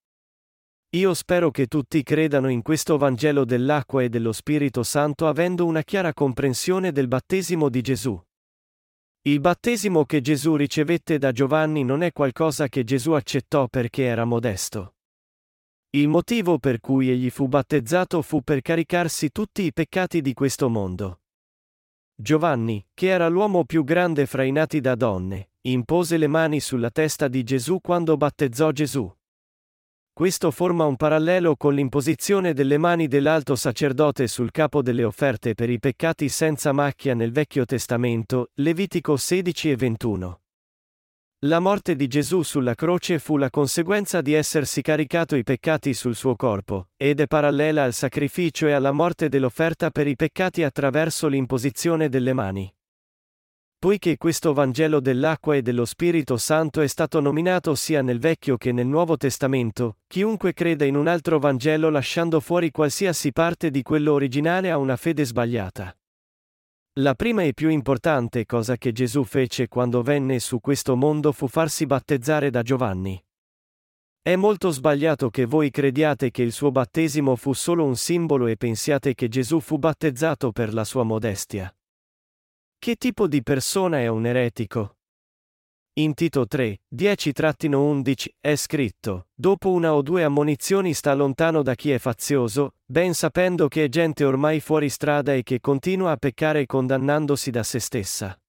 Io 0.93 1.13
spero 1.13 1.51
che 1.51 1.67
tutti 1.67 2.03
credano 2.03 2.49
in 2.49 2.63
questo 2.63 2.97
Vangelo 2.97 3.45
dell'acqua 3.45 4.03
e 4.03 4.09
dello 4.09 4.33
Spirito 4.33 4.83
Santo 4.83 5.27
avendo 5.27 5.67
una 5.67 5.83
chiara 5.83 6.15
comprensione 6.15 6.93
del 6.93 7.09
battesimo 7.09 7.69
di 7.69 7.83
Gesù. 7.83 8.19
Il 9.27 9.41
battesimo 9.41 10.07
che 10.07 10.23
Gesù 10.23 10.57
ricevette 10.57 11.19
da 11.19 11.31
Giovanni 11.31 11.85
non 11.85 12.01
è 12.03 12.11
qualcosa 12.13 12.69
che 12.69 12.85
Gesù 12.85 13.13
accettò 13.13 13.69
perché 13.69 14.05
era 14.05 14.25
modesto. 14.25 14.95
Il 15.91 16.09
motivo 16.09 16.59
per 16.59 16.81
cui 16.81 17.11
egli 17.11 17.29
fu 17.29 17.49
battezzato 17.49 18.23
fu 18.23 18.41
per 18.41 18.63
caricarsi 18.63 19.31
tutti 19.31 19.65
i 19.65 19.75
peccati 19.75 20.23
di 20.23 20.33
questo 20.33 20.71
mondo. 20.71 21.21
Giovanni, 22.15 22.83
che 22.95 23.09
era 23.09 23.29
l'uomo 23.29 23.67
più 23.67 23.85
grande 23.85 24.25
fra 24.25 24.43
i 24.43 24.53
nati 24.53 24.81
da 24.81 24.95
donne, 24.95 25.51
impose 25.67 26.17
le 26.17 26.29
mani 26.29 26.61
sulla 26.61 26.91
testa 26.91 27.29
di 27.29 27.45
Gesù 27.45 27.79
quando 27.83 28.17
battezzò 28.17 28.71
Gesù. 28.71 29.15
Questo 30.19 30.51
forma 30.51 30.85
un 30.85 30.97
parallelo 30.97 31.55
con 31.55 31.75
l'imposizione 31.75 32.53
delle 32.53 32.77
mani 32.77 33.07
dell'alto 33.07 33.55
sacerdote 33.55 34.27
sul 34.27 34.51
capo 34.51 34.83
delle 34.83 35.05
offerte 35.05 35.55
per 35.55 35.71
i 35.71 35.79
peccati 35.79 36.29
senza 36.29 36.73
macchia 36.73 37.15
nel 37.15 37.31
Vecchio 37.31 37.65
Testamento, 37.65 38.51
Levitico 38.55 39.17
16 39.17 39.71
e 39.71 39.77
21. 39.77 40.41
La 41.47 41.61
morte 41.61 41.95
di 41.95 42.09
Gesù 42.09 42.43
sulla 42.43 42.75
croce 42.75 43.21
fu 43.21 43.37
la 43.37 43.49
conseguenza 43.49 44.21
di 44.21 44.33
essersi 44.33 44.83
caricato 44.83 45.37
i 45.37 45.45
peccati 45.45 45.95
sul 45.95 46.17
suo 46.17 46.35
corpo, 46.35 46.89
ed 46.97 47.21
è 47.21 47.29
parallela 47.29 47.85
al 47.85 47.93
sacrificio 47.93 48.67
e 48.67 48.73
alla 48.73 48.91
morte 48.91 49.29
dell'offerta 49.29 49.91
per 49.91 50.09
i 50.09 50.17
peccati 50.17 50.65
attraverso 50.65 51.29
l'imposizione 51.29 52.09
delle 52.09 52.33
mani. 52.33 52.69
Poiché 53.81 54.17
questo 54.17 54.53
Vangelo 54.55 54.99
dell'acqua 54.99 55.55
e 55.55 55.63
dello 55.63 55.85
Spirito 55.85 56.37
Santo 56.37 56.81
è 56.81 56.89
stato 56.89 57.21
nominato 57.21 57.77
sia 57.77 58.03
nel 58.03 58.19
Vecchio 58.19 58.57
che 58.57 58.73
nel 58.73 58.89
Nuovo 58.89 59.17
Testamento, 59.17 59.99
chiunque 60.09 60.53
creda 60.53 60.85
in 60.85 60.97
un 60.97 61.07
altro 61.07 61.39
Vangelo 61.39 61.89
lasciando 61.89 62.41
fuori 62.41 62.73
qualsiasi 62.73 63.31
parte 63.31 63.71
di 63.71 63.83
quello 63.83 64.15
originale 64.15 64.73
ha 64.73 64.79
una 64.79 64.97
fede 64.97 65.25
sbagliata. 65.25 65.97
La 66.95 67.15
prima 67.15 67.45
e 67.45 67.55
più 67.55 67.69
importante 67.69 68.47
cosa 68.47 68.77
che 68.77 68.91
Gesù 68.91 69.23
fece 69.23 69.69
quando 69.69 70.03
venne 70.03 70.41
su 70.41 70.59
questo 70.59 70.97
mondo 70.97 71.31
fu 71.31 71.47
farsi 71.47 71.87
battezzare 71.87 72.51
da 72.51 72.63
Giovanni. 72.63 73.25
È 74.21 74.35
molto 74.35 74.71
sbagliato 74.71 75.31
che 75.31 75.45
voi 75.45 75.71
crediate 75.71 76.33
che 76.33 76.43
il 76.43 76.51
suo 76.51 76.73
battesimo 76.73 77.37
fu 77.37 77.53
solo 77.53 77.85
un 77.85 77.95
simbolo 77.95 78.49
e 78.49 78.57
pensiate 78.57 79.15
che 79.15 79.29
Gesù 79.29 79.61
fu 79.61 79.79
battezzato 79.79 80.51
per 80.51 80.75
la 80.75 80.83
sua 80.83 81.05
modestia. 81.05 81.73
Che 82.81 82.95
tipo 82.95 83.27
di 83.27 83.43
persona 83.43 83.99
è 83.99 84.07
un 84.07 84.25
eretico? 84.25 84.99
In 85.95 86.15
Tito 86.15 86.47
3, 86.47 86.83
10-11 86.95 88.27
è 88.39 88.55
scritto: 88.55 89.27
Dopo 89.35 89.73
una 89.73 89.95
o 89.95 90.01
due 90.01 90.23
ammonizioni 90.23 90.95
sta 90.95 91.13
lontano 91.13 91.63
da 91.63 91.75
chi 91.75 91.91
è 91.91 91.99
fazioso, 91.99 92.77
ben 92.85 93.15
sapendo 93.15 93.67
che 93.67 93.85
è 93.85 93.89
gente 93.89 94.25
ormai 94.25 94.61
fuori 94.61 94.89
strada 94.91 95.35
e 95.35 95.43
che 95.43 95.59
continua 95.59 96.13
a 96.13 96.17
peccare 96.17 96.67
condannandosi 96.67 97.51
da 97.51 97.65
se 97.65 97.81
stessa. 97.81 98.41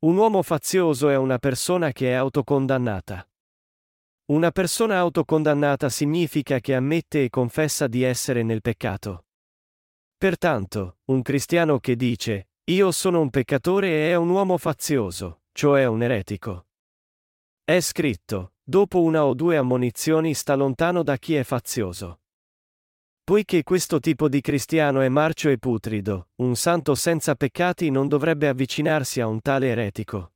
Un 0.00 0.16
uomo 0.16 0.42
fazioso 0.42 1.08
è 1.08 1.16
una 1.16 1.38
persona 1.38 1.92
che 1.92 2.10
è 2.10 2.14
autocondannata. 2.14 3.24
Una 4.32 4.50
persona 4.50 4.98
autocondannata 4.98 5.88
significa 5.88 6.58
che 6.58 6.74
ammette 6.74 7.22
e 7.22 7.30
confessa 7.30 7.86
di 7.86 8.02
essere 8.02 8.42
nel 8.42 8.62
peccato. 8.62 9.26
Pertanto, 10.18 10.98
un 11.04 11.22
cristiano 11.22 11.78
che 11.78 11.94
dice, 11.94 12.47
io 12.68 12.90
sono 12.92 13.20
un 13.20 13.30
peccatore 13.30 13.88
e 13.88 14.10
è 14.10 14.14
un 14.14 14.28
uomo 14.28 14.58
fazioso, 14.58 15.40
cioè 15.52 15.86
un 15.86 16.02
eretico. 16.02 16.66
È 17.64 17.80
scritto, 17.80 18.52
dopo 18.62 19.00
una 19.00 19.24
o 19.24 19.32
due 19.32 19.56
ammonizioni 19.56 20.34
sta 20.34 20.54
lontano 20.54 21.02
da 21.02 21.16
chi 21.16 21.34
è 21.34 21.44
fazioso. 21.44 22.20
Poiché 23.24 23.62
questo 23.62 24.00
tipo 24.00 24.28
di 24.28 24.42
cristiano 24.42 25.00
è 25.00 25.08
marcio 25.08 25.48
e 25.48 25.58
putrido, 25.58 26.28
un 26.36 26.56
santo 26.56 26.94
senza 26.94 27.34
peccati 27.34 27.90
non 27.90 28.06
dovrebbe 28.06 28.48
avvicinarsi 28.48 29.22
a 29.22 29.26
un 29.26 29.40
tale 29.40 29.68
eretico. 29.68 30.32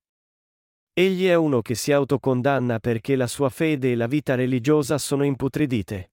Egli 0.94 1.26
è 1.26 1.34
uno 1.34 1.60
che 1.60 1.74
si 1.74 1.92
autocondanna 1.92 2.78
perché 2.78 3.14
la 3.14 3.26
sua 3.26 3.50
fede 3.50 3.92
e 3.92 3.94
la 3.94 4.06
vita 4.06 4.34
religiosa 4.34 4.96
sono 4.96 5.24
imputridite. 5.24 6.11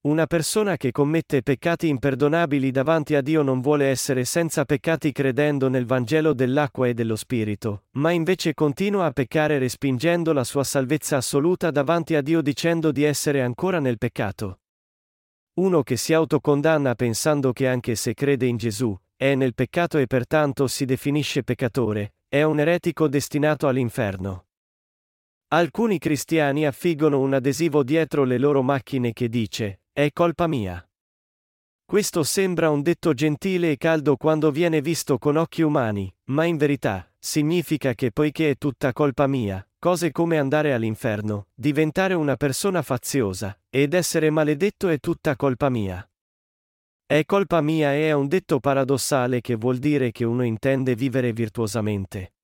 Una 0.00 0.28
persona 0.28 0.76
che 0.76 0.92
commette 0.92 1.42
peccati 1.42 1.88
imperdonabili 1.88 2.70
davanti 2.70 3.16
a 3.16 3.20
Dio 3.20 3.42
non 3.42 3.60
vuole 3.60 3.86
essere 3.86 4.24
senza 4.24 4.64
peccati 4.64 5.10
credendo 5.10 5.68
nel 5.68 5.86
Vangelo 5.86 6.34
dell'acqua 6.34 6.86
e 6.86 6.94
dello 6.94 7.16
Spirito, 7.16 7.86
ma 7.96 8.12
invece 8.12 8.54
continua 8.54 9.06
a 9.06 9.10
peccare 9.10 9.58
respingendo 9.58 10.32
la 10.32 10.44
sua 10.44 10.62
salvezza 10.62 11.16
assoluta 11.16 11.72
davanti 11.72 12.14
a 12.14 12.22
Dio 12.22 12.42
dicendo 12.42 12.92
di 12.92 13.02
essere 13.02 13.42
ancora 13.42 13.80
nel 13.80 13.98
peccato. 13.98 14.60
Uno 15.54 15.82
che 15.82 15.96
si 15.96 16.12
autocondanna 16.12 16.94
pensando 16.94 17.52
che 17.52 17.66
anche 17.66 17.96
se 17.96 18.14
crede 18.14 18.46
in 18.46 18.56
Gesù, 18.56 18.96
è 19.16 19.34
nel 19.34 19.54
peccato 19.54 19.98
e 19.98 20.06
pertanto 20.06 20.68
si 20.68 20.84
definisce 20.84 21.42
peccatore, 21.42 22.14
è 22.28 22.44
un 22.44 22.60
eretico 22.60 23.08
destinato 23.08 23.66
all'inferno. 23.66 24.44
Alcuni 25.50 25.98
cristiani 25.98 26.66
affiggono 26.66 27.18
un 27.18 27.32
adesivo 27.34 27.82
dietro 27.82 28.22
le 28.24 28.38
loro 28.38 28.62
macchine 28.62 29.12
che 29.12 29.28
dice, 29.28 29.80
è 29.98 30.12
colpa 30.12 30.46
mia. 30.46 30.80
Questo 31.84 32.22
sembra 32.22 32.70
un 32.70 32.82
detto 32.82 33.14
gentile 33.14 33.72
e 33.72 33.76
caldo 33.76 34.16
quando 34.16 34.52
viene 34.52 34.80
visto 34.80 35.18
con 35.18 35.34
occhi 35.34 35.62
umani, 35.62 36.08
ma 36.26 36.44
in 36.44 36.56
verità, 36.56 37.12
significa 37.18 37.94
che 37.94 38.12
poiché 38.12 38.50
è 38.50 38.56
tutta 38.56 38.92
colpa 38.92 39.26
mia, 39.26 39.68
cose 39.76 40.12
come 40.12 40.38
andare 40.38 40.72
all'inferno, 40.72 41.48
diventare 41.52 42.14
una 42.14 42.36
persona 42.36 42.80
faziosa, 42.82 43.58
ed 43.68 43.92
essere 43.92 44.30
maledetto 44.30 44.86
è 44.86 45.00
tutta 45.00 45.34
colpa 45.34 45.68
mia. 45.68 46.08
È 47.04 47.24
colpa 47.24 47.60
mia 47.60 47.92
e 47.92 48.06
è 48.06 48.12
un 48.12 48.28
detto 48.28 48.60
paradossale 48.60 49.40
che 49.40 49.56
vuol 49.56 49.78
dire 49.78 50.12
che 50.12 50.22
uno 50.22 50.44
intende 50.44 50.94
vivere 50.94 51.32
virtuosamente. 51.32 52.34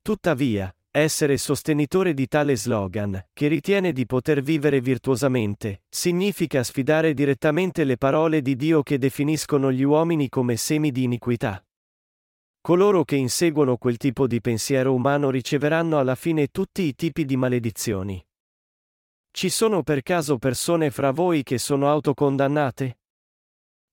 Tuttavia, 0.00 0.74
essere 1.00 1.38
sostenitore 1.38 2.12
di 2.12 2.28
tale 2.28 2.54
slogan, 2.54 3.28
che 3.32 3.48
ritiene 3.48 3.92
di 3.92 4.04
poter 4.04 4.42
vivere 4.42 4.80
virtuosamente, 4.80 5.84
significa 5.88 6.62
sfidare 6.62 7.14
direttamente 7.14 7.84
le 7.84 7.96
parole 7.96 8.42
di 8.42 8.56
Dio 8.56 8.82
che 8.82 8.98
definiscono 8.98 9.72
gli 9.72 9.82
uomini 9.82 10.28
come 10.28 10.56
semi 10.56 10.90
di 10.92 11.04
iniquità. 11.04 11.64
Coloro 12.60 13.04
che 13.04 13.16
inseguono 13.16 13.76
quel 13.76 13.96
tipo 13.96 14.26
di 14.26 14.40
pensiero 14.40 14.94
umano 14.94 15.30
riceveranno 15.30 15.98
alla 15.98 16.14
fine 16.14 16.48
tutti 16.48 16.82
i 16.82 16.94
tipi 16.94 17.24
di 17.24 17.36
maledizioni. 17.36 18.24
Ci 19.30 19.48
sono 19.48 19.82
per 19.82 20.02
caso 20.02 20.36
persone 20.38 20.90
fra 20.90 21.10
voi 21.10 21.42
che 21.42 21.56
sono 21.56 21.88
autocondannate? 21.88 22.98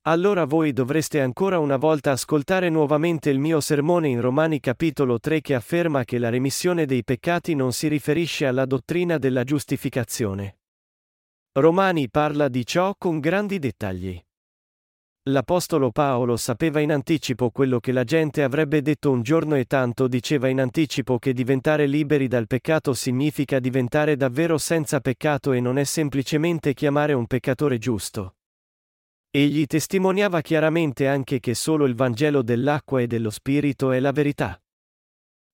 Allora 0.10 0.46
voi 0.46 0.74
dovreste 0.74 1.22
ancora 1.22 1.60
una 1.60 1.78
volta 1.78 2.10
ascoltare 2.10 2.70
nuovamente 2.70 3.30
il 3.30 3.38
mio 3.38 3.60
sermone 3.60 4.08
in 4.08 4.20
Romani 4.20 4.60
capitolo 4.60 5.20
3 5.20 5.40
che 5.40 5.54
afferma 5.54 6.04
che 6.04 6.18
la 6.18 6.30
remissione 6.30 6.88
dei 6.88 7.04
peccati 7.04 7.54
non 7.54 7.74
si 7.74 7.88
riferisce 7.88 8.48
alla 8.48 8.66
dottrina 8.66 9.20
della 9.20 9.44
giustificazione. 9.44 10.62
Romani 11.52 12.10
parla 12.10 12.48
di 12.48 12.66
ciò 12.66 12.96
con 12.98 13.20
grandi 13.20 13.60
dettagli. 13.60 14.20
L'Apostolo 15.30 15.92
Paolo 15.92 16.38
sapeva 16.38 16.80
in 16.80 16.92
anticipo 16.92 17.52
quello 17.52 17.80
che 17.80 17.92
la 17.92 18.04
gente 18.04 18.42
avrebbe 18.42 18.82
detto 18.82 19.12
un 19.12 19.22
giorno 19.22 19.54
e 19.54 19.66
tanto 19.66 20.08
diceva 20.08 20.48
in 20.48 20.60
anticipo 20.60 21.20
che 21.20 21.34
diventare 21.34 21.86
liberi 21.86 22.28
dal 22.28 22.48
peccato 22.48 22.96
significa 22.96 23.60
diventare 23.60 24.16
davvero 24.16 24.58
senza 24.58 25.02
peccato 25.02 25.52
e 25.52 25.60
non 25.60 25.78
è 25.78 25.84
semplicemente 25.84 26.74
chiamare 26.74 27.14
un 27.14 27.28
peccatore 27.28 27.78
giusto. 27.78 28.34
Egli 29.32 29.68
testimoniava 29.68 30.42
chiaramente 30.42 31.08
anche 31.08 31.40
che 31.40 31.54
solo 31.54 31.86
il 31.86 31.94
Vangelo 31.94 32.42
dell'acqua 32.42 33.00
e 33.00 33.06
dello 33.06 33.30
Spirito 33.30 33.92
è 33.92 34.00
la 34.00 34.12
verità. 34.12 34.60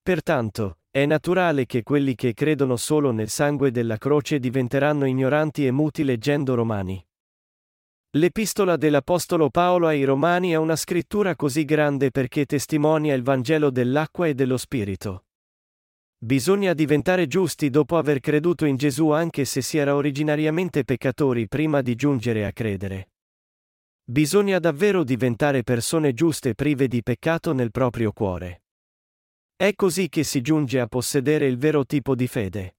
Pertanto, 0.02 0.78
è 0.90 1.06
naturale 1.06 1.66
che 1.66 1.84
quelli 1.84 2.16
che 2.16 2.34
credono 2.34 2.78
solo 2.78 3.12
nel 3.12 3.28
sangue 3.28 3.72
della 3.72 3.98
croce 3.98 4.40
diventeranno 4.40 5.06
ignoranti 5.06 5.66
e 5.66 5.72
muti 5.72 6.06
leggendo 6.06 6.56
Romani. 6.56 7.06
L'epistola 8.12 8.78
dell'Apostolo 8.78 9.50
Paolo 9.50 9.88
ai 9.88 10.06
Romani 10.06 10.52
è 10.52 10.56
una 10.56 10.78
scrittura 10.78 11.36
così 11.36 11.66
grande 11.66 12.12
perché 12.12 12.46
testimonia 12.46 13.14
il 13.14 13.24
Vangelo 13.24 13.72
dell'acqua 13.72 14.28
e 14.28 14.36
dello 14.36 14.56
Spirito. 14.56 15.26
Bisogna 16.18 16.74
diventare 16.74 17.28
giusti 17.28 17.70
dopo 17.70 17.98
aver 17.98 18.22
creduto 18.22 18.64
in 18.64 18.78
Gesù 18.78 19.10
anche 19.10 19.44
se 19.44 19.62
si 19.62 19.78
era 19.78 19.96
originariamente 19.96 20.86
peccatori 20.86 21.50
prima 21.50 21.82
di 21.82 21.96
giungere 21.96 22.46
a 22.46 22.54
credere. 22.54 23.10
Bisogna 24.08 24.60
davvero 24.60 25.04
diventare 25.04 25.64
persone 25.64 26.14
giuste 26.14 26.54
prive 26.54 26.88
di 26.88 27.02
peccato 27.02 27.54
nel 27.54 27.72
proprio 27.72 28.12
cuore. 28.12 28.62
È 29.56 29.74
così 29.74 30.10
che 30.10 30.24
si 30.24 30.42
giunge 30.42 30.80
a 30.80 30.86
possedere 30.86 31.48
il 31.48 31.58
vero 31.58 31.88
tipo 31.88 32.14
di 32.14 32.28
fede. 32.28 32.76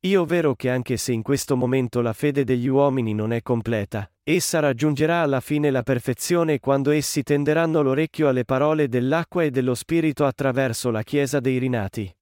Io 0.00 0.26
vero 0.26 0.54
che 0.54 0.68
anche 0.68 0.98
se 0.98 1.12
in 1.12 1.22
questo 1.22 1.56
momento 1.56 2.02
la 2.02 2.12
fede 2.12 2.44
degli 2.44 2.66
uomini 2.66 3.14
non 3.14 3.32
è 3.32 3.40
completa, 3.40 4.12
essa 4.22 4.60
raggiungerà 4.60 5.22
alla 5.22 5.40
fine 5.40 5.70
la 5.70 5.82
perfezione 5.82 6.58
quando 6.58 6.90
essi 6.90 7.22
tenderanno 7.22 7.80
l'orecchio 7.80 8.28
alle 8.28 8.44
parole 8.44 8.86
dell'acqua 8.86 9.44
e 9.44 9.50
dello 9.50 9.74
Spirito 9.74 10.26
attraverso 10.26 10.90
la 10.90 11.02
Chiesa 11.02 11.40
dei 11.40 11.56
rinati. 11.56 12.14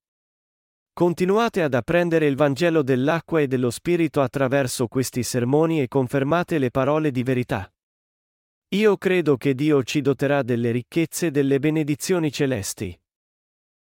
Continuate 0.93 1.61
ad 1.61 1.73
apprendere 1.73 2.25
il 2.25 2.37
Vangelo 2.37 2.83
dell'acqua 2.83 3.41
e 3.41 3.47
dello 3.47 3.69
Spirito 3.69 4.21
attraverso 4.21 4.87
questi 4.87 5.23
sermoni 5.23 5.81
e 5.81 5.89
confermate 5.89 6.57
le 6.57 6.71
parole 6.71 7.11
di 7.11 7.21
verità. 7.21 7.69
Io 8.75 8.97
credo 8.97 9.37
che 9.37 9.55
Dio 9.55 9.81
ci 9.81 10.01
doterà 10.01 10.43
delle 10.43 10.71
ricchezze 10.71 11.27
e 11.27 11.31
delle 11.31 11.57
benedizioni 11.57 12.29
celesti. 12.29 12.93